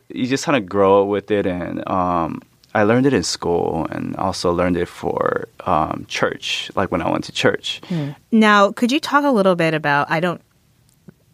you 0.10 0.28
just 0.28 0.44
kind 0.44 0.58
of 0.58 0.68
grow 0.68 1.06
with 1.06 1.32
it, 1.32 1.46
and 1.46 1.88
um, 1.90 2.42
I 2.74 2.84
learned 2.84 3.06
it 3.08 3.14
in 3.14 3.24
school, 3.24 3.88
and 3.90 4.16
also 4.18 4.52
learned 4.52 4.78
it 4.78 4.88
for 4.88 5.48
um, 5.66 6.06
church, 6.08 6.70
like 6.76 6.92
when 6.92 7.02
I 7.02 7.10
went 7.10 7.24
to 7.26 7.32
church. 7.32 7.82
Now, 8.32 8.72
could 8.72 8.92
you 8.92 9.00
talk 9.00 9.24
a 9.26 9.32
little 9.32 9.56
bit 9.56 9.74
about? 9.74 10.10
I 10.12 10.20
don't. 10.20 10.42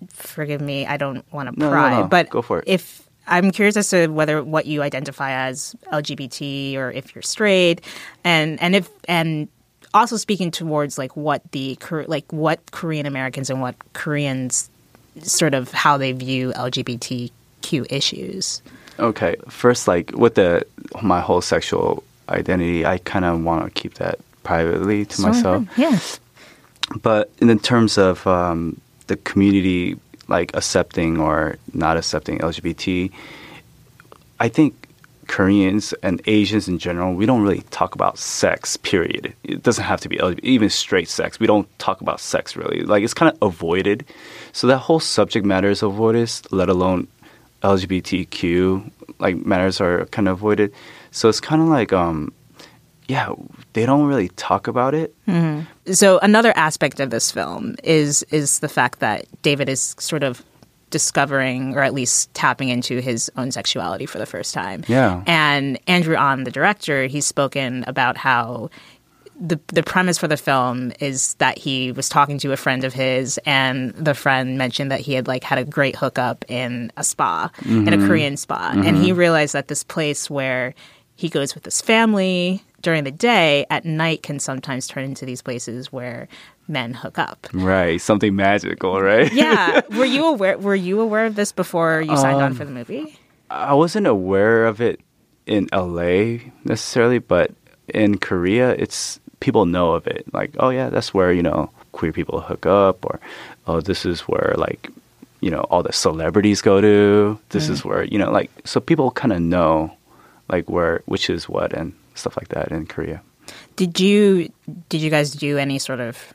Forgive 0.09 0.61
me, 0.61 0.85
I 0.85 0.97
don't 0.97 1.25
want 1.33 1.51
to 1.53 1.59
No, 1.59 1.65
no, 1.65 1.71
pry, 1.71 2.01
no. 2.01 2.07
but 2.07 2.29
Go 2.29 2.41
for 2.41 2.59
it. 2.59 2.65
If 2.67 3.01
I'm 3.27 3.51
curious 3.51 3.75
as 3.75 3.89
to 3.89 4.07
whether 4.07 4.43
what 4.43 4.65
you 4.65 4.81
identify 4.83 5.31
as 5.31 5.75
LGBT 5.91 6.75
or 6.77 6.91
if 6.91 7.15
you're 7.15 7.21
straight, 7.21 7.81
and 8.23 8.61
and 8.61 8.75
if 8.75 8.89
and 9.07 9.47
also 9.93 10.15
speaking 10.17 10.51
towards 10.51 10.97
like 10.97 11.15
what 11.17 11.41
the 11.51 11.77
like 12.07 12.31
what 12.31 12.59
Korean 12.71 13.05
Americans 13.05 13.49
and 13.49 13.61
what 13.61 13.75
Koreans 13.93 14.69
sort 15.21 15.53
of 15.53 15.71
how 15.71 15.97
they 15.97 16.11
view 16.11 16.51
LGBTQ 16.53 17.87
issues. 17.89 18.61
Okay, 18.99 19.35
first, 19.49 19.87
like 19.87 20.11
with 20.11 20.35
the 20.35 20.65
my 21.01 21.21
whole 21.21 21.41
sexual 21.41 22.03
identity, 22.29 22.85
I 22.85 22.97
kind 22.99 23.25
of 23.25 23.43
want 23.43 23.65
to 23.65 23.81
keep 23.81 23.95
that 23.95 24.19
privately 24.43 25.05
to 25.05 25.21
myself. 25.21 25.67
yeah. 25.77 25.99
But 27.01 27.31
in 27.39 27.57
terms 27.59 27.97
of 27.97 28.25
um, 28.27 28.79
the 29.07 29.17
community, 29.17 29.97
like 30.27 30.55
accepting 30.55 31.19
or 31.19 31.57
not 31.73 31.97
accepting 31.97 32.39
LGBT, 32.39 33.11
I 34.39 34.49
think 34.49 34.85
Koreans 35.27 35.93
and 36.03 36.21
Asians 36.25 36.67
in 36.67 36.77
general, 36.77 37.13
we 37.13 37.25
don't 37.25 37.41
really 37.41 37.61
talk 37.71 37.95
about 37.95 38.17
sex. 38.17 38.77
Period. 38.77 39.33
It 39.43 39.63
doesn't 39.63 39.83
have 39.83 40.01
to 40.01 40.09
be 40.09 40.17
LGBT, 40.17 40.39
even 40.43 40.69
straight 40.69 41.09
sex. 41.09 41.39
We 41.39 41.47
don't 41.47 41.67
talk 41.79 42.01
about 42.01 42.19
sex 42.19 42.55
really. 42.55 42.81
Like 42.81 43.03
it's 43.03 43.13
kind 43.13 43.31
of 43.31 43.41
avoided. 43.41 44.05
So 44.53 44.67
that 44.67 44.77
whole 44.77 44.99
subject 44.99 45.45
matter 45.45 45.69
is 45.69 45.81
avoided, 45.81 46.31
let 46.51 46.69
alone 46.69 47.07
LGBTQ 47.65 48.91
like 49.19 49.45
matters 49.45 49.81
are 49.81 50.05
kind 50.07 50.27
of 50.27 50.37
avoided. 50.37 50.73
So 51.11 51.29
it's 51.29 51.39
kind 51.39 51.61
of 51.61 51.67
like 51.67 51.93
um, 51.93 52.33
yeah, 53.07 53.33
they 53.73 53.85
don't 53.85 54.07
really 54.07 54.29
talk 54.29 54.67
about 54.67 54.93
it. 54.93 55.13
So 55.93 56.19
another 56.19 56.53
aspect 56.55 56.99
of 56.99 57.09
this 57.09 57.31
film 57.31 57.75
is 57.83 58.23
is 58.31 58.59
the 58.59 58.69
fact 58.69 58.99
that 58.99 59.25
David 59.41 59.69
is 59.69 59.95
sort 59.99 60.23
of 60.23 60.43
discovering 60.91 61.75
or 61.75 61.81
at 61.81 61.93
least 61.93 62.33
tapping 62.33 62.69
into 62.69 63.01
his 63.01 63.29
own 63.35 63.51
sexuality 63.51 64.05
for 64.05 64.17
the 64.17 64.25
first 64.25 64.53
time. 64.53 64.83
Yeah. 64.87 65.23
And 65.25 65.79
Andrew 65.87 66.15
Ahn, 66.15 66.43
the 66.43 66.51
director, 66.51 67.07
he's 67.07 67.25
spoken 67.25 67.83
about 67.87 68.17
how 68.17 68.69
the 69.39 69.59
the 69.67 69.83
premise 69.83 70.17
for 70.17 70.27
the 70.27 70.37
film 70.37 70.91
is 70.99 71.33
that 71.35 71.57
he 71.57 71.91
was 71.91 72.07
talking 72.07 72.37
to 72.39 72.51
a 72.51 72.57
friend 72.57 72.83
of 72.83 72.93
his 72.93 73.37
and 73.45 73.93
the 73.95 74.13
friend 74.13 74.57
mentioned 74.57 74.91
that 74.91 75.01
he 75.01 75.13
had 75.13 75.27
like 75.27 75.43
had 75.43 75.57
a 75.57 75.65
great 75.65 75.95
hookup 75.95 76.45
in 76.47 76.91
a 76.97 77.03
spa, 77.03 77.49
in 77.65 77.87
a 77.87 77.91
mm-hmm. 77.91 78.07
Korean 78.07 78.37
spa. 78.37 78.71
And 78.73 78.97
he 78.97 79.09
mm-hmm. 79.09 79.19
realized 79.19 79.53
that 79.53 79.67
this 79.67 79.83
place 79.83 80.29
where 80.29 80.73
he 81.15 81.29
goes 81.29 81.55
with 81.55 81.65
his 81.65 81.81
family 81.81 82.63
during 82.81 83.03
the 83.03 83.11
day, 83.11 83.65
at 83.69 83.83
night 83.83 84.21
can 84.21 84.39
sometimes 84.39 84.87
turn 84.87 85.03
into 85.03 85.25
these 85.25 85.41
places 85.41 85.91
where 85.91 86.27
men 86.67 86.93
hook 86.93 87.17
up. 87.17 87.47
Right, 87.53 87.99
something 87.99 88.35
magical, 88.35 89.01
right? 89.01 89.31
Yeah. 89.33 89.81
were 89.97 90.05
you 90.05 90.25
aware 90.25 90.57
were 90.57 90.75
you 90.75 91.01
aware 91.01 91.25
of 91.25 91.35
this 91.35 91.51
before 91.51 92.01
you 92.01 92.15
signed 92.15 92.37
on 92.37 92.51
um, 92.51 92.55
for 92.55 92.63
the 92.63 92.71
movie? 92.71 93.19
I 93.49 93.73
wasn't 93.73 94.07
aware 94.07 94.65
of 94.65 94.81
it 94.81 94.99
in 95.45 95.67
LA 95.73 96.37
necessarily, 96.63 97.19
but 97.19 97.51
in 97.87 98.17
Korea, 98.17 98.71
it's 98.71 99.19
people 99.39 99.65
know 99.65 99.93
of 99.93 100.07
it. 100.07 100.25
Like, 100.33 100.55
oh 100.59 100.69
yeah, 100.69 100.89
that's 100.89 101.13
where 101.13 101.31
you 101.31 101.43
know 101.43 101.69
queer 101.91 102.11
people 102.11 102.41
hook 102.41 102.65
up, 102.65 103.05
or 103.05 103.19
oh, 103.67 103.81
this 103.81 104.05
is 104.05 104.21
where 104.21 104.53
like 104.57 104.89
you 105.41 105.51
know 105.51 105.61
all 105.69 105.83
the 105.83 105.93
celebrities 105.93 106.61
go 106.61 106.81
to. 106.81 107.39
This 107.49 107.69
is 107.69 107.85
where 107.85 108.03
you 108.03 108.17
know 108.17 108.31
like 108.31 108.51
so 108.65 108.79
people 108.79 109.11
kind 109.11 109.33
of 109.33 109.41
know 109.41 109.95
like 110.49 110.69
where 110.69 111.01
which 111.05 111.29
is 111.29 111.49
what 111.49 111.73
and 111.73 111.93
stuff 112.15 112.37
like 112.37 112.49
that 112.49 112.71
in 112.71 112.85
Korea. 112.85 113.21
Did 113.75 113.99
you 113.99 114.51
did 114.89 115.01
you 115.01 115.09
guys 115.09 115.31
do 115.31 115.57
any 115.57 115.79
sort 115.79 115.99
of 115.99 116.33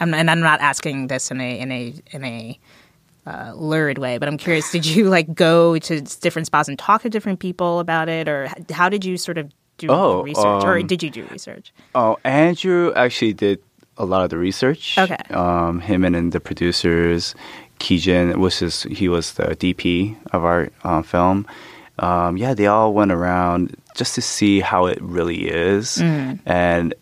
I'm, 0.00 0.14
and 0.14 0.30
I'm 0.30 0.40
not 0.40 0.60
asking 0.60 1.08
this 1.08 1.30
in 1.30 1.40
a 1.40 1.58
in 1.58 1.72
a 1.72 1.94
in 2.10 2.24
a 2.24 2.58
uh, 3.26 3.52
lurid 3.56 3.98
way, 3.98 4.18
but 4.18 4.28
I'm 4.28 4.38
curious. 4.38 4.70
Did 4.70 4.86
you 4.86 5.08
like 5.08 5.34
go 5.34 5.78
to 5.78 6.00
different 6.00 6.46
spots 6.46 6.68
and 6.68 6.78
talk 6.78 7.02
to 7.02 7.10
different 7.10 7.40
people 7.40 7.80
about 7.80 8.08
it, 8.08 8.28
or 8.28 8.48
how 8.70 8.88
did 8.88 9.04
you 9.04 9.16
sort 9.16 9.38
of 9.38 9.50
do 9.78 9.88
Oh, 9.90 10.22
research, 10.22 10.64
or 10.64 10.78
um, 10.78 10.86
did 10.86 11.02
you 11.02 11.10
do 11.10 11.26
research? 11.30 11.72
Oh, 11.94 12.16
Andrew 12.24 12.92
actually 12.94 13.32
did 13.34 13.58
a 13.98 14.04
lot 14.04 14.24
of 14.24 14.30
the 14.30 14.38
research. 14.38 14.96
Okay. 14.98 15.16
Um, 15.30 15.80
him 15.80 16.04
and, 16.04 16.14
then 16.14 16.30
the 16.30 16.40
producers, 16.40 17.34
Kijin, 17.78 18.36
which 18.36 18.62
is 18.62 18.82
he 18.84 19.08
was 19.08 19.32
the 19.34 19.44
DP 19.56 20.16
of 20.32 20.44
our 20.44 20.68
uh, 20.84 21.02
film. 21.02 21.46
Um, 21.98 22.36
yeah, 22.36 22.52
they 22.54 22.66
all 22.66 22.92
went 22.92 23.10
around 23.12 23.74
just 23.94 24.14
to 24.16 24.20
see 24.22 24.60
how 24.60 24.84
it 24.86 24.98
really 25.00 25.48
is, 25.48 25.96
Mm. 25.96 26.38
and 26.44 26.92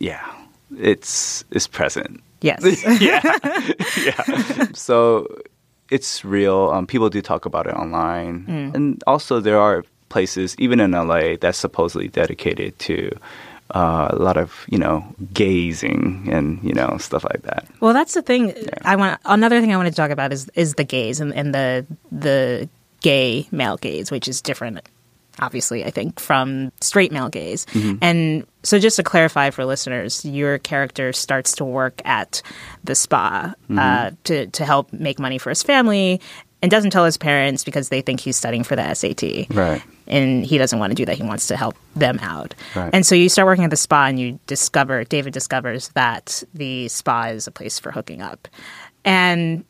yeah, 0.00 0.26
it's 0.76 1.44
it's 1.52 1.68
present. 1.68 2.20
Yes. 2.40 2.62
yeah. 3.00 4.66
So 4.74 5.28
it's 5.90 6.24
real. 6.24 6.70
Um, 6.70 6.86
people 6.86 7.08
do 7.10 7.22
talk 7.22 7.46
about 7.46 7.66
it 7.66 7.74
online, 7.74 8.44
Mm. 8.46 8.74
and 8.74 9.02
also 9.06 9.38
there 9.40 9.58
are 9.60 9.84
places, 10.14 10.54
even 10.60 10.78
in 10.78 10.92
LA, 10.92 11.34
that's 11.40 11.58
supposedly 11.58 12.06
dedicated 12.06 12.78
to 12.78 13.10
uh, 13.74 14.06
a 14.10 14.16
lot 14.16 14.36
of 14.36 14.64
you 14.68 14.78
know 14.78 15.04
gazing 15.32 16.28
and 16.30 16.62
you 16.62 16.72
know 16.72 16.96
stuff 16.98 17.24
like 17.24 17.42
that. 17.42 17.66
Well, 17.80 17.92
that's 17.92 18.14
the 18.14 18.22
thing. 18.22 18.54
I 18.82 18.94
want 18.94 19.20
another 19.24 19.60
thing 19.60 19.74
I 19.74 19.76
want 19.76 19.88
to 19.88 19.94
talk 19.94 20.12
about 20.12 20.32
is 20.32 20.48
is 20.54 20.74
the 20.74 20.84
gaze 20.84 21.18
and, 21.18 21.34
and 21.34 21.52
the 21.52 21.84
the 22.12 22.68
gay 23.00 23.48
male 23.50 23.76
gaze, 23.76 24.12
which 24.12 24.28
is 24.28 24.40
different, 24.40 24.78
obviously. 25.40 25.84
I 25.84 25.90
think 25.90 26.20
from 26.20 26.70
straight 26.80 27.10
male 27.10 27.28
gaze. 27.28 27.66
And 28.00 28.46
so, 28.62 28.78
just 28.78 28.96
to 28.96 29.02
clarify 29.02 29.50
for 29.50 29.64
listeners, 29.64 30.24
your 30.24 30.58
character 30.58 31.12
starts 31.12 31.56
to 31.56 31.64
work 31.64 32.00
at 32.04 32.40
the 32.84 32.94
spa 32.94 33.52
uh, 33.76 34.10
to 34.24 34.46
to 34.46 34.64
help 34.64 34.92
make 34.92 35.18
money 35.18 35.38
for 35.38 35.50
his 35.50 35.64
family. 35.64 36.20
And 36.64 36.70
doesn't 36.70 36.92
tell 36.92 37.04
his 37.04 37.18
parents 37.18 37.62
because 37.62 37.90
they 37.90 38.00
think 38.00 38.20
he's 38.20 38.38
studying 38.38 38.64
for 38.64 38.74
the 38.74 38.94
SAT. 38.94 39.54
Right. 39.54 39.82
And 40.06 40.46
he 40.46 40.56
doesn't 40.56 40.78
want 40.78 40.92
to 40.92 40.94
do 40.94 41.04
that. 41.04 41.18
He 41.18 41.22
wants 41.22 41.46
to 41.48 41.58
help 41.58 41.76
them 41.94 42.18
out. 42.22 42.54
Right. 42.74 42.88
And 42.90 43.04
so 43.04 43.14
you 43.14 43.28
start 43.28 43.44
working 43.44 43.64
at 43.64 43.70
the 43.70 43.76
spa 43.76 44.06
and 44.06 44.18
you 44.18 44.40
discover, 44.46 45.04
David 45.04 45.34
discovers 45.34 45.88
that 45.88 46.42
the 46.54 46.88
spa 46.88 47.24
is 47.24 47.46
a 47.46 47.50
place 47.50 47.78
for 47.78 47.92
hooking 47.92 48.22
up. 48.22 48.48
And 49.04 49.66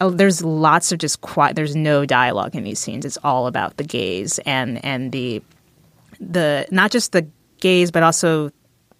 oh, 0.00 0.08
there's 0.08 0.42
lots 0.42 0.90
of 0.90 1.00
just 1.00 1.20
quiet, 1.20 1.54
there's 1.54 1.76
no 1.76 2.06
dialogue 2.06 2.56
in 2.56 2.64
these 2.64 2.78
scenes. 2.78 3.04
It's 3.04 3.18
all 3.22 3.46
about 3.46 3.76
the 3.76 3.84
gaze 3.84 4.38
and, 4.46 4.82
and 4.82 5.12
the, 5.12 5.42
the, 6.18 6.66
not 6.70 6.92
just 6.92 7.12
the 7.12 7.26
gaze, 7.60 7.90
but 7.90 8.02
also 8.02 8.52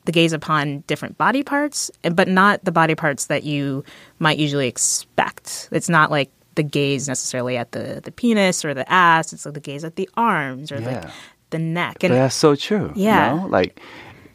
the 0.05 0.13
gaze 0.13 0.35
upon 0.35 0.81
different 0.81 1.17
body 1.17 1.43
parts, 1.43 1.91
but 2.13 2.29
not 2.29 2.63
the 2.63 2.73
body 2.73 2.95
parts 2.95 3.25
that 3.29 3.43
you 3.43 3.85
might 4.19 4.37
usually 4.37 4.69
expect. 4.69 5.71
It's 5.73 5.89
not 5.89 6.11
like 6.11 6.31
the 6.57 6.63
gaze 6.63 7.07
necessarily 7.09 7.57
at 7.57 7.73
the, 7.73 8.01
the 8.03 8.11
penis 8.11 8.65
or 8.65 8.75
the 8.75 8.91
ass. 8.93 9.33
It's 9.33 9.45
like 9.47 9.55
the 9.55 9.61
gaze 9.61 9.85
at 9.85 9.97
the 9.97 10.09
arms 10.17 10.73
or 10.73 10.81
like 10.81 11.05
the 11.51 11.59
neck. 11.59 12.03
And 12.03 12.13
that's 12.13 12.35
so 12.35 12.57
true. 12.57 12.93
you 12.97 13.05
Yeah. 13.05 13.37
know? 13.37 13.47
Like, 13.47 13.81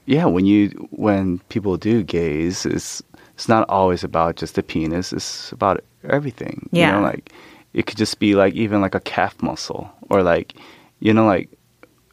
yeah, 0.06 0.26
when 0.26 0.46
you 0.46 0.70
when 0.92 1.40
people 1.50 1.78
do 1.78 2.02
gaze, 2.04 2.66
it's 2.66 3.04
it's 3.36 3.48
not 3.50 3.68
always 3.70 4.04
about 4.04 4.36
just 4.38 4.56
the 4.56 4.64
penis. 4.64 5.12
It's 5.14 5.52
about 5.52 5.84
everything. 6.10 6.70
You 6.72 6.80
Yeah. 6.82 6.92
know, 6.94 7.02
like 7.02 7.32
it 7.74 7.86
could 7.86 7.98
just 7.98 8.20
be 8.20 8.36
like 8.36 8.54
even 8.54 8.82
like 8.82 8.96
a 8.96 9.00
calf 9.00 9.36
muscle 9.44 9.90
or 10.10 10.24
like 10.24 10.54
you 11.00 11.14
know 11.14 11.26
like 11.26 11.50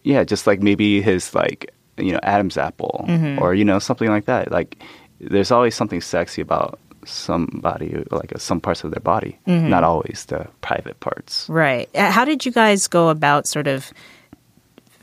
yeah, 0.05 0.25
just 0.25 0.47
like 0.47 0.61
maybe 0.63 1.01
his 1.03 1.35
like 1.35 1.73
you 1.97 2.13
know 2.13 2.21
Adam's 2.23 2.57
apple 2.57 3.05
Mm-hmm. 3.09 3.43
or 3.43 3.55
you 3.55 3.65
know 3.65 3.79
something 3.79 4.09
like 4.09 4.25
that. 4.27 4.51
Like 4.53 4.77
there's 5.21 5.51
always 5.51 5.75
something 5.75 6.01
sexy 6.01 6.41
about 6.41 6.79
somebody 7.05 8.05
like 8.11 8.35
uh, 8.35 8.39
some 8.39 8.61
parts 8.61 8.85
of 8.85 8.91
their 8.91 9.01
body, 9.01 9.39
Mm-hmm. 9.47 9.69
not 9.69 9.85
always 9.85 10.25
the 10.29 10.47
private 10.61 10.99
parts. 11.01 11.49
Right. 11.49 11.89
Uh, 11.95 12.11
How 12.11 12.25
did 12.25 12.45
you 12.47 12.53
guys 12.53 12.87
go 12.89 13.09
about 13.09 13.47
sort 13.47 13.67
of 13.67 13.93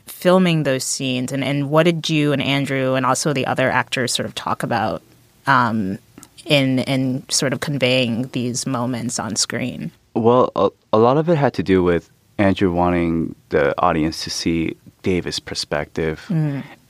filming 0.06 0.62
those 0.62 0.84
scenes, 0.84 1.32
and, 1.32 1.44
and 1.44 1.70
what 1.70 1.84
did 1.84 2.08
you 2.08 2.32
and 2.32 2.42
Andrew 2.42 2.94
and 2.94 3.04
also 3.04 3.32
the 3.32 3.46
other 3.46 3.70
actors 3.70 4.12
sort 4.14 4.26
of 4.26 4.34
talk 4.34 4.62
about 4.62 5.02
um, 5.46 5.98
in 6.44 6.78
in 6.80 7.28
sort 7.28 7.52
of 7.52 7.60
conveying 7.60 8.28
these 8.32 8.66
moments 8.66 9.18
on 9.18 9.36
screen? 9.36 9.90
Well, 10.14 10.50
a, 10.56 10.70
a 10.92 10.98
lot 10.98 11.18
of 11.18 11.28
it 11.28 11.36
had 11.36 11.54
to 11.54 11.62
do 11.62 11.82
with 11.82 12.08
Andrew 12.38 12.72
wanting 12.72 13.34
the 13.50 13.74
audience 13.80 14.24
to 14.24 14.30
see 14.30 14.76
David's 15.02 15.38
perspective, 15.40 16.24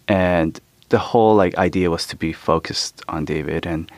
and 0.08 0.60
the 0.88 0.98
whole 0.98 1.34
like 1.34 1.56
idea 1.58 1.90
was 1.90 2.06
to 2.08 2.16
be 2.16 2.32
focused 2.32 3.02
on 3.08 3.24
David 3.24 3.66
and 3.66 3.90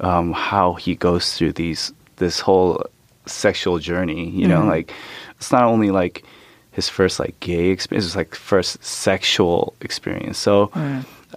um, 0.00 0.32
how 0.32 0.74
he 0.74 0.94
goes 0.94 1.34
through 1.34 1.52
these 1.52 1.92
this 2.16 2.40
whole 2.40 2.84
sexual 3.26 3.78
journey. 3.78 4.30
You 4.30 4.48
know, 4.48 4.64
like 4.64 4.92
it's 5.36 5.52
not 5.52 5.64
only 5.64 5.90
like 5.90 6.24
his 6.72 6.88
first 6.88 7.18
like 7.18 7.38
gay 7.40 7.68
experience; 7.68 8.06
it's 8.06 8.16
like 8.16 8.34
first 8.34 8.82
sexual 8.84 9.74
experience. 9.80 10.38
So 10.38 10.70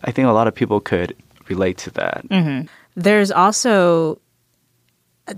I 0.04 0.12
think 0.12 0.28
a 0.28 0.32
lot 0.32 0.48
of 0.48 0.56
people 0.56 0.80
could 0.80 1.16
relate 1.48 1.78
to 1.80 1.92
that. 1.92 2.68
There's 2.96 3.32
also 3.32 4.20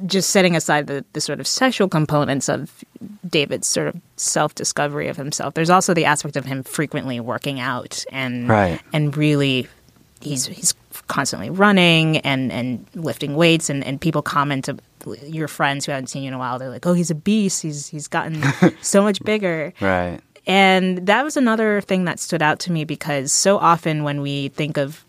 just 0.05 0.30
setting 0.30 0.55
aside 0.55 0.88
the, 0.88 1.03
the 1.13 1.19
sort 1.22 1.39
of 1.41 1.47
sexual 1.47 1.89
components 1.89 2.47
of 2.47 2.84
David's 3.28 3.67
sort 3.67 3.88
of 3.89 3.99
self 4.15 4.55
discovery 4.55 5.09
of 5.09 5.17
himself. 5.17 5.53
There's 5.53 5.69
also 5.69 5.93
the 5.93 6.05
aspect 6.05 6.38
of 6.38 6.45
him 6.45 6.63
frequently 6.63 7.19
working 7.19 7.59
out 7.59 8.05
and 8.11 8.47
Right. 8.47 8.80
and 8.93 9.15
really 9.17 9.67
he's 10.22 10.45
he's 10.47 10.74
constantly 11.07 11.49
running 11.49 12.17
and 12.19 12.51
and 12.51 12.85
lifting 12.95 13.35
weights 13.35 13.69
and 13.69 13.83
and 13.83 13.99
people 13.99 14.21
comment 14.21 14.65
to 14.65 14.77
your 15.23 15.47
friends 15.47 15.85
who 15.85 15.91
haven't 15.91 16.07
seen 16.07 16.23
you 16.23 16.27
in 16.27 16.33
a 16.33 16.37
while. 16.37 16.59
They're 16.59 16.69
like, 16.69 16.85
"Oh, 16.85 16.93
he's 16.93 17.11
a 17.11 17.15
beast. 17.15 17.61
He's 17.61 17.87
he's 17.87 18.07
gotten 18.07 18.43
so 18.81 19.01
much 19.01 19.21
bigger." 19.23 19.73
Right. 19.81 20.19
And 20.47 21.05
that 21.07 21.23
was 21.23 21.37
another 21.37 21.81
thing 21.81 22.05
that 22.05 22.19
stood 22.19 22.41
out 22.41 22.59
to 22.61 22.71
me 22.71 22.83
because 22.83 23.31
so 23.31 23.57
often 23.57 24.03
when 24.03 24.21
we 24.21 24.49
think 24.49 24.77
of 24.77 25.05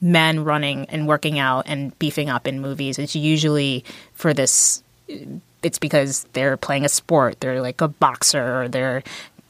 men 0.00 0.44
running 0.44 0.86
and 0.90 1.08
working 1.08 1.38
out 1.38 1.64
and 1.66 1.98
beefing 1.98 2.30
up 2.30 2.46
in 2.46 2.60
movies, 2.60 2.98
it's 2.98 3.16
usually 3.16 3.84
for 4.12 4.32
this. 4.32 4.82
It's 5.62 5.78
because 5.78 6.24
they're 6.34 6.56
playing 6.56 6.84
a 6.84 6.88
sport. 6.88 7.40
They're 7.40 7.60
like 7.60 7.80
a 7.80 7.88
boxer, 7.88 8.62
or 8.62 8.68
they're 8.68 9.02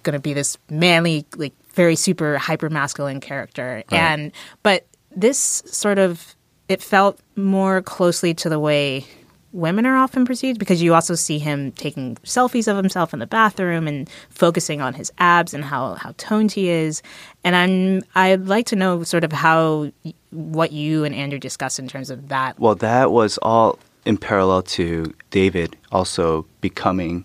going 0.05 0.15
to 0.15 0.21
be 0.21 0.33
this 0.33 0.57
manly, 0.71 1.27
like 1.37 1.53
very 1.73 1.97
super 1.97 2.39
hyper 2.39 2.71
masculine 2.71 3.21
character. 3.21 3.83
And 3.91 4.33
but 4.63 4.87
this 5.17 5.63
sort 5.67 5.99
of 5.99 6.35
it 6.69 6.83
felt 6.83 7.21
more 7.37 7.83
closely 7.83 8.33
to 8.35 8.49
the 8.49 8.59
way 8.59 9.07
women 9.55 9.87
are 9.87 9.97
often 9.97 10.25
perceived 10.25 10.59
because 10.59 10.83
you 10.83 10.95
also 10.95 11.15
see 11.15 11.39
him 11.39 11.71
taking 11.73 12.17
selfies 12.17 12.67
of 12.67 12.77
himself 12.77 13.13
in 13.13 13.21
the 13.21 13.27
bathroom 13.27 13.87
and 13.87 14.11
focusing 14.29 14.81
on 14.81 14.93
his 14.95 15.13
abs 15.19 15.55
and 15.55 15.65
how, 15.65 15.95
how 15.95 16.13
toned 16.19 16.51
he 16.51 16.69
is. 16.69 17.03
And 17.45 17.55
I'm 17.55 18.03
I'd 18.15 18.47
like 18.47 18.67
to 18.67 18.77
know 18.77 19.05
sort 19.05 19.25
of 19.25 19.33
how 19.33 19.93
what 20.31 20.73
you 20.73 21.05
and 21.05 21.15
Andrew 21.15 21.39
discussed 21.39 21.79
in 21.79 21.87
terms 21.87 22.11
of 22.11 22.29
that. 22.29 22.59
Well, 22.59 22.75
that 22.77 23.13
was 23.13 23.39
all 23.39 23.79
in 24.05 24.19
parallel 24.19 24.63
to 24.63 25.15
David 25.31 25.77
also 25.93 26.45
becoming 26.61 27.25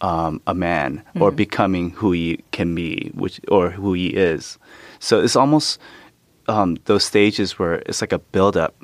um, 0.00 0.40
a 0.46 0.54
man 0.54 1.02
or 1.20 1.30
becoming 1.30 1.90
who 1.90 2.12
he 2.12 2.42
can 2.52 2.74
be, 2.74 3.10
which 3.14 3.40
or 3.48 3.70
who 3.70 3.92
he 3.92 4.08
is. 4.08 4.58
So 5.00 5.20
it's 5.20 5.36
almost 5.36 5.78
um, 6.48 6.78
those 6.86 7.04
stages 7.04 7.58
where 7.58 7.74
it's 7.86 8.00
like 8.00 8.12
a 8.12 8.18
build 8.18 8.56
up 8.56 8.74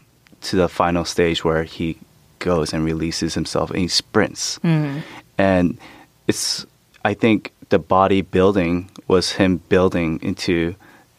to 0.42 0.56
the 0.56 0.68
final 0.68 1.04
stage 1.04 1.44
where 1.44 1.64
he 1.64 1.98
goes 2.38 2.72
and 2.72 2.84
releases 2.84 3.34
himself 3.34 3.70
and 3.70 3.78
he 3.78 3.88
sprints. 3.88 4.60
And 5.38 5.78
it's, 6.26 6.66
I 7.04 7.14
think 7.14 7.52
the 7.70 7.78
body 7.78 8.22
building 8.22 8.90
was 9.08 9.32
him 9.32 9.56
building 9.68 10.20
into 10.22 10.74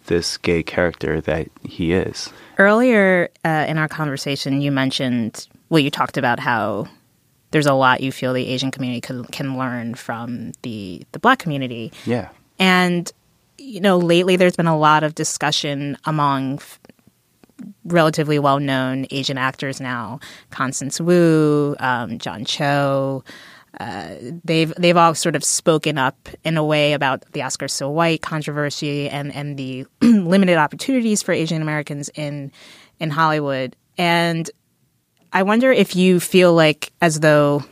this 0.06 0.38
gay 0.38 0.62
character 0.62 1.20
that 1.22 1.48
he 1.64 1.92
is. 1.94 2.32
Earlier 2.58 3.30
uh, 3.44 3.66
in 3.68 3.78
our 3.78 3.88
conversation, 3.88 4.62
you 4.62 4.72
mentioned, 4.72 5.48
well, 5.70 5.80
you 5.80 5.90
talked 5.90 6.18
about 6.18 6.40
how 6.40 6.88
there's 7.52 7.66
a 7.66 7.74
lot 7.74 8.02
you 8.02 8.12
feel 8.12 8.34
the 8.34 8.48
Asian 8.48 8.70
community 8.70 9.02
can, 9.02 9.26
can 9.26 9.58
learn 9.58 9.96
from 9.96 10.52
the, 10.62 11.04
the 11.12 11.20
black 11.20 11.40
community. 11.40 11.92
Yeah. 12.06 12.30
And, 12.60 13.12
you 13.66 13.82
know, 13.82 13.98
lately 13.98 14.36
there's 14.36 14.56
been 14.56 14.68
a 14.68 14.78
lot 14.78 15.04
of 15.04 15.16
discussion 15.16 15.98
among 16.06 16.60
relatively 17.86 18.38
well 18.38 18.60
known 18.60 19.08
Asian 19.12 19.38
actors 19.38 19.82
now 19.82 20.20
Constance 20.52 21.00
Wu, 21.02 21.76
um, 21.80 22.20
John 22.20 22.46
Cho. 22.46 23.24
Uh, 23.80 24.16
they've 24.46 24.74
they've 24.78 24.96
all 24.96 25.14
sort 25.16 25.36
of 25.36 25.44
spoken 25.44 25.98
up 25.98 26.30
in 26.46 26.56
a 26.56 26.64
way 26.64 26.94
about 26.94 27.24
the 27.34 27.42
Oscars 27.42 27.72
so 27.72 27.90
white 27.90 28.22
controversy 28.22 29.10
and 29.10 29.34
and 29.34 29.58
the 29.58 29.86
limited 30.02 30.58
opportunities 30.58 31.22
for 31.22 31.34
Asian 31.34 31.62
Americans 31.62 32.10
in 32.16 32.52
in 33.00 33.10
Hollywood. 33.10 33.76
And 33.98 34.50
I 35.34 35.44
wonder 35.44 35.72
if 35.72 35.96
you 35.96 36.20
feel 36.20 36.54
like 36.54 36.94
as 37.02 37.20
though 37.20 37.64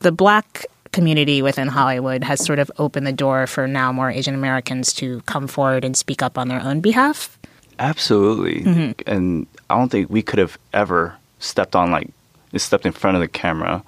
the 0.00 0.12
black 0.12 0.66
community 0.94 1.42
within 1.42 1.68
Hollywood 1.68 2.22
has 2.22 2.42
sort 2.42 2.60
of 2.60 2.70
opened 2.78 3.06
the 3.06 3.12
door 3.12 3.46
for 3.46 3.66
now 3.66 3.92
more 3.92 4.10
Asian 4.10 4.34
Americans 4.34 4.92
to 4.94 5.20
come 5.22 5.48
forward 5.48 5.84
and 5.84 5.96
speak 5.96 6.22
up 6.22 6.38
on 6.38 6.48
their 6.48 6.62
own 6.62 6.80
behalf. 6.80 7.36
Absolutely. 7.78 8.62
Mm-hmm. 8.62 9.10
And 9.10 9.46
I 9.68 9.76
don't 9.76 9.90
think 9.90 10.08
we 10.08 10.22
could 10.22 10.38
have 10.38 10.56
ever 10.72 11.16
stepped 11.40 11.74
on 11.74 11.90
like 11.90 12.08
stepped 12.56 12.86
in 12.86 12.92
front 12.92 13.16
of 13.16 13.20
the 13.20 13.26
camera 13.26 13.82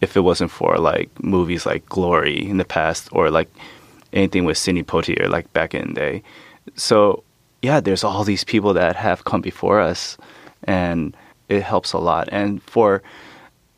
if 0.00 0.16
it 0.16 0.20
wasn't 0.20 0.50
for 0.50 0.78
like 0.78 1.10
movies 1.22 1.66
like 1.66 1.86
Glory 1.86 2.48
in 2.48 2.56
the 2.56 2.64
past 2.64 3.08
or 3.12 3.30
like 3.30 3.50
anything 4.14 4.46
with 4.46 4.56
Sidney 4.56 4.82
Poitier 4.82 5.28
like 5.28 5.52
back 5.52 5.74
in 5.74 5.88
the 5.88 5.94
day. 5.94 6.22
So 6.76 7.22
yeah, 7.60 7.80
there's 7.80 8.04
all 8.04 8.24
these 8.24 8.44
people 8.44 8.72
that 8.72 8.96
have 8.96 9.24
come 9.24 9.42
before 9.42 9.80
us 9.80 10.16
and 10.64 11.14
it 11.50 11.62
helps 11.62 11.92
a 11.92 11.98
lot. 11.98 12.28
And 12.32 12.62
for 12.62 13.02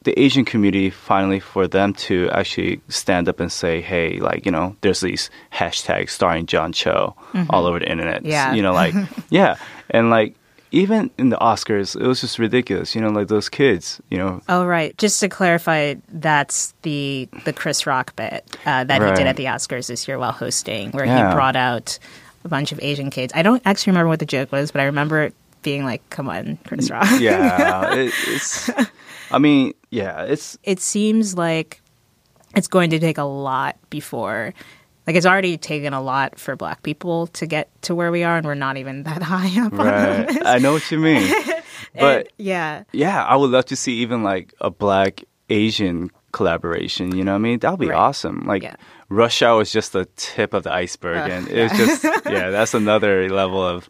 the 0.03 0.19
Asian 0.19 0.45
community, 0.45 0.89
finally, 0.91 1.41
for 1.41 1.69
them 1.69 1.93
to 1.95 2.31
actually 2.31 2.81
stand 2.89 3.29
up 3.29 3.39
and 3.41 3.53
say, 3.53 3.81
hey, 3.83 4.19
like, 4.19 4.47
you 4.47 4.53
know, 4.53 4.75
there's 4.81 5.01
these 5.01 5.29
hashtags 5.53 6.11
starring 6.11 6.47
John 6.47 6.73
Cho 6.73 7.15
all 7.51 7.67
over 7.67 7.79
the 7.81 7.91
internet. 7.91 8.25
Yeah. 8.25 8.55
You 8.55 8.63
know, 8.63 8.73
like, 8.73 8.95
yeah. 9.31 9.57
And 9.91 10.09
like, 10.09 10.35
even 10.73 11.11
in 11.19 11.31
the 11.31 11.37
Oscars, 11.37 12.01
it 12.01 12.07
was 12.07 12.21
just 12.21 12.39
ridiculous. 12.39 12.95
You 12.95 13.01
know, 13.01 13.11
like 13.11 13.27
those 13.29 13.49
kids, 13.49 14.01
you 14.09 14.17
know. 14.17 14.41
Oh 14.49 14.65
right. 14.65 14.97
Just 14.99 15.19
to 15.21 15.29
clarify, 15.29 15.97
that's 16.09 16.73
the 16.83 17.29
the 17.45 17.53
Chris 17.53 17.87
Rock 17.87 18.15
bit 18.17 18.45
uh, 18.65 18.85
that 18.85 19.03
he 19.03 19.09
did 19.17 19.27
at 19.27 19.37
the 19.37 19.47
Oscars 19.47 19.89
this 19.89 20.07
year 20.07 20.17
while 20.17 20.31
hosting, 20.33 20.93
where 20.93 21.05
Yeah. 21.05 21.29
he 21.31 21.35
brought 21.35 21.57
out 21.57 21.99
a 22.45 22.49
bunch 22.49 22.71
of 22.73 22.79
Asian 22.83 23.11
kids. 23.11 23.33
I 23.35 23.43
don't 23.43 23.61
actually 23.67 23.91
remember 23.91 24.09
what 24.09 24.21
the 24.21 24.27
joke 24.27 24.53
was, 24.53 24.71
but 24.71 24.81
I 24.81 24.85
remember 24.85 25.25
it 25.25 25.35
being 25.63 25.85
like, 25.85 26.09
"Come 26.09 26.29
on, 26.31 26.57
Chris 26.67 26.89
Rock." 26.89 27.21
Yeah. 27.21 27.93
it, 27.95 28.15
it's, 28.29 28.71
I 29.31 29.39
mean, 29.39 29.75
yeah, 29.91 30.25
it's, 30.25 30.59
it 30.65 30.81
seems 30.81 31.37
like 31.37 31.81
it's 32.57 32.69
going 32.69 32.91
to 32.91 32.99
take 32.99 33.19
a 33.19 33.23
lot 33.25 33.77
before 33.91 34.53
like 35.07 35.17
it's 35.17 35.27
already 35.27 35.57
taken 35.57 35.93
a 35.93 36.01
lot 36.01 36.39
for 36.39 36.55
black 36.57 36.83
people 36.83 37.27
to 37.29 37.47
get 37.47 37.69
to 37.83 37.95
where 37.95 38.13
we 38.13 38.23
are 38.23 38.37
and 38.37 38.47
we're 38.47 38.55
not 38.55 38.77
even 38.77 39.05
that 39.05 39.23
high 39.33 39.49
up 39.65 39.73
on 39.73 39.79
the 39.79 39.85
right. 39.85 40.27
list. 40.29 40.43
I 40.45 40.59
know 40.59 40.73
what 40.73 40.91
you 40.91 40.99
mean. 40.99 41.33
But 41.95 42.03
And- 42.19 42.29
yeah 42.39 42.85
yeah, 42.93 43.25
I 43.25 43.35
would 43.37 43.51
love 43.51 43.65
to 43.67 43.77
see 43.77 43.95
even 44.03 44.23
like 44.23 44.53
a 44.61 44.71
black 44.71 45.25
Asian 45.49 46.11
collaboration. 46.33 47.17
You 47.17 47.25
know 47.25 47.33
what 47.33 47.37
I 47.37 47.41
mean? 47.41 47.59
That 47.61 47.71
would 47.73 47.81
be 47.81 47.89
Right. 47.89 47.97
awesome. 47.99 48.47
Like 48.47 48.63
Yeah. 48.63 48.77
Rush 49.09 49.43
Hour 49.43 49.63
is 49.63 49.73
just 49.73 49.93
the 49.93 50.05
tip 50.17 50.55
of 50.55 50.63
the 50.63 50.73
iceberg, 50.73 51.29
and 51.31 51.49
it's 51.49 51.77
just 51.77 52.05
yeah, 52.27 52.51
that's 52.51 52.75
another 52.75 53.29
level 53.31 53.61
of. 53.65 53.89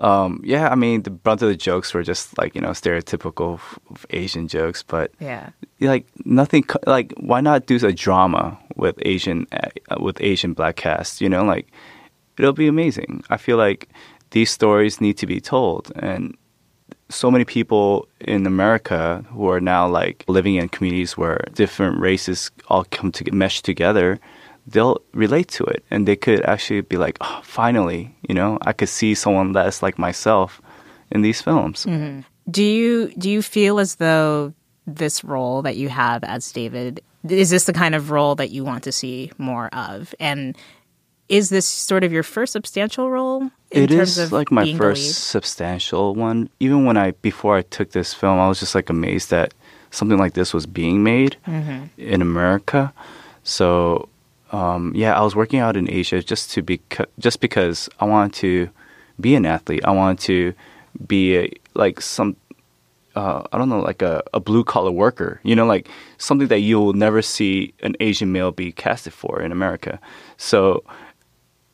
Um, 0.00 0.40
yeah, 0.42 0.68
I 0.70 0.74
mean 0.74 1.02
the 1.02 1.10
brunt 1.10 1.42
of 1.42 1.48
the 1.48 1.56
jokes 1.56 1.92
were 1.92 2.02
just 2.02 2.36
like 2.38 2.54
you 2.54 2.60
know 2.60 2.70
stereotypical 2.70 3.54
f- 3.54 4.06
Asian 4.10 4.48
jokes, 4.48 4.82
but 4.82 5.12
yeah 5.20 5.50
like 5.88 6.06
nothing 6.24 6.62
co- 6.62 6.80
like 6.86 7.12
why 7.16 7.40
not 7.40 7.66
do 7.66 7.76
a 7.86 7.92
drama 7.92 8.58
with 8.76 8.96
Asian 9.02 9.46
uh, 9.52 9.96
with 10.00 10.20
Asian 10.20 10.52
black 10.52 10.76
cast? 10.76 11.20
You 11.20 11.28
know, 11.28 11.44
like 11.44 11.70
it'll 12.38 12.52
be 12.52 12.66
amazing. 12.68 13.22
I 13.30 13.36
feel 13.36 13.56
like 13.56 13.88
these 14.30 14.50
stories 14.50 15.00
need 15.00 15.18
to 15.18 15.26
be 15.26 15.40
told, 15.40 15.92
and 15.96 16.36
so 17.08 17.30
many 17.30 17.44
people 17.44 18.08
in 18.20 18.46
America 18.46 19.24
who 19.30 19.48
are 19.50 19.60
now 19.60 19.88
like 19.88 20.24
living 20.28 20.54
in 20.54 20.68
communities 20.68 21.16
where 21.16 21.44
different 21.54 21.98
races 22.00 22.50
all 22.68 22.84
come 22.90 23.10
to 23.12 23.32
mesh 23.32 23.62
together, 23.62 24.18
they'll 24.70 24.98
relate 25.12 25.48
to 25.48 25.64
it, 25.64 25.84
and 25.90 26.06
they 26.06 26.16
could 26.16 26.40
actually 26.44 26.80
be 26.82 26.96
like, 26.96 27.18
oh, 27.20 27.40
finally, 27.42 28.14
you 28.28 28.34
know, 28.34 28.58
I 28.62 28.72
could 28.72 28.88
see 28.88 29.14
someone 29.14 29.52
less 29.52 29.82
like 29.82 29.98
myself 29.98 30.60
in 31.10 31.22
these 31.22 31.42
films. 31.42 31.86
do 32.50 32.62
you 32.64 33.12
do 33.18 33.28
you 33.30 33.42
feel 33.42 33.78
as 33.80 33.96
though 33.96 34.52
this 34.86 35.22
role 35.22 35.62
that 35.62 35.76
you 35.76 35.88
have 35.88 36.24
as 36.24 36.50
david 36.52 37.00
is 37.28 37.50
this 37.50 37.64
the 37.64 37.72
kind 37.72 37.94
of 37.94 38.10
role 38.10 38.34
that 38.34 38.50
you 38.50 38.64
want 38.64 38.82
to 38.82 38.90
see 38.90 39.30
more 39.38 39.68
of 39.74 40.14
and 40.18 40.56
is 41.28 41.48
this 41.50 41.66
sort 41.66 42.02
of 42.02 42.10
your 42.12 42.24
first 42.24 42.52
substantial 42.52 43.08
role 43.10 43.42
in 43.70 43.84
It 43.84 43.90
terms 43.90 44.18
is 44.18 44.18
of 44.18 44.32
like 44.32 44.50
my 44.50 44.74
first 44.74 45.28
substantial 45.30 46.14
one. 46.16 46.48
Even 46.58 46.86
when 46.86 46.96
I 46.96 47.12
before 47.22 47.54
I 47.56 47.62
took 47.62 47.92
this 47.92 48.12
film, 48.14 48.40
I 48.40 48.48
was 48.48 48.58
just 48.58 48.74
like 48.74 48.90
amazed 48.90 49.30
that 49.30 49.54
something 49.92 50.18
like 50.18 50.34
this 50.34 50.52
was 50.52 50.66
being 50.66 51.04
made 51.04 51.36
Mm-hmm. 51.46 51.86
in 51.98 52.20
America. 52.22 52.92
So 53.44 54.08
um, 54.50 54.92
yeah, 54.94 55.18
I 55.18 55.22
was 55.22 55.36
working 55.36 55.60
out 55.60 55.76
in 55.76 55.90
Asia 55.90 56.22
just 56.22 56.50
to 56.52 56.62
be 56.62 56.80
just 57.18 57.40
because 57.40 57.88
I 58.00 58.04
wanted 58.04 58.34
to 58.34 58.70
be 59.20 59.34
an 59.34 59.46
athlete. 59.46 59.84
I 59.84 59.92
wanted 59.92 60.20
to 60.20 60.54
be 61.06 61.36
a, 61.36 61.52
like 61.74 62.00
some 62.00 62.36
uh, 63.16 63.42
I 63.52 63.58
don't 63.58 63.68
know, 63.68 63.80
like 63.80 64.02
a, 64.02 64.22
a 64.32 64.40
blue 64.40 64.64
collar 64.64 64.90
worker, 64.90 65.40
you 65.42 65.56
know, 65.56 65.66
like 65.66 65.88
something 66.18 66.48
that 66.48 66.60
you'll 66.60 66.92
never 66.92 67.22
see 67.22 67.74
an 67.82 67.96
Asian 68.00 68.32
male 68.32 68.52
be 68.52 68.72
casted 68.72 69.12
for 69.12 69.40
in 69.42 69.52
America. 69.52 69.98
So 70.36 70.84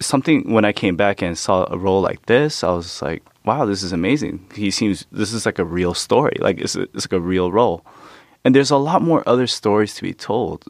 something 0.00 0.52
when 0.52 0.64
I 0.64 0.72
came 0.72 0.96
back 0.96 1.22
and 1.22 1.36
saw 1.36 1.66
a 1.70 1.78
role 1.78 2.00
like 2.00 2.26
this, 2.26 2.64
I 2.64 2.70
was 2.70 3.02
like, 3.02 3.22
wow, 3.44 3.64
this 3.64 3.82
is 3.82 3.92
amazing. 3.92 4.46
He 4.54 4.70
seems 4.70 5.06
this 5.12 5.32
is 5.32 5.46
like 5.46 5.58
a 5.58 5.64
real 5.64 5.94
story. 5.94 6.36
Like 6.40 6.58
it's, 6.58 6.76
a, 6.76 6.82
it's 6.82 7.06
like 7.06 7.12
a 7.12 7.20
real 7.20 7.52
role. 7.52 7.84
And 8.44 8.54
there's 8.54 8.70
a 8.70 8.76
lot 8.76 9.02
more 9.02 9.22
other 9.26 9.46
stories 9.46 9.94
to 9.94 10.02
be 10.02 10.14
told. 10.14 10.64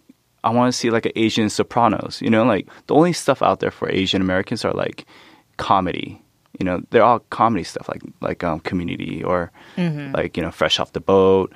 I 0.46 0.50
want 0.50 0.72
to 0.72 0.78
see 0.78 0.90
like 0.90 1.06
an 1.06 1.12
Asian 1.16 1.50
Sopranos. 1.50 2.22
You 2.22 2.30
know, 2.30 2.44
like 2.44 2.68
the 2.86 2.94
only 2.94 3.12
stuff 3.12 3.42
out 3.42 3.60
there 3.60 3.70
for 3.70 3.90
Asian 3.90 4.22
Americans 4.22 4.64
are 4.64 4.72
like 4.72 5.04
comedy. 5.56 6.22
You 6.58 6.64
know, 6.64 6.80
they're 6.90 7.02
all 7.02 7.20
comedy 7.30 7.64
stuff 7.64 7.88
like 7.88 8.02
like 8.20 8.42
um, 8.44 8.60
Community 8.60 9.22
or 9.22 9.50
like 10.14 10.36
you 10.36 10.42
know 10.42 10.50
Fresh 10.50 10.80
Off 10.80 10.92
the 10.92 11.00
Boat. 11.00 11.52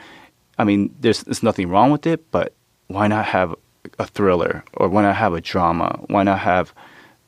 I 0.58 0.64
mean, 0.64 0.94
there's 1.00 1.22
there's 1.22 1.42
nothing 1.42 1.68
wrong 1.68 1.90
with 1.90 2.06
it, 2.06 2.30
but 2.30 2.52
why 2.88 3.06
not 3.06 3.24
have 3.24 3.54
a 3.98 4.06
thriller 4.06 4.62
or 4.74 4.88
why 4.88 5.02
not 5.02 5.16
have 5.16 5.32
a 5.32 5.40
drama? 5.40 5.98
Why 6.08 6.22
not 6.22 6.40
have 6.40 6.74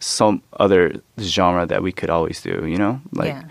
some 0.00 0.42
other 0.58 1.00
genre 1.20 1.64
that 1.64 1.82
we 1.82 1.92
could 1.92 2.10
always 2.10 2.42
do? 2.42 2.66
You 2.66 2.76
know, 2.76 3.00
like 3.12 3.34
yeah 3.34 3.44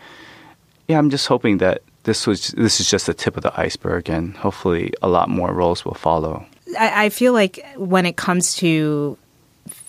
yeah, 0.91 0.97
I'm 0.97 1.09
just 1.09 1.28
hoping 1.28 1.59
that 1.59 1.84
this 2.03 2.28
was 2.28 2.49
this 2.49 2.82
is 2.82 2.91
just 2.91 3.05
the 3.05 3.14
tip 3.14 3.38
of 3.38 3.43
the 3.43 3.59
iceberg, 3.59 4.09
and 4.09 4.36
hopefully 4.36 4.91
a 5.01 5.07
lot 5.07 5.30
more 5.30 5.53
roles 5.53 5.86
will 5.86 5.93
follow. 5.93 6.45
I, 6.80 7.05
I 7.05 7.09
feel 7.09 7.34
like 7.34 7.65
when 7.78 8.05
it 8.05 8.15
comes 8.17 8.55
to 8.55 9.17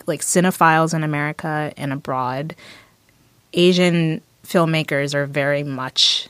like 0.06 0.20
cinephiles 0.20 0.94
in 0.94 1.04
America 1.04 1.72
and 1.76 1.92
abroad, 1.92 2.54
Asian 3.52 4.20
filmmakers 4.44 5.14
are 5.14 5.26
very 5.26 5.62
much 5.62 6.28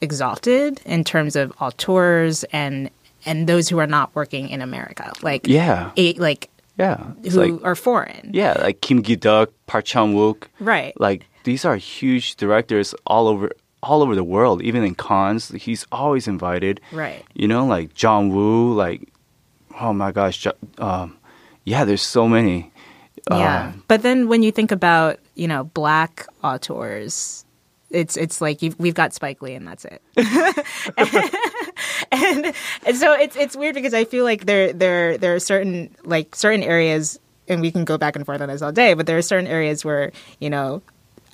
exalted 0.00 0.80
in 0.84 1.04
terms 1.04 1.36
of 1.36 1.52
auteurs 1.60 2.44
and 2.52 2.90
and 3.24 3.46
those 3.48 3.68
who 3.68 3.78
are 3.78 3.86
not 3.86 4.12
working 4.16 4.48
in 4.48 4.60
America, 4.60 5.12
like 5.22 5.46
Yeah, 5.46 5.92
a, 5.96 6.12
like 6.14 6.48
yeah, 6.76 7.12
it's 7.22 7.34
who 7.36 7.40
like 7.56 7.64
are 7.64 7.76
foreign. 7.76 8.30
yeah, 8.32 8.54
like 8.60 8.80
Kim 8.80 9.02
Ki 9.02 9.14
Duk, 9.14 9.52
Park 9.66 9.84
Chan 9.84 10.12
Wook, 10.14 10.44
Right. 10.58 10.98
Like 11.00 11.26
these 11.44 11.64
are 11.64 11.76
huge 11.76 12.34
directors 12.36 12.94
all 13.06 13.28
over 13.28 13.52
all 13.84 14.02
over 14.02 14.14
the 14.16 14.24
world, 14.24 14.62
even 14.62 14.82
in 14.84 14.94
Cannes. 14.96 15.50
He's 15.50 15.86
always 15.92 16.26
invited. 16.26 16.80
Right. 16.92 17.24
You 17.34 17.46
know, 17.48 17.66
like 17.66 17.94
John 17.94 18.30
Woo, 18.30 18.74
like 18.74 19.08
oh 19.80 19.92
my 19.92 20.12
gosh, 20.12 20.46
um, 20.78 21.16
yeah, 21.64 21.84
there's 21.84 22.02
so 22.02 22.28
many. 22.28 22.72
Yeah. 23.30 23.66
Um, 23.66 23.84
but 23.88 24.02
then 24.02 24.28
when 24.28 24.42
you 24.42 24.50
think 24.50 24.72
about, 24.72 25.18
you 25.34 25.46
know, 25.46 25.64
black 25.64 26.26
auteurs, 26.42 27.44
it's 27.90 28.16
it's 28.16 28.40
like 28.40 28.62
you've, 28.62 28.78
we've 28.78 28.94
got 28.94 29.12
Spike 29.12 29.42
Lee 29.42 29.54
and 29.54 29.66
that's 29.66 29.84
it. 29.84 30.02
and, 32.12 32.54
and 32.86 32.96
so 32.96 33.12
it's 33.12 33.36
it's 33.36 33.56
weird 33.56 33.74
because 33.74 33.94
I 33.94 34.04
feel 34.04 34.24
like 34.24 34.46
there 34.46 34.72
there 34.72 35.18
there 35.18 35.34
are 35.34 35.40
certain 35.40 35.94
like 36.04 36.34
certain 36.34 36.62
areas 36.62 37.20
and 37.48 37.60
we 37.60 37.70
can 37.70 37.84
go 37.84 37.98
back 37.98 38.16
and 38.16 38.24
forth 38.24 38.40
on 38.40 38.48
this 38.48 38.62
all 38.62 38.72
day, 38.72 38.94
but 38.94 39.06
there 39.06 39.18
are 39.18 39.22
certain 39.22 39.46
areas 39.46 39.84
where, 39.84 40.12
you 40.40 40.48
know, 40.48 40.82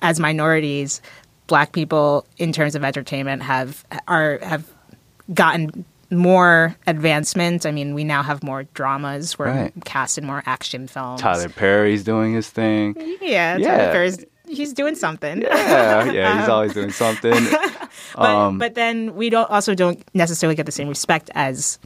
as 0.01 0.19
minorities 0.19 1.01
black 1.47 1.71
people 1.71 2.25
in 2.37 2.51
terms 2.51 2.75
of 2.75 2.83
entertainment 2.83 3.41
have 3.41 3.83
are 4.07 4.39
have 4.43 4.69
gotten 5.33 5.85
more 6.11 6.75
advancement. 6.87 7.65
I 7.65 7.71
mean, 7.71 7.93
we 7.93 8.03
now 8.03 8.23
have 8.23 8.43
more 8.43 8.63
dramas. 8.73 9.37
We're 9.37 9.47
Right. 9.47 9.73
cast 9.85 10.17
in 10.17 10.25
more 10.25 10.43
action 10.45 10.87
films. 10.87 11.21
Tyler 11.21 11.49
Perry's 11.49 12.03
doing 12.03 12.33
his 12.33 12.49
thing. 12.49 12.95
Yeah, 13.21 13.57
Yeah. 13.57 13.77
Tyler 13.77 13.91
Perry's 13.91 14.25
he's 14.47 14.73
doing 14.73 14.95
something. 14.95 15.41
Yeah, 15.43 16.11
yeah, 16.11 16.39
he's 16.39 16.49
always 16.55 16.73
doing 16.73 16.91
something. 16.91 17.33
but, 18.15 18.25
Um, 18.25 18.57
but 18.57 18.73
then 18.75 19.15
we 19.15 19.29
don't 19.29 19.49
also 19.49 19.75
don't 19.75 20.03
necessarily 20.13 20.55
get 20.55 20.65
the 20.65 20.71
same 20.71 20.89
respect 20.89 21.29
as 21.35 21.77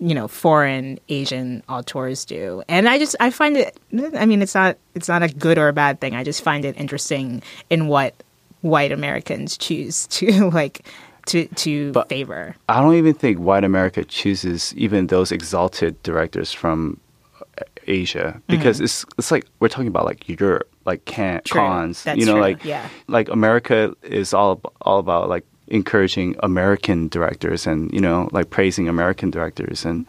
you 0.00 0.14
know 0.14 0.26
foreign 0.26 0.98
Asian 1.08 1.62
auteurs 1.68 2.24
do, 2.24 2.62
and 2.68 2.88
I 2.88 2.98
just 2.98 3.14
I 3.20 3.30
find 3.30 3.56
it. 3.56 3.78
I 4.16 4.26
mean, 4.26 4.42
it's 4.42 4.54
not 4.54 4.76
it's 4.94 5.08
not 5.08 5.22
a 5.22 5.28
good 5.28 5.58
or 5.58 5.68
a 5.68 5.72
bad 5.72 6.00
thing. 6.00 6.14
I 6.16 6.24
just 6.24 6.42
find 6.42 6.64
it 6.64 6.76
interesting 6.78 7.42
in 7.70 7.86
what 7.86 8.14
white 8.62 8.90
Americans 8.92 9.56
choose 9.58 10.06
to 10.08 10.48
like 10.54 10.86
to 11.26 11.46
to 11.46 11.92
favor. 12.08 12.54
I 12.68 12.80
don't 12.80 12.94
even 12.94 13.14
think 13.14 13.38
white 13.38 13.64
America 13.64 14.04
chooses 14.04 14.74
even 14.76 15.06
those 15.08 15.32
exalted 15.32 16.02
directors 16.02 16.52
from 16.52 16.98
uh, 17.40 17.62
Asia 17.86 18.40
because 18.46 18.80
Mhm. 18.80 18.84
it's 18.84 19.04
it's 19.18 19.30
like 19.30 19.44
we're 19.60 19.68
talking 19.68 19.88
about 19.88 20.04
like 20.04 20.28
Europe, 20.28 20.68
like 20.84 21.04
can 21.04 21.40
Cannes. 21.44 22.02
That's 22.04 22.18
you 22.18 22.26
know, 22.26 22.32
true, 22.34 22.40
like 22.40 22.64
yeah. 22.64 22.88
like 23.08 23.28
America 23.28 23.94
is 24.02 24.34
all 24.34 24.60
all 24.82 24.98
about 24.98 25.28
like 25.28 25.44
encouraging 25.68 26.36
American 26.42 27.08
directors 27.08 27.66
and 27.66 27.90
you 27.92 28.00
know 28.00 28.28
like 28.32 28.50
praising 28.50 28.88
American 28.88 29.30
directors 29.30 29.84
and 29.86 30.04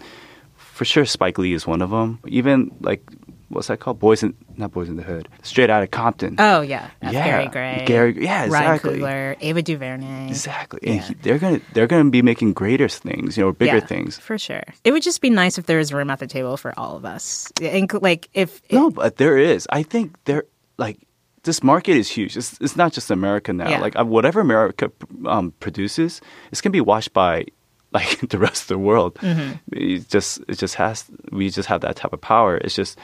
for 0.57 0.83
sure 0.83 1.05
Spike 1.05 1.37
Lee 1.37 1.53
is 1.53 1.65
one 1.65 1.81
of 1.81 1.89
them. 1.91 2.19
Even 2.27 2.71
like 2.81 3.01
what's 3.49 3.67
that 3.67 3.79
called? 3.79 3.99
Boys 3.99 4.23
in 4.23 4.33
not 4.57 4.71
Boys 4.71 4.89
in 4.89 4.95
the 4.95 5.03
Hood. 5.03 5.27
Straight 5.43 5.69
out 5.69 5.83
of 5.83 5.91
Compton. 5.91 6.35
Oh 6.39 6.61
yeah, 6.61 6.89
Uh, 7.03 7.09
Yeah. 7.11 7.25
Gary 7.25 7.47
Gray, 7.47 7.83
Gary- 7.85 8.23
yeah, 8.23 8.45
exactly. 8.45 9.01
Ryan 9.01 9.35
Coogler, 9.35 9.37
Ava 9.41 9.61
DuVernay, 9.61 10.27
Exactly. 10.29 10.79
And 10.83 11.01
he- 11.01 11.13
they're 11.15 11.37
gonna 11.39 11.61
they're 11.73 11.87
gonna 11.87 12.09
be 12.09 12.21
making 12.21 12.53
greater 12.53 12.87
things, 12.87 13.37
you 13.37 13.43
know, 13.43 13.51
bigger 13.51 13.77
Yeah, 13.77 13.85
things. 13.85 14.17
for 14.17 14.37
sure. 14.37 14.63
It 14.83 14.91
would 14.91 15.03
just 15.03 15.21
be 15.21 15.29
nice 15.29 15.57
if 15.57 15.65
there 15.65 15.77
was 15.77 15.91
room 15.93 16.09
at 16.09 16.19
the 16.19 16.27
table 16.27 16.57
for 16.57 16.73
all 16.77 16.95
of 16.97 17.05
us. 17.05 17.51
Inc- 17.57 18.01
Like 18.01 18.29
if 18.33 18.61
No, 18.71 18.89
but 18.91 19.17
there 19.17 19.37
is. 19.37 19.67
I 19.71 19.83
think 19.83 20.15
there 20.25 20.43
like 20.77 20.97
this 21.43 21.61
market 21.61 21.95
is 21.95 22.09
huge. 22.09 22.35
It's 22.35 22.57
it's 22.59 22.75
not 22.75 22.91
just 22.93 23.11
America 23.11 23.53
now. 23.53 23.69
Yeah. 23.69 23.79
Like 23.79 23.95
uh, 23.99 24.03
whatever 24.05 24.39
America 24.41 24.91
um, 25.25 25.53
produces, 25.59 26.19
it's 26.51 26.61
gonna 26.61 26.71
be 26.71 26.81
watched 26.81 27.13
by 27.13 27.45
like 27.93 28.19
the 28.29 28.39
rest 28.39 28.63
of 28.63 28.67
the 28.69 28.79
world. 28.79 29.13
Mhm. 29.21 29.59
It 29.71 30.09
just 30.09 30.39
it 30.47 30.57
just 30.57 30.75
has 30.75 31.05
we 31.31 31.49
just 31.51 31.69
have 31.69 31.81
that 31.81 31.95
type 31.97 32.13
of 32.13 32.21
power. 32.21 32.57
It's 32.57 32.75
just 32.75 32.97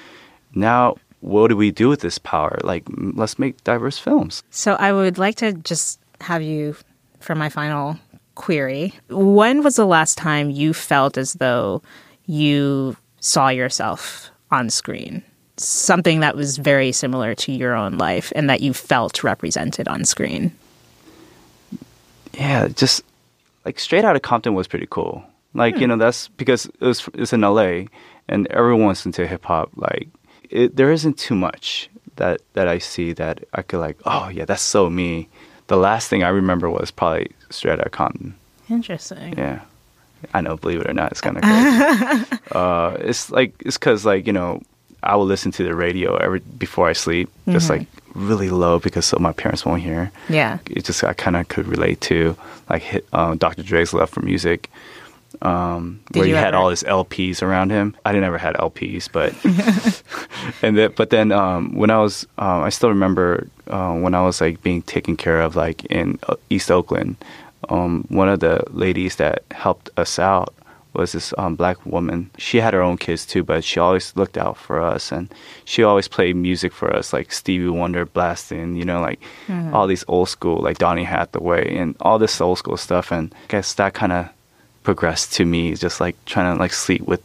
now 0.53 0.95
what 1.21 1.47
do 1.47 1.55
we 1.55 1.71
do 1.71 1.87
with 1.87 2.01
this 2.01 2.17
power? 2.17 2.59
Like 2.63 2.83
let's 2.89 3.39
make 3.39 3.63
diverse 3.63 3.97
films. 3.97 4.43
So 4.49 4.73
I 4.73 4.91
would 4.91 5.17
like 5.17 5.35
to 5.35 5.53
just 5.53 5.99
have 6.19 6.41
you, 6.41 6.75
for 7.19 7.35
my 7.35 7.49
final 7.49 7.97
query, 8.35 8.93
when 9.09 9.63
was 9.63 9.75
the 9.75 9.85
last 9.85 10.17
time 10.17 10.49
you 10.49 10.73
felt 10.73 11.17
as 11.17 11.33
though 11.33 11.81
you 12.25 12.97
saw 13.19 13.49
yourself 13.49 14.31
on 14.49 14.69
screen? 14.69 15.23
Something 15.57 16.21
that 16.21 16.35
was 16.35 16.57
very 16.57 16.91
similar 16.91 17.35
to 17.35 17.51
your 17.51 17.75
own 17.75 17.97
life 17.97 18.33
and 18.35 18.49
that 18.49 18.61
you 18.61 18.73
felt 18.73 19.23
represented 19.23 19.87
on 19.87 20.05
screen. 20.05 20.51
yeah, 22.33 22.67
just 22.67 23.03
like 23.63 23.79
straight 23.79 24.05
out 24.05 24.15
of 24.15 24.23
Compton 24.23 24.55
was 24.55 24.67
pretty 24.67 24.87
cool. 24.89 25.23
Like 25.53 25.75
you 25.75 25.81
hmm. 25.81 25.89
know, 25.89 25.97
that's 25.97 26.29
because 26.29 26.65
it 26.65 26.81
was 26.81 27.07
it's 27.13 27.33
in 27.33 27.41
LA, 27.41 27.83
and 28.27 28.47
everyone's 28.47 29.05
into 29.05 29.27
hip 29.27 29.45
hop. 29.45 29.69
Like 29.75 30.07
it, 30.51 30.75
there 30.75 30.91
isn't 30.91 31.17
too 31.17 31.35
much 31.35 31.89
that 32.17 32.41
that 32.53 32.67
I 32.67 32.77
see 32.79 33.13
that 33.13 33.43
I 33.53 33.61
could 33.61 33.79
like. 33.79 33.97
Oh 34.05 34.29
yeah, 34.29 34.45
that's 34.45 34.61
so 34.61 34.89
me. 34.89 35.27
The 35.67 35.77
last 35.77 36.09
thing 36.09 36.23
I 36.23 36.29
remember 36.29 36.69
was 36.69 36.91
probably 36.91 37.31
straight 37.49 37.79
out 37.79 37.85
of 37.85 37.91
Compton. 37.91 38.35
Interesting. 38.69 39.37
Yeah, 39.37 39.61
I 40.33 40.41
know. 40.41 40.57
Believe 40.57 40.81
it 40.81 40.89
or 40.89 40.93
not, 40.93 41.11
it's 41.11 41.21
kind 41.21 41.37
of 41.37 41.43
crazy. 41.43 42.41
uh, 42.51 42.97
it's 42.99 43.31
like 43.31 43.53
it's 43.65 43.77
because 43.77 44.05
like 44.05 44.27
you 44.27 44.33
know, 44.33 44.61
I 45.01 45.15
will 45.15 45.25
listen 45.25 45.51
to 45.53 45.63
the 45.63 45.73
radio 45.75 46.15
every 46.17 46.39
before 46.39 46.87
I 46.87 46.93
sleep, 46.93 47.29
just 47.49 47.67
Mhm. 47.67 47.69
like 47.79 47.87
really 48.13 48.49
low 48.49 48.77
because 48.79 49.05
so 49.05 49.17
my 49.19 49.31
parents 49.31 49.65
won't 49.65 49.81
hear 49.81 50.11
Yeah. 50.27 50.57
it 50.69 50.83
just 50.83 51.01
I 51.03 51.13
kind 51.13 51.37
of 51.37 51.47
could 51.47 51.65
relate 51.67 52.01
to 52.01 52.35
like 52.69 52.81
hit, 52.81 53.05
uh, 53.13 53.35
Dr. 53.35 53.63
Dre's 53.63 53.93
love 53.93 54.09
for 54.09 54.19
music, 54.21 54.69
um, 55.41 55.99
where 56.13 56.25
you 56.27 56.35
he 56.35 56.39
had 56.39 56.49
ever- 56.53 56.57
all 56.57 56.69
his 56.69 56.83
LPs 56.83 57.41
around 57.41 57.71
him. 57.71 57.95
I 58.05 58.11
didn't 58.11 58.25
ever 58.25 58.37
had 58.37 58.55
LPs, 58.55 59.09
but 59.11 59.33
and 60.61 60.77
then 60.77 60.91
but 60.95 61.09
then 61.09 61.31
um, 61.31 61.73
when 61.75 61.89
I 61.89 61.99
was 61.99 62.25
um, 62.37 62.63
I 62.63 62.69
still 62.69 62.89
remember 62.89 63.47
uh, 63.67 63.93
when 63.95 64.13
I 64.13 64.21
was 64.21 64.41
like 64.41 64.61
being 64.61 64.81
taken 64.83 65.15
care 65.17 65.41
of 65.41 65.55
like 65.55 65.85
in 65.85 66.19
uh, 66.27 66.35
East 66.49 66.69
Oakland. 66.71 67.15
Um, 67.69 68.05
one 68.09 68.27
of 68.27 68.39
the 68.39 68.63
ladies 68.71 69.17
that 69.17 69.43
helped 69.51 69.89
us 69.95 70.17
out 70.17 70.53
was 70.93 71.11
this 71.13 71.33
um, 71.37 71.55
black 71.55 71.85
woman. 71.85 72.29
She 72.37 72.57
had 72.59 72.73
her 72.73 72.81
own 72.81 72.97
kids 72.97 73.25
too, 73.25 73.43
but 73.43 73.63
she 73.63 73.79
always 73.79 74.13
looked 74.17 74.37
out 74.37 74.57
for 74.57 74.81
us, 74.81 75.11
and 75.11 75.33
she 75.63 75.83
always 75.83 76.07
played 76.07 76.35
music 76.35 76.73
for 76.73 76.93
us, 76.93 77.13
like 77.13 77.31
Stevie 77.31 77.69
Wonder 77.69 78.05
blasting, 78.05 78.75
you 78.75 78.83
know, 78.83 78.99
like 78.99 79.21
Mhm. 79.47 79.73
all 79.73 79.87
these 79.87 80.03
old 80.07 80.27
school, 80.27 80.57
like 80.61 80.79
Donny 80.79 81.03
Hathaway, 81.05 81.77
and 81.77 81.95
all 82.01 82.19
this 82.19 82.41
old 82.41 82.57
school 82.57 82.77
stuff. 82.77 83.11
And 83.11 83.33
I 83.33 83.47
guess 83.47 83.73
that 83.75 83.93
kind 83.93 84.11
of 84.11 84.27
progressed 84.84 85.34
to 85.34 85.45
me, 85.45 85.75
just 85.75 85.99
like 85.99 86.15
trying 86.25 86.53
to 86.53 86.59
like 86.59 86.73
sleep 86.73 87.01
with, 87.03 87.21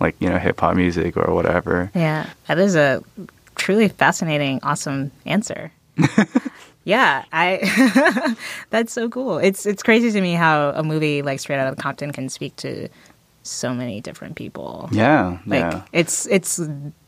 like 0.00 0.16
you 0.20 0.28
know, 0.28 0.38
hip 0.38 0.60
hop 0.60 0.76
music 0.76 1.16
or 1.16 1.34
whatever. 1.34 1.90
Yeah, 1.94 2.28
that 2.46 2.58
is 2.58 2.76
a 2.76 3.02
truly 3.54 3.88
fascinating, 3.88 4.60
awesome 4.62 5.10
answer. 5.26 5.72
yeah, 6.84 7.24
I. 7.32 8.36
that's 8.70 8.92
so 8.92 9.08
cool. 9.08 9.38
It's 9.38 9.66
it's 9.66 9.82
crazy 9.82 10.10
to 10.12 10.20
me 10.20 10.34
how 10.34 10.70
a 10.70 10.82
movie 10.82 11.22
like 11.22 11.40
Straight 11.40 11.58
Outta 11.58 11.76
Compton 11.76 12.12
can 12.12 12.28
speak 12.28 12.56
to 12.56 12.88
so 13.48 13.72
many 13.74 14.00
different 14.00 14.36
people. 14.36 14.88
Yeah, 14.92 15.38
Like 15.46 15.60
yeah. 15.60 15.82
it's 15.92 16.26
it's 16.26 16.60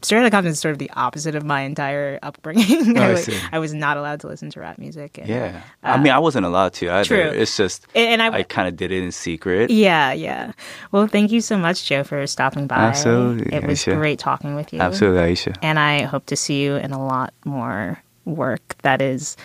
Straight 0.02 0.20
Outta 0.20 0.30
Compton 0.30 0.52
is 0.52 0.58
sort 0.60 0.72
of 0.72 0.78
the 0.78 0.90
opposite 0.96 1.34
of 1.34 1.44
my 1.44 1.60
entire 1.62 2.18
upbringing. 2.22 2.96
Oh, 2.98 3.02
I 3.02 3.04
I, 3.10 3.12
like- 3.14 3.24
see. 3.24 3.38
I 3.52 3.58
was 3.58 3.72
not 3.74 3.96
allowed 3.96 4.20
to 4.20 4.26
listen 4.26 4.50
to 4.50 4.60
rap 4.60 4.78
music. 4.78 5.18
And, 5.18 5.28
Yeah, 5.28 5.62
uh, 5.84 5.88
I 5.88 5.96
mean, 6.02 6.12
I 6.12 6.18
wasn't 6.18 6.46
allowed 6.46 6.72
to 6.74 6.88
either. 6.90 7.04
True. 7.04 7.40
It's 7.40 7.56
just 7.56 7.86
And 7.94 8.22
I- 8.22 8.38
I 8.38 8.42
kind 8.42 8.66
of 8.68 8.76
did 8.76 8.90
it 8.92 9.02
in 9.02 9.12
secret. 9.12 9.70
Yeah, 9.70 10.12
yeah. 10.12 10.52
Well, 10.92 11.06
thank 11.06 11.30
you 11.30 11.40
so 11.40 11.56
much, 11.58 11.84
Joe, 11.86 12.02
for 12.04 12.26
stopping 12.26 12.66
by. 12.66 12.76
Absolutely, 12.76 13.54
It 13.54 13.64
was 13.66 13.80
Aisha. 13.84 13.94
great 13.96 14.18
talking 14.18 14.54
with 14.54 14.72
you. 14.72 14.80
Absolutely, 14.80 15.20
Aisha. 15.34 15.56
And 15.62 15.78
I 15.78 16.02
hope 16.02 16.26
to 16.26 16.36
see 16.36 16.62
you 16.62 16.76
in 16.76 16.92
a 16.92 17.04
lot 17.04 17.32
more 17.44 18.02
work 18.24 18.76
that 18.82 19.00
is 19.02 19.36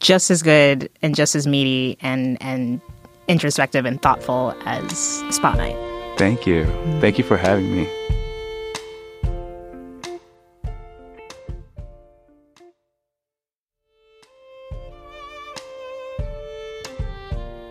just 0.00 0.30
as 0.30 0.42
good 0.42 0.88
and 1.02 1.14
just 1.14 1.34
as 1.34 1.46
meaty 1.46 1.96
and, 2.02 2.36
and 2.42 2.80
introspective 3.28 3.84
and 3.86 4.00
thoughtful 4.02 4.54
as 4.66 4.96
Spa 5.30 5.54
Night. 5.54 5.76
Thank 6.16 6.46
you. 6.46 6.64
Thank 7.00 7.18
you 7.18 7.24
for 7.24 7.36
having 7.36 7.74
me. 7.74 7.88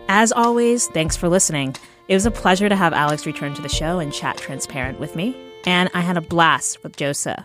As 0.08 0.32
always, 0.32 0.86
thanks 0.86 1.16
for 1.16 1.28
listening. 1.28 1.76
It 2.08 2.14
was 2.14 2.24
a 2.24 2.30
pleasure 2.30 2.68
to 2.68 2.76
have 2.76 2.92
Alex 2.92 3.26
return 3.26 3.54
to 3.54 3.62
the 3.62 3.68
show 3.68 3.98
and 3.98 4.12
chat 4.12 4.38
transparent 4.38 5.00
with 5.00 5.16
me, 5.16 5.36
and 5.66 5.90
I 5.92 6.00
had 6.00 6.16
a 6.16 6.20
blast 6.20 6.82
with 6.82 6.96
Josa. 6.96 7.44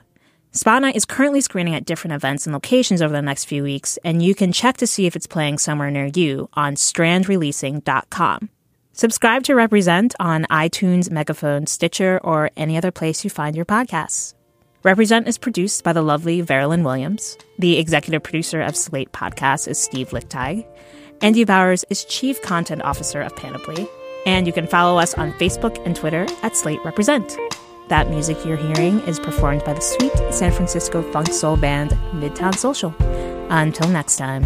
Spa 0.51 0.79
Night 0.79 0.95
is 0.95 1.05
currently 1.05 1.41
screening 1.41 1.75
at 1.75 1.85
different 1.85 2.13
events 2.13 2.45
and 2.45 2.53
locations 2.53 3.01
over 3.01 3.13
the 3.13 3.21
next 3.21 3.45
few 3.45 3.63
weeks, 3.63 3.97
and 4.03 4.21
you 4.21 4.35
can 4.35 4.51
check 4.51 4.77
to 4.77 4.87
see 4.87 5.05
if 5.05 5.15
it's 5.15 5.27
playing 5.27 5.57
somewhere 5.57 5.89
near 5.89 6.11
you 6.13 6.49
on 6.53 6.75
strandreleasing.com. 6.75 8.49
Subscribe 8.93 9.43
to 9.43 9.55
Represent 9.55 10.13
on 10.19 10.43
iTunes, 10.45 11.09
Megaphone, 11.09 11.65
Stitcher, 11.65 12.19
or 12.23 12.51
any 12.57 12.75
other 12.75 12.91
place 12.91 13.23
you 13.23 13.29
find 13.29 13.55
your 13.55 13.65
podcasts. 13.65 14.33
Represent 14.83 15.27
is 15.27 15.37
produced 15.37 15.83
by 15.83 15.93
the 15.93 16.01
lovely 16.01 16.41
Veralyn 16.43 16.83
Williams. 16.83 17.37
The 17.57 17.77
executive 17.77 18.21
producer 18.21 18.61
of 18.61 18.75
Slate 18.75 19.11
Podcasts 19.13 19.67
is 19.67 19.79
Steve 19.79 20.09
Lickteig. 20.09 20.67
Andy 21.21 21.45
Bowers 21.45 21.85
is 21.89 22.03
Chief 22.05 22.41
Content 22.41 22.81
Officer 22.81 23.21
of 23.21 23.35
Panoply. 23.35 23.87
And 24.25 24.45
you 24.45 24.53
can 24.53 24.67
follow 24.67 24.99
us 24.99 25.13
on 25.13 25.31
Facebook 25.33 25.83
and 25.85 25.95
Twitter 25.95 26.27
at 26.43 26.57
Slate 26.57 26.83
Represent. 26.83 27.37
That 27.87 28.09
music 28.09 28.43
you're 28.45 28.57
hearing 28.57 28.99
is 29.01 29.19
performed 29.19 29.63
by 29.63 29.73
the 29.73 29.81
sweet 29.81 30.13
San 30.33 30.51
Francisco 30.51 31.01
funk 31.11 31.27
soul 31.27 31.57
band 31.57 31.91
Midtown 32.11 32.55
Social. 32.55 32.93
Until 33.49 33.87
next 33.87 34.17
time. 34.17 34.43